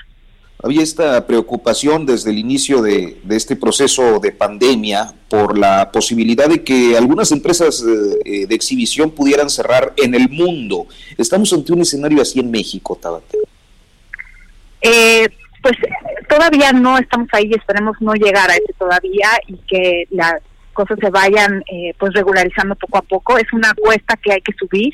había 0.61 0.81
esta 0.81 1.25
preocupación 1.25 2.05
desde 2.05 2.31
el 2.31 2.39
inicio 2.39 2.81
de, 2.81 3.17
este 3.29 3.55
proceso 3.55 4.19
de 4.19 4.31
pandemia 4.31 5.13
por 5.29 5.57
la 5.57 5.91
posibilidad 5.91 6.49
de 6.49 6.63
que 6.63 6.97
algunas 6.97 7.31
empresas 7.31 7.83
eh, 8.25 8.47
de 8.47 8.55
exhibición 8.55 9.11
pudieran 9.11 9.49
cerrar 9.49 9.93
en 9.97 10.15
el 10.15 10.29
mundo. 10.29 10.87
¿Estamos 11.17 11.53
ante 11.53 11.73
un 11.73 11.81
escenario 11.81 12.21
así 12.21 12.39
en 12.39 12.49
México, 12.49 12.97
Tabate? 12.99 13.37
Eh, 14.81 15.29
pues 15.67 15.77
todavía 16.29 16.71
no 16.71 16.97
estamos 16.97 17.27
ahí, 17.33 17.51
esperemos 17.51 17.97
no 17.99 18.13
llegar 18.13 18.49
a 18.49 18.55
ese 18.55 18.73
todavía 18.77 19.29
y 19.47 19.57
que 19.67 20.07
las 20.11 20.35
cosas 20.73 20.97
se 21.01 21.09
vayan 21.09 21.61
eh, 21.71 21.93
pues 21.97 22.13
regularizando 22.13 22.75
poco 22.75 22.99
a 22.99 23.01
poco. 23.01 23.37
Es 23.37 23.51
una 23.51 23.73
cuesta 23.73 24.15
que 24.15 24.33
hay 24.33 24.41
que 24.41 24.53
subir. 24.53 24.93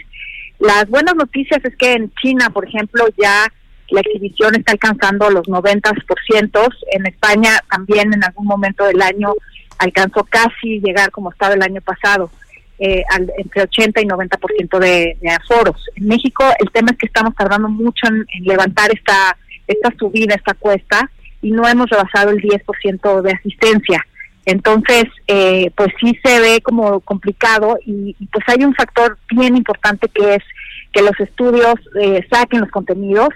Las 0.60 0.88
buenas 0.90 1.16
noticias 1.16 1.64
es 1.64 1.76
que 1.76 1.94
en 1.94 2.12
China, 2.16 2.50
por 2.50 2.68
ejemplo, 2.68 3.06
ya 3.22 3.52
la 3.90 4.00
exhibición 4.00 4.56
está 4.56 4.72
alcanzando 4.72 5.30
los 5.30 5.46
90%. 5.46 6.70
En 6.92 7.06
España 7.06 7.52
también 7.70 8.14
en 8.14 8.24
algún 8.24 8.48
momento 8.48 8.86
del 8.86 9.02
año 9.02 9.34
alcanzó 9.78 10.24
casi 10.24 10.80
llegar 10.80 11.12
como 11.12 11.32
estaba 11.32 11.54
el 11.54 11.62
año 11.62 11.82
pasado. 11.82 12.32
Eh, 12.80 13.04
entre 13.38 13.62
80 13.62 14.02
y 14.02 14.06
90% 14.06 14.80
de, 14.80 15.18
de 15.22 15.30
aforos. 15.30 15.86
En 15.96 16.08
México 16.08 16.44
el 16.60 16.72
tema 16.72 16.90
es 16.92 16.98
que 16.98 17.06
estamos 17.06 17.36
tardando 17.36 17.70
mucho 17.70 18.08
en 18.08 18.26
levantar 18.44 18.92
esta 18.92 19.38
esta 19.68 19.94
subida, 19.98 20.36
esta 20.36 20.54
cuesta, 20.54 21.10
y 21.42 21.52
no 21.52 21.68
hemos 21.68 21.90
rebasado 21.90 22.32
el 22.32 22.42
10% 22.42 23.22
de 23.22 23.32
asistencia. 23.32 24.06
Entonces, 24.46 25.06
eh, 25.28 25.72
pues 25.76 25.90
sí 26.00 26.18
se 26.24 26.40
ve 26.40 26.62
como 26.62 27.00
complicado 27.02 27.78
y, 27.86 28.16
pues 28.32 28.44
hay 28.48 28.64
un 28.66 28.76
factor 28.76 29.18
bien 29.34 29.56
importante 29.56 30.10
que 30.10 30.36
es 30.36 30.44
que 30.92 31.02
los 31.02 31.18
estudios 31.20 31.76
eh, 32.00 32.26
saquen 32.30 32.62
los 32.62 32.70
contenidos, 32.70 33.30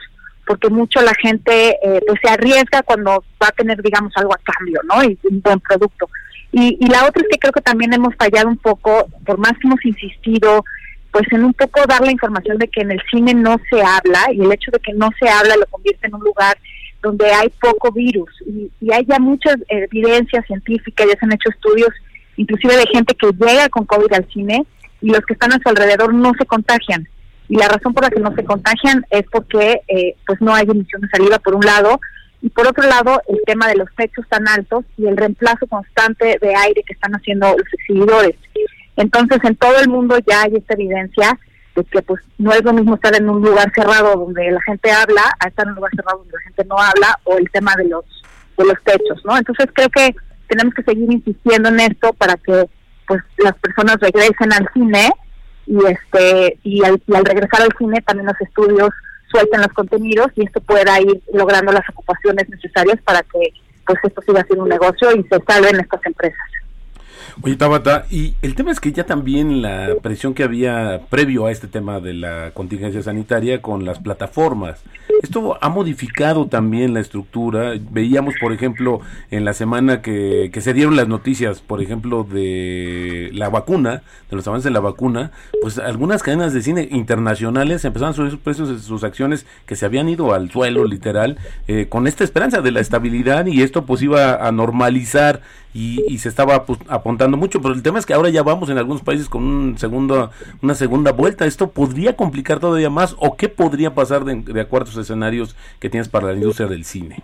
porque 0.45 0.69
mucho 0.69 1.01
la 1.01 1.13
gente 1.15 1.77
eh, 1.83 2.01
pues 2.05 2.19
se 2.21 2.29
arriesga 2.29 2.81
cuando 2.83 3.23
va 3.41 3.47
a 3.47 3.51
tener, 3.51 3.81
digamos, 3.81 4.13
algo 4.15 4.33
a 4.33 4.39
cambio, 4.43 4.81
¿no? 4.83 5.03
Y 5.03 5.17
un 5.29 5.41
buen 5.41 5.59
producto. 5.59 6.09
Y, 6.51 6.77
y 6.79 6.87
la 6.87 7.05
otra 7.05 7.21
es 7.21 7.27
que 7.29 7.39
creo 7.39 7.51
que 7.51 7.61
también 7.61 7.93
hemos 7.93 8.15
fallado 8.15 8.47
un 8.47 8.57
poco, 8.57 9.07
por 9.25 9.37
más 9.37 9.53
que 9.53 9.67
hemos 9.67 9.83
insistido, 9.85 10.63
pues 11.11 11.25
en 11.31 11.43
un 11.43 11.53
poco 11.53 11.81
dar 11.87 12.01
la 12.01 12.11
información 12.11 12.57
de 12.57 12.67
que 12.67 12.81
en 12.81 12.91
el 12.91 13.01
cine 13.09 13.33
no 13.33 13.57
se 13.69 13.81
habla 13.81 14.31
y 14.31 14.41
el 14.41 14.51
hecho 14.51 14.71
de 14.71 14.79
que 14.79 14.93
no 14.93 15.09
se 15.19 15.29
habla 15.29 15.55
lo 15.55 15.65
convierte 15.67 16.07
en 16.07 16.15
un 16.15 16.21
lugar 16.21 16.57
donde 17.01 17.31
hay 17.31 17.49
poco 17.61 17.91
virus 17.91 18.29
y, 18.45 18.71
hay 18.91 19.05
ya 19.05 19.19
muchas 19.19 19.57
evidencias 19.67 20.45
científicas, 20.45 21.07
ya 21.07 21.19
se 21.19 21.25
han 21.25 21.33
hecho 21.33 21.49
estudios 21.49 21.89
inclusive 22.35 22.77
de 22.77 22.85
gente 22.91 23.15
que 23.15 23.31
llega 23.31 23.69
con 23.69 23.85
COVID 23.85 24.13
al 24.13 24.27
cine 24.31 24.65
y 25.01 25.09
los 25.09 25.21
que 25.21 25.33
están 25.33 25.53
a 25.53 25.59
su 25.61 25.69
alrededor 25.69 26.13
no 26.13 26.31
se 26.37 26.45
contagian. 26.45 27.07
Y 27.49 27.55
la 27.55 27.67
razón 27.67 27.93
por 27.93 28.03
la 28.03 28.09
que 28.09 28.19
no 28.19 28.35
se 28.35 28.43
contagian 28.43 29.05
es 29.09 29.23
porque 29.31 29.81
eh, 29.87 30.15
pues 30.25 30.41
no 30.41 30.53
hay 30.53 30.65
emisión 30.69 31.01
de 31.01 31.09
salida 31.09 31.39
por 31.39 31.55
un 31.55 31.65
lado 31.65 31.99
y 32.41 32.49
por 32.49 32.67
otro 32.67 32.87
lado 32.87 33.21
el 33.27 33.39
tema 33.45 33.67
de 33.67 33.75
los 33.75 33.89
techos 33.95 34.27
tan 34.29 34.47
altos 34.47 34.85
y 34.97 35.07
el 35.07 35.17
reemplazo 35.17 35.65
constante 35.67 36.37
de 36.39 36.55
aire 36.55 36.83
que 36.83 36.93
están 36.93 37.13
haciendo 37.13 37.47
los 37.57 37.73
exhibidores. 37.73 38.35
Entonces, 38.97 39.39
en 39.43 39.55
todo 39.55 39.79
el 39.79 39.89
mundo 39.89 40.17
ya 40.27 40.43
hay 40.43 40.55
esta 40.55 40.73
evidencia 40.73 41.39
de 41.75 41.83
que 41.85 42.01
pues 42.01 42.21
no 42.39 42.51
es 42.51 42.63
lo 42.63 42.73
mismo 42.73 42.95
estar 42.95 43.15
en 43.15 43.29
un 43.29 43.41
lugar 43.41 43.71
cerrado 43.73 44.15
donde 44.15 44.51
la 44.51 44.61
gente 44.61 44.91
habla 44.91 45.21
a 45.39 45.47
estar 45.47 45.65
en 45.65 45.69
un 45.69 45.75
lugar 45.75 45.91
cerrado 45.95 46.17
donde 46.17 46.33
la 46.33 46.41
gente 46.41 46.65
no 46.65 46.77
habla 46.77 47.19
o 47.23 47.37
el 47.37 47.49
tema 47.51 47.75
de 47.77 47.87
los 47.87 48.03
de 48.57 48.65
los 48.65 48.83
techos, 48.83 49.23
¿no? 49.23 49.37
Entonces 49.37 49.67
creo 49.71 49.89
que 49.89 50.15
tenemos 50.47 50.73
que 50.73 50.81
seguir 50.81 51.11
insistiendo 51.11 51.69
en 51.69 51.79
esto 51.81 52.11
para 52.13 52.35
que 52.37 52.67
pues 53.07 53.21
las 53.37 53.53
personas 53.59 53.97
regresen 53.99 54.51
al 54.51 54.67
cine 54.73 55.11
y 55.67 55.77
este 55.85 56.57
y 56.63 56.83
al, 56.83 57.01
y 57.05 57.15
al 57.15 57.25
regresar 57.25 57.61
al 57.61 57.77
cine 57.77 58.01
también 58.01 58.25
los 58.25 58.41
estudios 58.41 58.89
suelten 59.29 59.61
los 59.61 59.73
contenidos 59.73 60.27
y 60.35 60.45
esto 60.45 60.59
pueda 60.61 60.99
ir 60.99 61.21
logrando 61.33 61.71
las 61.71 61.87
ocupaciones 61.89 62.49
necesarias 62.49 62.99
para 63.03 63.21
que 63.21 63.53
pues 63.85 63.99
esto 64.03 64.21
siga 64.21 64.43
siendo 64.45 64.63
un 64.63 64.69
negocio 64.69 65.11
y 65.15 65.23
se 65.23 65.39
salven 65.47 65.79
estas 65.79 66.05
empresas. 66.05 66.56
Oye, 67.41 67.55
Tabata, 67.55 68.05
y 68.09 68.33
el 68.41 68.55
tema 68.55 68.71
es 68.71 68.79
que 68.79 68.91
ya 68.91 69.05
también 69.05 69.61
la 69.61 69.95
presión 70.01 70.33
que 70.33 70.43
había 70.43 71.01
previo 71.09 71.45
a 71.45 71.51
este 71.51 71.67
tema 71.67 71.99
de 71.99 72.13
la 72.13 72.51
contingencia 72.53 73.01
sanitaria 73.03 73.61
con 73.61 73.85
las 73.85 73.99
plataformas, 73.99 74.83
esto 75.21 75.57
ha 75.61 75.69
modificado 75.69 76.47
también 76.47 76.93
la 76.93 76.99
estructura. 76.99 77.73
Veíamos, 77.91 78.35
por 78.39 78.53
ejemplo, 78.53 79.01
en 79.31 79.45
la 79.45 79.53
semana 79.53 80.01
que, 80.01 80.49
que 80.53 80.61
se 80.61 80.73
dieron 80.73 80.95
las 80.95 81.07
noticias, 81.07 81.61
por 81.61 81.81
ejemplo, 81.81 82.23
de 82.23 83.31
la 83.33 83.49
vacuna, 83.49 84.03
de 84.29 84.35
los 84.35 84.47
avances 84.47 84.65
de 84.65 84.71
la 84.71 84.79
vacuna, 84.79 85.31
pues 85.61 85.79
algunas 85.79 86.21
cadenas 86.21 86.53
de 86.53 86.61
cine 86.61 86.87
internacionales 86.91 87.83
empezaron 87.85 88.13
a 88.13 88.15
subir 88.15 88.31
sus 88.31 88.39
precios 88.39 88.69
de 88.69 88.79
sus 88.79 89.03
acciones 89.03 89.45
que 89.65 89.75
se 89.75 89.85
habían 89.85 90.09
ido 90.09 90.33
al 90.33 90.51
suelo, 90.51 90.85
literal, 90.85 91.37
eh, 91.67 91.87
con 91.89 92.07
esta 92.07 92.23
esperanza 92.23 92.61
de 92.61 92.71
la 92.71 92.79
estabilidad 92.79 93.47
y 93.47 93.61
esto 93.61 93.85
pues 93.85 94.01
iba 94.01 94.47
a 94.47 94.51
normalizar 94.51 95.41
y, 95.77 96.17
se 96.17 96.29
estaba 96.29 96.65
apuntando 96.87 97.37
mucho, 97.37 97.61
pero 97.61 97.75
el 97.75 97.83
tema 97.83 97.99
es 97.99 98.05
que 98.07 98.15
ahora 98.15 98.29
ya 98.29 98.41
vamos 98.41 98.67
en 98.69 98.79
algunos 98.79 99.03
países 99.03 99.29
con 99.29 99.43
un 99.43 99.77
segundo, 99.77 100.31
una 100.63 100.73
segunda 100.73 101.11
vuelta. 101.11 101.45
¿Esto 101.45 101.69
podría 101.69 102.15
complicar 102.15 102.59
todavía 102.59 102.89
más 102.89 103.15
o 103.19 103.37
qué 103.37 103.47
podría 103.47 103.93
pasar 103.93 104.25
de, 104.25 104.59
acuerdo 104.59 104.89
a 104.89 104.95
los 104.95 104.97
escenarios 104.97 105.55
que 105.79 105.89
tienes 105.91 106.09
para 106.09 106.27
la 106.27 106.33
industria 106.33 106.67
del 106.67 106.83
cine? 106.83 107.21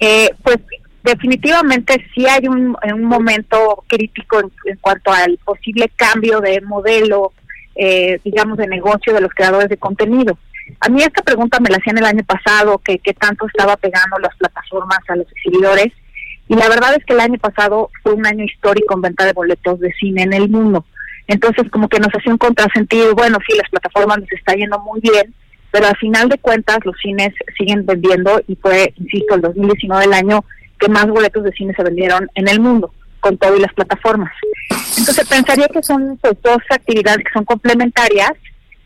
Eh, 0.00 0.34
pues 0.42 0.58
definitivamente 1.02 2.04
sí 2.14 2.26
hay 2.26 2.46
un, 2.46 2.76
un 2.92 3.04
momento 3.04 3.84
crítico 3.86 4.40
en, 4.40 4.76
cuanto 4.82 5.10
al 5.10 5.38
posible 5.38 5.90
cambio 5.96 6.40
de 6.40 6.60
modelo, 6.60 7.32
eh, 7.74 8.20
digamos, 8.22 8.58
de 8.58 8.66
negocio 8.66 9.14
de 9.14 9.22
los 9.22 9.32
creadores 9.32 9.70
de 9.70 9.78
contenido. 9.78 10.36
A 10.80 10.90
mí 10.90 11.00
esta 11.00 11.22
pregunta 11.22 11.58
me 11.58 11.70
la 11.70 11.78
hacían 11.78 11.96
el 11.96 12.04
año 12.04 12.24
pasado, 12.24 12.78
que, 12.84 12.98
que 12.98 13.14
tanto 13.14 13.46
estaba 13.46 13.78
pegando 13.78 14.18
las 14.18 14.36
plataformas 14.36 14.98
a 15.08 15.16
los 15.16 15.26
exhibidores, 15.32 15.90
y 16.48 16.54
la 16.54 16.68
verdad 16.68 16.94
es 16.96 17.04
que 17.04 17.14
el 17.14 17.20
año 17.20 17.38
pasado 17.38 17.90
fue 18.02 18.12
un 18.12 18.26
año 18.26 18.44
histórico 18.44 18.94
en 18.94 19.02
venta 19.02 19.24
de 19.24 19.32
boletos 19.32 19.80
de 19.80 19.92
cine 19.92 20.22
en 20.22 20.32
el 20.34 20.48
mundo. 20.48 20.84
Entonces, 21.26 21.70
como 21.70 21.88
que 21.88 21.98
nos 21.98 22.10
hacía 22.14 22.32
un 22.32 22.38
contrasentido. 22.38 23.14
Bueno, 23.14 23.38
sí, 23.46 23.56
las 23.56 23.70
plataformas 23.70 24.18
nos 24.18 24.32
está 24.32 24.54
yendo 24.54 24.78
muy 24.80 25.00
bien, 25.00 25.34
pero 25.70 25.86
al 25.86 25.96
final 25.96 26.28
de 26.28 26.38
cuentas 26.38 26.78
los 26.84 26.96
cines 27.00 27.32
siguen 27.56 27.86
vendiendo 27.86 28.42
y 28.46 28.56
fue, 28.56 28.92
insisto, 28.96 29.34
el 29.34 29.40
2019 29.40 30.04
el 30.04 30.12
año 30.12 30.44
que 30.78 30.88
más 30.88 31.06
boletos 31.06 31.44
de 31.44 31.52
cine 31.52 31.72
se 31.74 31.82
vendieron 31.82 32.28
en 32.34 32.48
el 32.48 32.60
mundo, 32.60 32.92
con 33.20 33.38
todo 33.38 33.56
y 33.56 33.60
las 33.60 33.72
plataformas. 33.72 34.32
Entonces, 34.98 35.26
pensaría 35.26 35.68
que 35.68 35.82
son 35.82 36.18
pues, 36.20 36.34
dos 36.42 36.58
actividades 36.68 37.24
que 37.24 37.32
son 37.32 37.46
complementarias. 37.46 38.32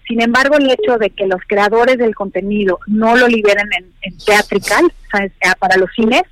Sin 0.07 0.23
embargo, 0.23 0.57
el 0.57 0.71
hecho 0.71 0.97
de 0.97 1.11
que 1.11 1.27
los 1.27 1.41
creadores 1.47 1.99
del 1.99 2.15
contenido 2.15 2.79
no 2.87 3.17
lo 3.17 3.27
liberen 3.27 3.69
en, 3.77 3.93
en 4.03 4.17
teatrical, 4.19 4.91
para 5.59 5.77
los 5.77 5.91
cines, 5.95 6.23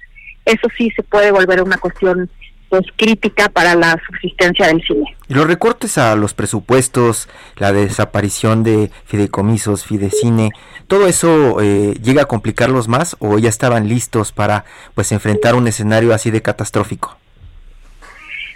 eso 0.47 0.68
sí 0.78 0.90
se 0.97 1.03
puede 1.03 1.30
volver 1.30 1.62
una 1.62 1.76
cuestión 1.76 2.30
pues 2.68 2.84
crítica 2.97 3.49
para 3.49 3.74
la 3.74 4.01
subsistencia 4.07 4.66
del 4.66 4.82
cine. 4.82 5.16
Y 5.28 5.34
los 5.34 5.47
recortes 5.47 5.99
a 5.99 6.16
los 6.16 6.34
presupuestos, 6.34 7.28
la 7.57 7.72
desaparición 7.72 8.62
de 8.64 8.90
fideicomisos, 9.05 9.84
fidecine, 9.84 10.51
todo 10.86 11.07
eso 11.07 11.61
eh, 11.61 11.94
llega 12.03 12.22
a 12.22 12.26
complicarlos 12.26 12.88
más 12.88 13.16
o 13.20 13.38
ya 13.38 13.49
estaban 13.49 13.88
listos 13.88 14.32
para 14.32 14.64
pues 14.94 15.12
enfrentar 15.12 15.55
un 15.55 15.68
escenario 15.68 16.12
así 16.14 16.30
de 16.30 16.42
catastrófico. 16.42 17.16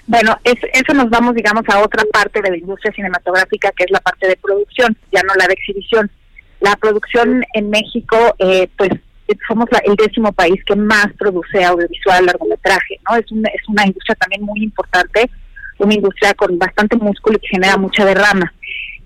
Bueno, 0.07 0.37
eso 0.43 0.93
nos 0.93 1.09
vamos, 1.09 1.37
digamos, 1.37 1.63
a 1.69 1.79
otra 1.79 2.03
parte 2.13 2.43
de 2.43 2.51
la 2.51 2.57
industria 2.57 2.93
cinematográfica, 2.93 3.71
que 3.77 3.85
es 3.85 3.93
la 3.93 4.01
parte 4.01 4.27
de 4.27 4.37
producción, 4.37 4.97
ya 5.13 5.23
no 5.23 5.35
la 5.37 5.47
de 5.47 5.53
exhibición. 5.53 6.11
La 6.59 6.75
producción 6.75 7.45
en 7.55 7.71
México, 7.71 8.17
eh, 8.41 8.69
pues 8.77 8.91
somos 9.47 9.67
el 9.85 9.97
décimo 9.97 10.33
país 10.33 10.63
que 10.65 10.77
más 10.77 11.09
produce 11.19 11.65
audiovisual 11.65 12.27
largometraje, 12.27 13.01
¿no? 13.09 13.17
Es 13.17 13.31
una, 13.31 13.49
es 13.51 13.69
una 13.69 13.87
industria 13.87 14.15
también 14.17 14.43
muy 14.43 14.63
importante, 14.63 15.31
una 15.79 15.95
industria 15.95 16.35
con 16.35 16.59
bastante 16.59 16.97
músculo 16.97 17.37
y 17.37 17.41
que 17.41 17.49
genera 17.49 17.77
mucha 17.77 18.05
derrama. 18.05 18.53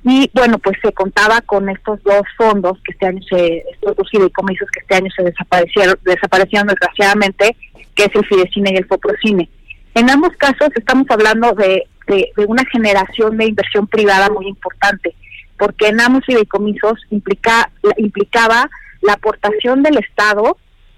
Y 0.07 0.31
bueno, 0.35 0.59
pues 0.59 0.77
se 0.83 0.93
contaba 0.93 1.41
con 1.41 1.69
estos 1.71 2.03
dos 2.03 2.23
fondos 2.37 2.79
que 2.85 2.93
este 2.93 3.07
año 3.07 3.23
se, 3.29 3.65
estos 3.73 3.97
dos 3.97 4.09
fideicomisos 4.11 4.69
que 4.71 4.81
este 4.81 4.97
año 4.97 5.11
se 5.17 5.23
desaparecieron, 5.23 5.99
desaparecieron 6.03 6.69
desgraciadamente, 6.69 7.57
que 7.95 8.05
es 8.05 8.15
el 8.15 8.27
Fidecine 8.27 8.73
y 8.73 8.77
el 8.77 8.87
Foprocine. 8.87 9.49
En 9.95 10.11
ambos 10.11 10.37
casos 10.37 10.69
estamos 10.75 11.07
hablando 11.09 11.53
de, 11.53 11.85
de, 12.07 12.31
de 12.37 12.45
una 12.47 12.65
generación 12.67 13.39
de 13.39 13.47
inversión 13.47 13.87
privada 13.87 14.29
muy 14.29 14.49
importante, 14.49 15.15
porque 15.59 15.89
en 15.89 16.01
ambos 16.01 16.25
fideicomisos 16.27 16.99
implica, 17.11 17.71
implicaba 17.97 18.69
la 19.05 19.15
aportación 19.15 19.83
del 19.83 19.99
Estado 19.99 20.57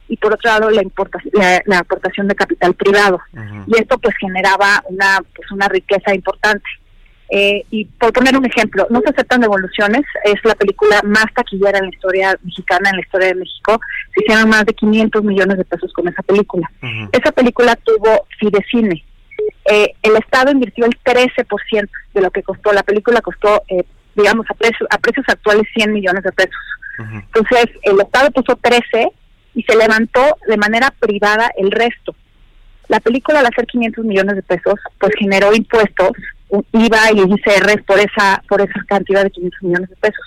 y 0.09 0.17
por 0.17 0.35
otro 0.35 0.51
lado 0.51 0.71
la, 0.71 0.83
la, 1.65 1.79
aportación 1.79 2.29
de 2.29 2.35
capital 2.35 2.75
privado. 2.75 3.21
Y 3.67 3.81
esto 3.81 3.99
pues 3.99 4.17
generaba 4.19 4.83
una, 4.89 5.21
pues, 5.35 5.51
una 5.51 5.69
riqueza 5.69 6.15
importante. 6.15 6.65
Eh, 7.29 7.65
y 7.71 7.87
por 7.87 8.13
poner 8.13 8.37
un 8.37 8.47
ejemplo, 8.47 8.87
No 8.89 9.01
se 9.01 9.11
aceptan 9.11 9.41
devoluciones, 9.41 10.03
es 10.25 10.37
la 10.45 10.55
película 10.55 11.01
más 11.05 11.27
taquillera 11.35 11.79
en 11.79 11.87
la 11.87 11.91
historia 11.91 12.39
mexicana, 12.43 12.91
en 12.91 12.97
la 12.97 13.03
historia 13.03 13.29
de 13.29 13.35
México. 13.35 13.81
Se 14.15 14.23
hicieron 14.23 14.49
más 14.49 14.65
de 14.65 14.75
500 14.75 15.25
millones 15.25 15.59
de 15.59 15.65
pesos 15.65 15.93
con 15.93 16.07
esa 16.07 16.23
película. 16.23 16.71
Esa 17.13 17.33
película 17.33 17.75
tuvo 17.77 18.27
Fidecine. 18.39 19.05
Eh, 19.71 19.93
el 20.03 20.17
Estado 20.17 20.53
invirtió 20.53 20.87
el 20.87 20.97
13% 21.03 21.89
de 22.15 22.21
lo 22.21 22.31
que 22.31 22.45
costó. 22.45 22.73
La 22.73 22.85
película 22.85 23.21
costó, 23.21 23.63
eh, 23.69 23.85
digamos, 24.15 24.47
a, 24.49 24.55
precios 24.55 24.89
a 24.91 24.99
precios 24.99 25.27
actuales 25.29 25.65
100 25.75 25.93
millones 25.93 26.23
de 26.23 26.31
pesos. 26.31 26.55
Entonces, 26.99 27.67
el 27.83 28.01
Estado 28.01 28.31
puso 28.31 28.57
13 28.57 29.11
y 29.55 29.63
se 29.63 29.77
levantó 29.77 30.39
de 30.47 30.57
manera 30.57 30.91
privada 30.99 31.51
el 31.57 31.71
resto. 31.71 32.15
La 32.89 33.01
película, 33.01 33.41
al 33.41 33.47
hacer 33.47 33.67
500 33.67 34.05
millones 34.05 34.37
de 34.37 34.43
pesos, 34.43 34.75
pues 34.99 35.13
generó 35.19 35.55
impuestos, 35.55 36.13
IVA 36.73 37.13
y 37.13 37.21
ICR 37.21 37.83
por 37.85 37.99
esa, 37.99 38.43
por 38.49 38.61
esa 38.61 38.81
cantidad 38.87 39.25
de 39.25 39.31
500 39.31 39.63
millones 39.63 39.91
de 39.91 39.97
pesos. 39.97 40.25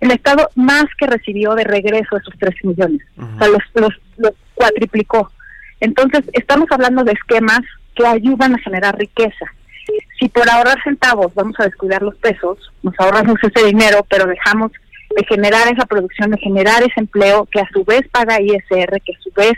El 0.00 0.10
Estado 0.10 0.50
más 0.54 0.84
que 0.98 1.06
recibió 1.06 1.54
de 1.54 1.64
regreso 1.64 2.16
esos 2.16 2.34
13 2.38 2.68
millones, 2.68 3.00
o 3.16 3.38
sea, 3.38 3.48
los, 3.48 3.62
los, 3.74 3.94
los 4.18 4.32
cuatriplicó. 4.54 5.30
Entonces, 5.80 6.24
estamos 6.32 6.66
hablando 6.70 7.04
de 7.04 7.12
esquemas 7.12 7.60
que 7.94 8.06
ayudan 8.06 8.54
a 8.54 8.58
generar 8.58 8.98
riqueza. 8.98 9.46
Si 10.18 10.28
por 10.28 10.48
ahorrar 10.48 10.82
centavos 10.82 11.34
vamos 11.34 11.56
a 11.58 11.64
descuidar 11.64 12.02
los 12.02 12.16
pesos, 12.16 12.58
nos 12.82 12.94
ahorramos 12.98 13.36
ese 13.42 13.66
dinero, 13.66 14.04
pero 14.08 14.26
dejamos 14.26 14.72
de 15.16 15.24
generar 15.26 15.68
esa 15.72 15.86
producción, 15.86 16.30
de 16.30 16.38
generar 16.38 16.82
ese 16.82 16.98
empleo 17.00 17.46
que 17.50 17.60
a 17.60 17.68
su 17.72 17.84
vez 17.84 18.02
paga 18.10 18.40
ISR, 18.40 19.00
que 19.00 19.12
a 19.12 19.22
su 19.22 19.30
vez 19.34 19.54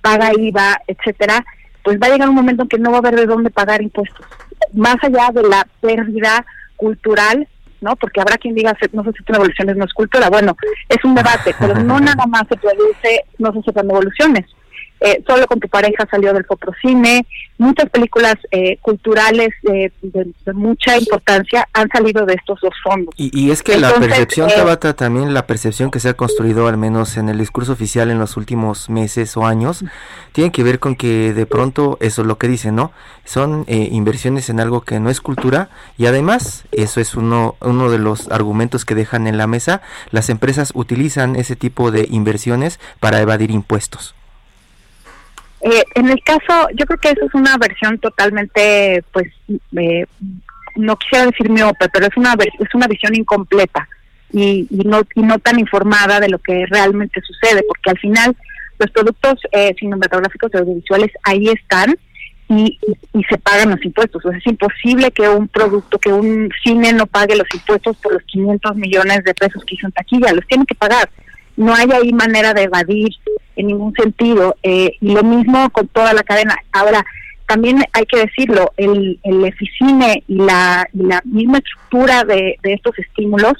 paga 0.00 0.32
IVA, 0.36 0.80
etcétera, 0.86 1.44
pues 1.82 1.98
va 1.98 2.06
a 2.06 2.10
llegar 2.10 2.28
un 2.28 2.34
momento 2.34 2.62
en 2.62 2.68
que 2.68 2.78
no 2.78 2.90
va 2.90 2.96
a 2.96 3.00
haber 3.00 3.16
de 3.16 3.26
dónde 3.26 3.50
pagar 3.50 3.82
impuestos. 3.82 4.26
Más 4.72 4.96
allá 5.02 5.30
de 5.32 5.42
la 5.42 5.66
pérdida 5.80 6.44
cultural, 6.76 7.48
¿no? 7.80 7.96
Porque 7.96 8.20
habrá 8.20 8.36
quien 8.36 8.54
diga, 8.54 8.76
no 8.92 9.02
se 9.02 9.10
aceptan 9.10 9.36
evoluciones, 9.36 9.76
no 9.76 9.84
es 9.84 9.92
cultura. 9.92 10.28
Bueno, 10.28 10.56
es 10.88 11.02
un 11.04 11.14
debate, 11.14 11.54
pero 11.58 11.74
no 11.74 11.98
nada 12.00 12.26
más 12.26 12.42
se 12.48 12.56
produce, 12.56 13.24
no 13.38 13.52
se 13.52 13.58
aceptan 13.60 13.90
evoluciones. 13.90 14.46
Eh, 15.00 15.22
solo 15.26 15.46
con 15.46 15.58
tu 15.58 15.68
pareja 15.68 16.06
salió 16.10 16.34
del 16.34 16.44
Coprocine, 16.44 17.26
muchas 17.56 17.88
películas 17.88 18.34
eh, 18.50 18.76
culturales 18.82 19.48
de, 19.62 19.90
mucha 20.52 20.98
importancia 20.98 21.66
han 21.72 21.88
salido 21.88 22.26
de 22.26 22.34
estos 22.34 22.60
dos 22.60 22.74
fondos. 22.82 23.14
Y, 23.16 23.50
es 23.50 23.62
que 23.62 23.78
la 23.78 23.94
percepción, 23.94 24.50
eh, 24.50 24.54
Tabata, 24.54 24.92
también 24.92 25.32
la 25.32 25.46
percepción 25.46 25.90
que 25.90 26.00
se 26.00 26.10
ha 26.10 26.14
construido, 26.14 26.68
al 26.68 26.76
menos 26.76 27.16
en 27.16 27.30
el 27.30 27.38
discurso 27.38 27.72
oficial 27.72 28.10
en 28.10 28.18
los 28.18 28.36
últimos 28.36 28.90
meses 28.90 29.36
o 29.38 29.46
años, 29.46 29.84
tiene 30.32 30.52
que 30.52 30.62
ver 30.62 30.78
con 30.78 30.96
que 30.96 31.32
de 31.32 31.46
pronto, 31.46 31.96
eso 32.00 32.20
es 32.20 32.28
lo 32.28 32.36
que 32.36 32.48
dicen, 32.48 32.74
¿no? 32.74 32.92
Son 33.24 33.64
inversiones 33.68 34.50
en 34.50 34.60
algo 34.60 34.82
que 34.82 35.00
no 35.00 35.08
es 35.08 35.20
cultura 35.20 35.70
y 35.96 36.06
además, 36.06 36.64
eso 36.72 37.00
es 37.00 37.14
uno, 37.14 37.56
uno 37.60 37.90
de 37.90 37.98
los 37.98 38.28
argumentos 38.30 38.84
que 38.84 38.94
dejan 38.94 39.26
en 39.26 39.38
la 39.38 39.46
mesa, 39.46 39.80
las 40.10 40.28
empresas 40.28 40.72
utilizan 40.74 41.36
ese 41.36 41.56
tipo 41.56 41.90
de 41.90 42.06
inversiones 42.10 42.80
para 43.00 43.20
evadir 43.20 43.50
impuestos. 43.50 44.14
Eh, 45.62 45.84
en 45.94 46.08
el 46.08 46.22
caso, 46.22 46.68
yo 46.74 46.86
creo 46.86 46.98
que 46.98 47.10
eso 47.10 47.26
es 47.26 47.34
una 47.34 47.56
versión 47.58 47.98
totalmente, 47.98 49.04
pues, 49.12 49.28
eh, 49.76 50.06
no 50.76 50.96
quisiera 50.96 51.26
decir 51.26 51.50
miope, 51.50 51.88
pero 51.92 52.06
es 52.06 52.16
una 52.16 52.34
es 52.58 52.74
una 52.74 52.86
visión 52.86 53.14
incompleta 53.14 53.86
y, 54.32 54.66
no 54.70 55.02
y 55.14 55.22
no 55.22 55.38
tan 55.38 55.58
informada 55.58 56.20
de 56.20 56.28
lo 56.28 56.38
que 56.38 56.64
realmente 56.70 57.20
sucede, 57.20 57.62
porque 57.66 57.90
al 57.90 57.98
final 57.98 58.36
los 58.78 58.90
productos 58.90 59.40
eh, 59.52 59.74
cinematográficos 59.78 60.50
y 60.54 60.56
audiovisuales 60.56 61.10
ahí 61.24 61.48
están 61.48 61.96
y, 62.48 62.78
y, 63.12 63.24
se 63.24 63.38
pagan 63.38 63.70
los 63.70 63.84
impuestos. 63.84 64.24
O 64.24 64.30
sea, 64.30 64.38
es 64.38 64.46
imposible 64.46 65.10
que 65.12 65.28
un 65.28 65.46
producto, 65.46 65.98
que 65.98 66.12
un 66.12 66.50
cine 66.64 66.92
no 66.92 67.06
pague 67.06 67.36
los 67.36 67.46
impuestos 67.54 67.96
por 67.98 68.14
los 68.14 68.22
500 68.24 68.76
millones 68.76 69.22
de 69.24 69.34
pesos 69.34 69.62
que 69.64 69.74
hizo 69.74 69.86
en 69.86 69.92
taquilla, 69.92 70.32
los 70.32 70.46
tiene 70.46 70.64
que 70.66 70.74
pagar. 70.74 71.10
No 71.56 71.74
hay 71.74 71.88
ahí 71.92 72.12
manera 72.12 72.54
de 72.54 72.62
evadir 72.62 73.10
en 73.60 73.68
ningún 73.68 73.94
sentido. 73.94 74.56
Eh, 74.62 74.96
y 75.00 75.12
lo 75.12 75.22
mismo 75.22 75.70
con 75.70 75.88
toda 75.88 76.12
la 76.12 76.22
cadena. 76.22 76.56
Ahora, 76.72 77.04
también 77.46 77.82
hay 77.92 78.06
que 78.06 78.18
decirlo, 78.18 78.72
el, 78.76 79.18
el 79.24 79.44
EFICINE 79.44 80.22
y 80.28 80.36
la, 80.36 80.86
la 80.92 81.20
misma 81.24 81.58
estructura 81.58 82.22
de, 82.24 82.56
de 82.62 82.72
estos 82.74 82.96
estímulos 82.98 83.54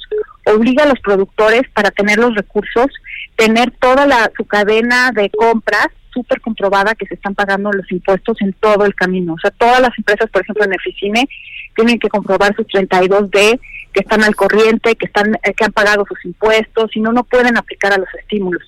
obliga 0.45 0.83
a 0.83 0.87
los 0.87 0.99
productores 0.99 1.63
para 1.73 1.91
tener 1.91 2.17
los 2.17 2.33
recursos, 2.33 2.87
tener 3.35 3.71
toda 3.71 4.05
la, 4.07 4.31
su 4.37 4.45
cadena 4.45 5.11
de 5.11 5.29
compras 5.29 5.87
súper 6.13 6.41
comprobada 6.41 6.95
que 6.95 7.05
se 7.05 7.15
están 7.15 7.35
pagando 7.35 7.71
los 7.71 7.89
impuestos 7.91 8.37
en 8.41 8.53
todo 8.53 8.85
el 8.85 8.95
camino. 8.95 9.33
O 9.33 9.39
sea, 9.39 9.51
todas 9.51 9.81
las 9.81 9.97
empresas, 9.97 10.29
por 10.29 10.41
ejemplo, 10.41 10.65
en 10.65 10.73
Eficine, 10.73 11.27
tienen 11.75 11.99
que 11.99 12.09
comprobar 12.09 12.55
sus 12.55 12.67
32D, 12.67 13.59
que 13.93 13.99
están 13.99 14.23
al 14.23 14.35
corriente, 14.35 14.95
que 14.95 15.05
están 15.05 15.35
eh, 15.43 15.53
que 15.53 15.65
han 15.65 15.71
pagado 15.71 16.05
sus 16.07 16.23
impuestos, 16.25 16.91
si 16.93 16.99
no, 16.99 17.11
no 17.11 17.23
pueden 17.23 17.57
aplicar 17.57 17.93
a 17.93 17.97
los 17.97 18.13
estímulos. 18.19 18.63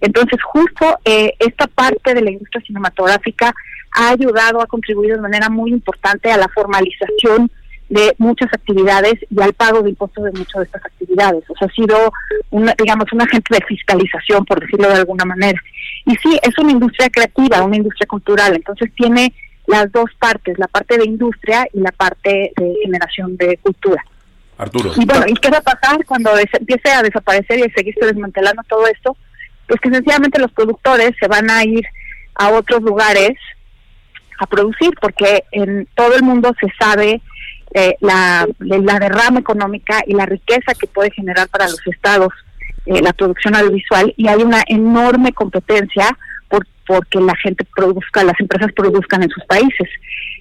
Entonces, 0.00 0.40
justo 0.42 0.98
eh, 1.04 1.34
esta 1.38 1.66
parte 1.66 2.14
de 2.14 2.22
la 2.22 2.30
industria 2.30 2.62
cinematográfica 2.66 3.54
ha 3.92 4.10
ayudado, 4.10 4.60
ha 4.60 4.66
contribuido 4.66 5.16
de 5.16 5.22
manera 5.22 5.48
muy 5.48 5.70
importante 5.70 6.30
a 6.30 6.36
la 6.36 6.48
formalización 6.48 7.50
de 7.88 8.14
muchas 8.18 8.52
actividades 8.52 9.14
y 9.30 9.40
al 9.40 9.54
pago 9.54 9.82
de 9.82 9.90
impuestos 9.90 10.24
de 10.24 10.32
muchas 10.32 10.60
de 10.60 10.64
estas 10.64 10.84
actividades. 10.84 11.42
O 11.48 11.56
sea, 11.56 11.68
ha 11.68 11.74
sido, 11.74 12.12
una, 12.50 12.74
digamos, 12.78 13.10
un 13.12 13.22
agente 13.22 13.54
de 13.54 13.64
fiscalización, 13.66 14.44
por 14.44 14.60
decirlo 14.60 14.88
de 14.88 14.96
alguna 14.96 15.24
manera. 15.24 15.60
Y 16.04 16.14
sí, 16.16 16.38
es 16.42 16.56
una 16.58 16.72
industria 16.72 17.08
creativa, 17.08 17.62
una 17.62 17.76
industria 17.76 18.06
cultural, 18.06 18.54
entonces 18.54 18.92
tiene 18.94 19.32
las 19.66 19.90
dos 19.92 20.10
partes, 20.18 20.58
la 20.58 20.66
parte 20.66 20.96
de 20.96 21.04
industria 21.04 21.66
y 21.72 21.80
la 21.80 21.92
parte 21.92 22.52
de 22.56 22.74
generación 22.82 23.36
de 23.36 23.58
cultura. 23.58 24.02
Arturo. 24.56 24.92
Y 24.96 25.04
bueno, 25.04 25.24
¿y 25.28 25.34
qué 25.34 25.50
va 25.50 25.58
a 25.58 25.62
pasar 25.62 26.04
cuando 26.04 26.30
empiece 26.36 26.90
a 26.90 27.02
desaparecer 27.02 27.60
y 27.60 27.62
a 27.62 27.74
seguirse 27.74 28.06
desmantelando 28.06 28.62
todo 28.68 28.86
esto? 28.88 29.16
Pues 29.68 29.80
que 29.80 29.90
sencillamente 29.90 30.40
los 30.40 30.50
productores 30.52 31.12
se 31.20 31.28
van 31.28 31.50
a 31.50 31.62
ir 31.62 31.84
a 32.34 32.48
otros 32.50 32.82
lugares 32.82 33.36
a 34.40 34.46
producir, 34.46 34.90
porque 35.00 35.44
en 35.52 35.86
todo 35.94 36.14
el 36.14 36.22
mundo 36.22 36.52
se 36.60 36.68
sabe 36.80 37.20
eh, 37.74 37.96
la, 38.00 38.48
la 38.58 38.98
derrama 38.98 39.40
económica 39.40 40.00
y 40.06 40.14
la 40.14 40.26
riqueza 40.26 40.74
que 40.74 40.86
puede 40.86 41.10
generar 41.10 41.48
para 41.48 41.68
los 41.68 41.86
estados 41.86 42.32
eh, 42.86 43.02
la 43.02 43.12
producción 43.12 43.54
audiovisual 43.54 44.14
y 44.16 44.28
hay 44.28 44.42
una 44.42 44.62
enorme 44.66 45.32
competencia 45.34 46.16
por 46.48 46.66
porque 46.86 47.20
la 47.20 47.36
gente 47.36 47.66
produzca, 47.76 48.24
las 48.24 48.40
empresas 48.40 48.72
produzcan 48.72 49.22
en 49.22 49.28
sus 49.28 49.44
países. 49.44 49.88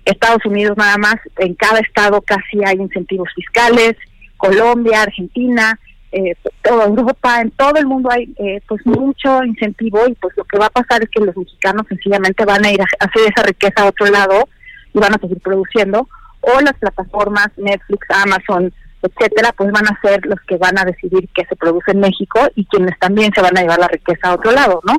Estados 0.06 0.46
Unidos 0.46 0.78
nada 0.78 0.98
más, 0.98 1.16
en 1.40 1.56
cada 1.56 1.80
estado 1.80 2.22
casi 2.22 2.64
hay 2.66 2.78
incentivos 2.78 3.28
fiscales, 3.36 3.98
Colombia, 4.38 5.02
Argentina, 5.02 5.78
eh, 6.18 6.36
toda 6.64 6.86
Europa, 6.86 7.42
en 7.42 7.52
todo 7.52 7.76
el 7.76 7.86
mundo 7.86 8.10
hay 8.12 8.34
eh, 8.38 8.60
pues 8.68 8.84
mucho 8.86 9.44
incentivo 9.44 10.08
y 10.08 10.16
pues 10.16 10.36
lo 10.36 10.46
que 10.46 10.58
va 10.58 10.66
a 10.66 10.72
pasar 10.72 11.04
es 11.04 11.10
que 11.10 11.24
los 11.24 11.38
mexicanos 11.38 11.86
sencillamente 11.88 12.44
van 12.44 12.66
a 12.66 12.72
ir 12.72 12.82
a 12.82 12.86
hacer 12.86 13.22
esa 13.32 13.44
riqueza 13.44 13.84
a 13.84 13.90
otro 13.90 14.08
lado 14.08 14.50
y 14.96 15.00
van 15.00 15.14
a 15.14 15.20
seguir 15.20 15.40
produciendo 15.40 16.10
o 16.42 16.62
las 16.62 16.74
plataformas 16.74 17.50
Netflix, 17.58 18.08
Amazon, 18.10 18.74
etcétera, 19.04 19.54
pues 19.56 19.72
van 19.72 19.86
a 19.86 20.00
ser 20.02 20.26
los 20.26 20.40
que 20.48 20.58
van 20.58 20.80
a 20.80 20.86
decidir 20.86 21.30
qué 21.36 21.46
se 21.48 21.56
produce 21.56 21.92
en 21.92 22.00
México 22.00 22.40
y 22.56 22.66
quienes 22.66 22.98
también 22.98 23.32
se 23.36 23.42
van 23.42 23.56
a 23.56 23.62
llevar 23.62 23.80
la 23.80 23.88
riqueza 23.88 24.30
a 24.30 24.36
otro 24.36 24.52
lado, 24.52 24.82
¿no? 24.88 24.98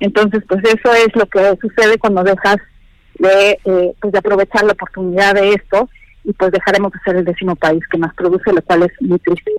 Entonces, 0.00 0.42
pues 0.48 0.64
eso 0.64 0.92
es 0.94 1.14
lo 1.14 1.26
que 1.26 1.56
sucede 1.60 1.98
cuando 1.98 2.24
dejas 2.24 2.56
de, 3.18 3.58
eh, 3.64 3.94
pues 4.00 4.12
de 4.12 4.18
aprovechar 4.18 4.64
la 4.64 4.72
oportunidad 4.72 5.34
de 5.34 5.50
esto 5.50 5.88
y 6.24 6.32
pues 6.32 6.50
dejaremos 6.50 6.92
de 6.92 6.98
ser 7.04 7.16
el 7.16 7.24
décimo 7.24 7.54
país 7.54 7.82
que 7.88 7.98
más 7.98 8.12
produce, 8.14 8.52
lo 8.52 8.62
cual 8.62 8.82
es 8.82 8.92
muy 9.00 9.18
triste. 9.20 9.52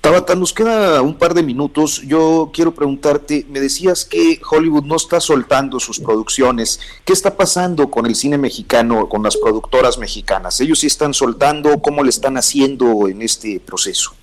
Tabata, 0.00 0.34
nos 0.34 0.54
queda 0.54 1.02
un 1.02 1.14
par 1.18 1.34
de 1.34 1.42
minutos. 1.42 2.00
Yo 2.02 2.50
quiero 2.54 2.72
preguntarte, 2.72 3.44
me 3.50 3.60
decías 3.60 4.06
que 4.06 4.40
Hollywood 4.50 4.84
no 4.84 4.96
está 4.96 5.20
soltando 5.20 5.78
sus 5.78 6.00
producciones. 6.00 6.80
¿Qué 7.04 7.12
está 7.12 7.36
pasando 7.36 7.90
con 7.90 8.06
el 8.06 8.14
cine 8.14 8.38
mexicano, 8.38 9.10
con 9.10 9.22
las 9.22 9.36
productoras 9.36 9.98
mexicanas? 9.98 10.58
¿Ellos 10.60 10.78
sí 10.78 10.86
están 10.86 11.12
soltando? 11.12 11.80
¿Cómo 11.82 12.02
le 12.02 12.08
están 12.08 12.38
haciendo 12.38 13.08
en 13.08 13.20
este 13.20 13.60
proceso? 13.60 14.14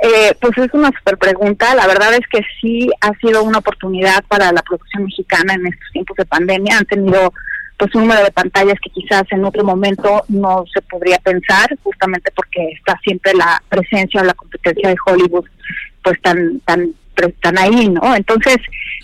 Eh, 0.00 0.36
pues 0.40 0.56
es 0.58 0.72
una 0.72 0.92
super 0.98 1.18
pregunta. 1.18 1.74
La 1.74 1.88
verdad 1.88 2.14
es 2.14 2.26
que 2.30 2.40
sí 2.60 2.90
ha 3.00 3.12
sido 3.18 3.42
una 3.42 3.58
oportunidad 3.58 4.22
para 4.28 4.52
la 4.52 4.62
producción 4.62 5.04
mexicana 5.04 5.54
en 5.54 5.66
estos 5.66 5.90
tiempos 5.92 6.16
de 6.16 6.26
pandemia. 6.26 6.78
Han 6.78 6.86
tenido 6.86 7.32
pues 7.76 7.94
un 7.94 8.02
número 8.02 8.22
de 8.22 8.30
pantallas 8.30 8.78
que 8.80 8.90
quizás 8.90 9.24
en 9.30 9.44
otro 9.44 9.64
momento 9.64 10.24
no 10.28 10.64
se 10.72 10.80
podría 10.82 11.18
pensar, 11.18 11.76
justamente 11.82 12.30
porque 12.34 12.68
está 12.76 12.98
siempre 13.02 13.34
la 13.34 13.62
presencia 13.68 14.20
o 14.20 14.24
la 14.24 14.34
competencia 14.34 14.88
de 14.88 14.96
Hollywood 15.06 15.46
pues 16.02 16.20
tan 16.20 16.60
tan 16.60 16.94
tan 17.40 17.58
ahí, 17.58 17.88
¿no? 17.88 18.14
Entonces, 18.14 18.56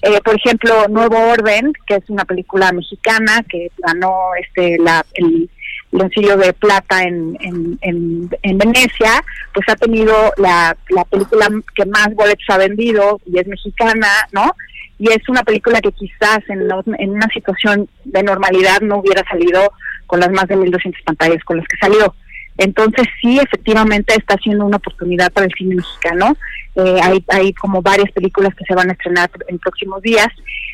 eh, 0.02 0.20
por 0.24 0.34
ejemplo, 0.34 0.88
Nuevo 0.88 1.16
Orden, 1.16 1.72
que 1.86 1.94
es 1.94 2.04
una 2.08 2.24
película 2.24 2.72
mexicana 2.72 3.44
que 3.48 3.70
ganó 3.78 4.34
este 4.40 4.78
la 4.78 5.04
el 5.14 5.48
lencillo 5.92 6.36
de 6.36 6.52
plata 6.52 7.02
en, 7.02 7.36
en, 7.40 7.78
en, 7.82 8.30
en, 8.42 8.58
Venecia, 8.58 9.24
pues 9.52 9.68
ha 9.68 9.74
tenido 9.74 10.14
la, 10.36 10.76
la 10.90 11.04
película 11.04 11.48
que 11.74 11.84
más 11.86 12.14
boletos 12.14 12.44
ha 12.48 12.58
vendido 12.58 13.20
y 13.26 13.38
es 13.38 13.46
mexicana, 13.46 14.08
¿no? 14.30 14.54
Y 15.00 15.10
es 15.10 15.26
una 15.30 15.42
película 15.42 15.80
que 15.80 15.92
quizás 15.92 16.40
en, 16.48 16.60
una 17.10 17.26
situación 17.32 17.88
de 18.04 18.22
normalidad 18.22 18.82
no 18.82 18.98
hubiera 18.98 19.26
salido 19.26 19.72
con 20.06 20.20
las 20.20 20.30
más 20.30 20.46
de 20.46 20.58
1.200 20.58 20.94
pantallas 21.04 21.42
con 21.42 21.56
las 21.56 21.66
que 21.66 21.78
salió. 21.78 22.14
Entonces 22.58 23.06
sí, 23.22 23.38
efectivamente 23.38 24.14
está 24.14 24.36
siendo 24.36 24.66
una 24.66 24.76
oportunidad 24.76 25.32
para 25.32 25.46
el 25.46 25.54
cine 25.56 25.76
mexicano. 25.76 26.36
Eh, 26.74 27.00
hay, 27.02 27.24
hay 27.28 27.54
como 27.54 27.80
varias 27.80 28.12
películas 28.12 28.54
que 28.54 28.66
se 28.66 28.74
van 28.74 28.90
a 28.90 28.92
estrenar 28.92 29.30
en 29.48 29.58
próximos 29.58 30.02
días, 30.02 30.28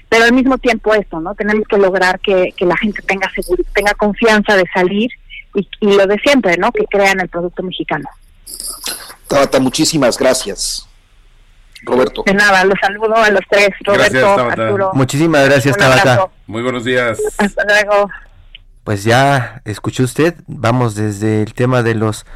pero 0.08 0.24
al 0.24 0.32
mismo 0.32 0.58
tiempo 0.58 0.92
esto, 0.92 1.20
¿no? 1.20 1.36
Tenemos 1.36 1.62
que 1.68 1.78
lograr 1.78 2.18
que, 2.18 2.52
la 2.58 2.76
gente 2.76 3.02
tenga 3.02 3.30
seguro, 3.32 3.62
tenga 3.72 3.94
confianza 3.94 4.56
de 4.56 4.64
salir 4.74 5.08
y, 5.54 5.68
y, 5.78 5.94
lo 5.94 6.04
de 6.08 6.18
siempre, 6.18 6.56
¿no? 6.56 6.72
Que 6.72 6.84
crean 6.86 7.20
el 7.20 7.28
producto 7.28 7.62
mexicano. 7.62 8.08
Tabata, 9.28 9.60
muchísimas 9.60 10.18
gracias. 10.18 10.88
Roberto. 11.86 12.22
De 12.26 12.34
nada, 12.34 12.64
los 12.64 12.78
saludo 12.80 13.16
a 13.16 13.30
los 13.30 13.40
tres, 13.48 13.70
Roberto, 13.84 14.38
Arturo. 14.38 14.90
Muchísimas 14.92 15.48
gracias, 15.48 15.76
Tabata. 15.76 16.28
Muy 16.46 16.62
buenos 16.62 16.84
días. 16.84 17.18
Hasta 17.38 17.64
luego. 17.64 18.10
Pues 18.84 19.04
ya 19.04 19.62
escuchó 19.64 20.04
usted, 20.04 20.34
vamos 20.46 20.94
desde 20.94 21.42
el 21.42 21.54
tema 21.54 21.82
de 21.82 21.94
los 21.94 22.26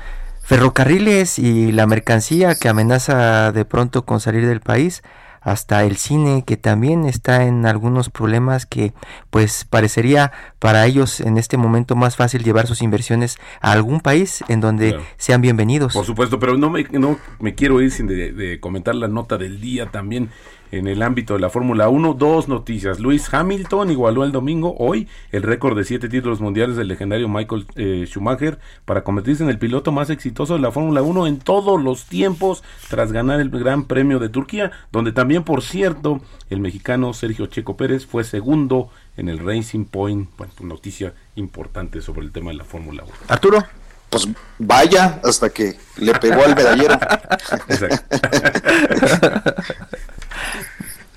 ferrocarriles 0.43 1.39
y 1.39 1.71
la 1.71 1.87
mercancía 1.87 2.57
que 2.57 2.69
amenaza 2.69 3.53
de 3.53 3.65
pronto 3.65 4.05
con 4.05 4.21
salir 4.21 4.47
del 4.47 4.61
país 4.61 5.03
hasta 5.41 5.85
el 5.85 5.97
cine 5.97 6.45
que 6.47 6.57
también 6.57 7.07
está 7.07 7.45
en 7.45 7.67
algunos 7.67 8.11
problemas 8.11 8.67
que 8.67 8.93
pues 9.31 9.65
parecería 9.65 10.33
para 10.59 10.87
ellos 10.87 11.21
en 11.21 11.39
este 11.39 11.57
momento 11.57 11.97
más 11.97 12.17
fácil 12.17 12.43
llevar 12.43 12.67
sus 12.67 12.83
inversiones 12.83 13.39
a 13.61 13.73
algún 13.73 14.01
país 14.01 14.45
en 14.49 14.61
donde 14.61 14.99
sean 15.17 15.41
bienvenidos. 15.41 15.95
Por 15.95 16.05
supuesto, 16.05 16.39
pero 16.39 16.57
no 16.57 16.71
me, 16.71 16.85
no 16.93 17.19
me 17.39 17.55
quiero 17.55 17.81
ir 17.81 17.91
sin 17.91 18.07
de 18.07 18.59
comentar 18.61 18.95
la 18.95 19.09
nota 19.09 19.39
del 19.39 19.61
día 19.61 19.87
también 19.87 20.31
en 20.71 20.87
el 20.87 21.03
ámbito 21.03 21.35
de 21.35 21.41
la 21.41 21.51
Fórmula 21.51 21.89
1. 21.89 22.15
Dos 22.15 22.49
noticias. 22.49 23.01
Luis 23.01 23.33
Hamilton 23.33 23.91
igualó 23.91 24.25
el 24.25 24.33
domingo, 24.33 24.75
hoy, 24.79 25.09
el 25.33 25.43
récord 25.43 25.77
de 25.77 25.85
siete 25.85 26.09
títulos 26.09 26.41
mundiales 26.41 26.77
del 26.77 26.89
legendario 26.89 27.29
Michael 27.29 27.67
eh, 27.77 28.05
Schumacher 28.07 28.59
para 28.85 29.05
convertirse 29.05 29.43
en 29.43 29.51
el 29.51 29.59
piloto 29.59 29.93
más 29.93 30.11
exitoso 30.11 30.55
de 30.55 30.61
la 30.61 30.73
Fórmula 30.73 31.03
1 31.03 31.27
en 31.27 31.39
todos 31.39 31.83
los 31.83 32.07
tiempos 32.07 32.63
tras 32.89 33.13
ganar 33.13 33.41
el 33.41 33.51
Gran 33.51 33.85
Premio 33.85 34.19
de 34.19 34.29
Turquía, 34.29 34.71
donde 34.93 35.13
también, 35.13 35.45
por 35.45 35.63
cierto, 35.63 36.21
el 36.49 36.61
mexicano 36.61 37.13
Sergio 37.13 37.47
Checo 37.47 37.77
Pérez 37.77 38.07
fue 38.07 38.25
segundo 38.25 38.91
en 39.17 39.29
el 39.29 39.39
Racing 39.39 39.85
Point. 39.85 40.31
Bueno, 40.37 40.53
noticia 40.63 41.15
importante 41.37 42.01
sobre 42.01 42.23
el 42.23 42.33
tema 42.33 42.51
de 42.51 42.59
la 42.59 42.65
Fórmula 42.65 43.05
1. 43.05 43.13
Arturo 43.29 43.65
pues 44.11 44.29
vaya 44.59 45.21
hasta 45.25 45.49
que 45.51 45.79
le 45.97 46.13
pegó 46.15 46.45
al 46.45 46.57
medallero. 46.57 46.99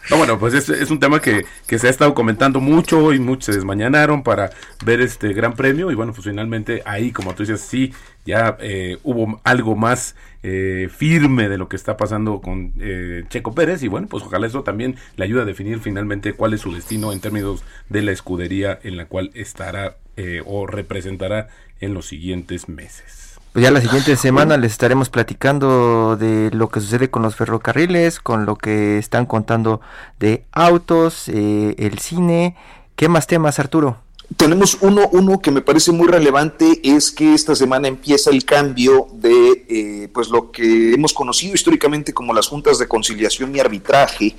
No, 0.10 0.18
bueno, 0.18 0.38
pues 0.38 0.54
es, 0.54 0.68
es 0.70 0.92
un 0.92 1.00
tema 1.00 1.22
que, 1.22 1.46
que, 1.66 1.80
se 1.80 1.88
ha 1.88 1.90
estado 1.90 2.14
comentando 2.14 2.60
mucho 2.60 3.14
y 3.14 3.20
muchos 3.20 3.46
se 3.46 3.52
desmañanaron 3.54 4.22
para 4.22 4.50
ver 4.86 5.00
este 5.00 5.34
gran 5.34 5.54
premio 5.54 5.92
y 5.92 5.96
bueno, 5.96 6.12
pues 6.14 6.26
finalmente 6.26 6.82
ahí, 6.86 7.12
como 7.12 7.34
tú 7.34 7.44
dices, 7.44 7.62
sí, 7.62 7.94
ya 8.26 8.58
eh, 8.60 8.98
hubo 9.04 9.40
algo 9.44 9.76
más 9.76 10.16
eh, 10.44 10.90
firme 10.94 11.48
de 11.48 11.58
lo 11.58 11.70
que 11.70 11.78
está 11.78 11.96
pasando 11.96 12.42
con 12.42 12.74
eh, 12.80 13.24
Checo 13.30 13.56
Pérez 13.56 13.82
y 13.84 13.88
bueno, 13.88 14.08
pues 14.08 14.24
ojalá 14.24 14.48
eso 14.48 14.64
también 14.64 14.98
le 15.16 15.24
ayude 15.24 15.42
a 15.42 15.46
definir 15.46 15.80
finalmente 15.80 16.34
cuál 16.34 16.54
es 16.54 16.62
su 16.62 16.74
destino 16.74 17.14
en 17.14 17.22
términos 17.22 17.64
de 17.88 18.02
la 18.02 18.12
escudería 18.12 18.80
en 18.84 18.98
la 18.98 19.06
cual 19.06 19.32
estará 19.34 19.98
o 20.46 20.68
representará 20.68 21.48
en 21.80 21.96
los 21.96 22.06
siguientes 22.06 22.70
meses. 22.70 23.23
Pues 23.54 23.62
ya 23.62 23.70
la 23.70 23.82
siguiente 23.82 24.18
semana 24.18 24.58
les 24.58 24.72
estaremos 24.72 25.10
platicando 25.10 26.18
de 26.18 26.50
lo 26.52 26.70
que 26.70 26.80
sucede 26.80 27.12
con 27.12 27.22
los 27.22 27.36
ferrocarriles, 27.36 28.20
con 28.20 28.48
lo 28.48 28.56
que 28.56 28.98
están 28.98 29.28
contando 29.28 29.80
de 30.20 30.44
autos, 30.52 31.30
eh, 31.30 31.76
el 31.78 32.00
cine. 32.00 32.56
¿Qué 32.96 33.08
más 33.10 33.28
temas, 33.28 33.60
Arturo? 33.60 33.98
Tenemos 34.38 34.80
uno, 34.82 35.08
uno 35.12 35.40
que 35.40 35.52
me 35.52 35.62
parece 35.62 35.92
muy 35.92 36.08
relevante, 36.08 36.82
es 36.84 37.12
que 37.12 37.36
esta 37.36 37.54
semana 37.54 37.88
empieza 37.88 38.32
el 38.32 38.44
cambio 38.44 39.06
de 39.14 39.66
eh, 39.70 40.10
pues 40.12 40.30
lo 40.30 40.50
que 40.50 40.96
hemos 40.96 41.14
conocido 41.14 41.54
históricamente 41.54 42.12
como 42.12 42.34
las 42.34 42.48
juntas 42.48 42.80
de 42.80 42.88
conciliación 42.88 43.56
y 43.56 43.60
arbitraje 43.60 44.36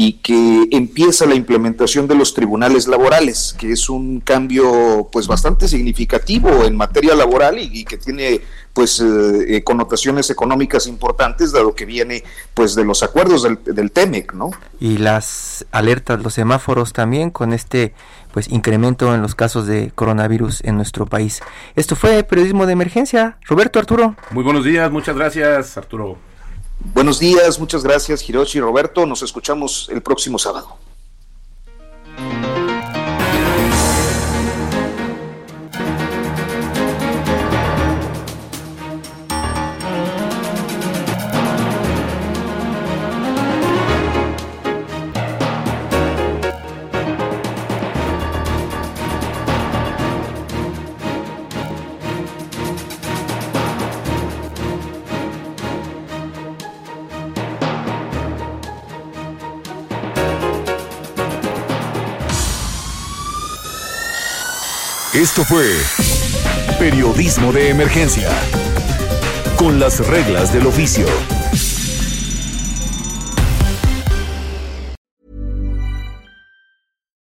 y 0.00 0.12
que 0.12 0.68
empieza 0.70 1.26
la 1.26 1.34
implementación 1.34 2.06
de 2.06 2.14
los 2.14 2.32
tribunales 2.32 2.86
laborales, 2.86 3.52
que 3.58 3.72
es 3.72 3.90
un 3.90 4.20
cambio 4.20 5.08
pues 5.10 5.26
bastante 5.26 5.66
significativo 5.66 6.64
en 6.64 6.76
materia 6.76 7.16
laboral 7.16 7.58
y, 7.58 7.84
que 7.84 7.96
tiene 7.98 8.40
pues 8.72 9.00
eh, 9.00 9.56
eh, 9.56 9.64
connotaciones 9.64 10.30
económicas 10.30 10.86
importantes 10.86 11.50
dado 11.50 11.74
que 11.74 11.84
viene 11.84 12.22
pues 12.54 12.76
de 12.76 12.84
los 12.84 13.02
acuerdos 13.02 13.42
del, 13.42 13.58
del 13.64 13.90
TEMEC, 13.90 14.34
¿no? 14.34 14.52
Y 14.78 14.98
las 14.98 15.66
alertas, 15.72 16.22
los 16.22 16.34
semáforos 16.34 16.92
también 16.92 17.30
con 17.30 17.52
este 17.52 17.92
pues 18.30 18.48
incremento 18.52 19.12
en 19.16 19.20
los 19.20 19.34
casos 19.34 19.66
de 19.66 19.90
coronavirus 19.96 20.62
en 20.62 20.76
nuestro 20.76 21.06
país. 21.06 21.40
Esto 21.74 21.96
fue 21.96 22.22
Periodismo 22.22 22.66
de 22.66 22.72
Emergencia. 22.74 23.38
Roberto 23.48 23.80
Arturo. 23.80 24.14
Muy 24.30 24.44
buenos 24.44 24.64
días, 24.64 24.92
muchas 24.92 25.16
gracias 25.16 25.76
Arturo. 25.76 26.27
Buenos 26.80 27.18
días, 27.18 27.58
muchas 27.58 27.82
gracias 27.82 28.28
Hiroshi 28.28 28.58
y 28.58 28.60
Roberto. 28.60 29.04
Nos 29.04 29.22
escuchamos 29.22 29.88
el 29.90 30.00
próximo 30.00 30.38
sábado. 30.38 30.76
Esto 65.18 65.42
fue 65.42 65.74
Periodismo 66.78 67.50
de 67.50 67.70
Emergencia, 67.70 68.30
con 69.58 69.80
las 69.80 69.98
reglas 70.06 70.52
del 70.52 70.64
oficio. 70.64 71.06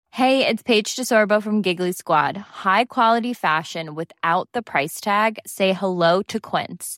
Hey, 0.09 0.47
it's 0.47 0.63
Paige 0.63 0.95
DeSorbo 0.95 1.43
from 1.43 1.61
Giggly 1.61 1.91
Squad. 1.91 2.37
High 2.65 2.85
quality 2.85 3.35
fashion 3.35 3.93
without 3.93 4.49
the 4.53 4.63
price 4.63 4.99
tag. 4.99 5.37
Say 5.45 5.73
hello 5.73 6.23
to 6.23 6.39
Quince. 6.39 6.97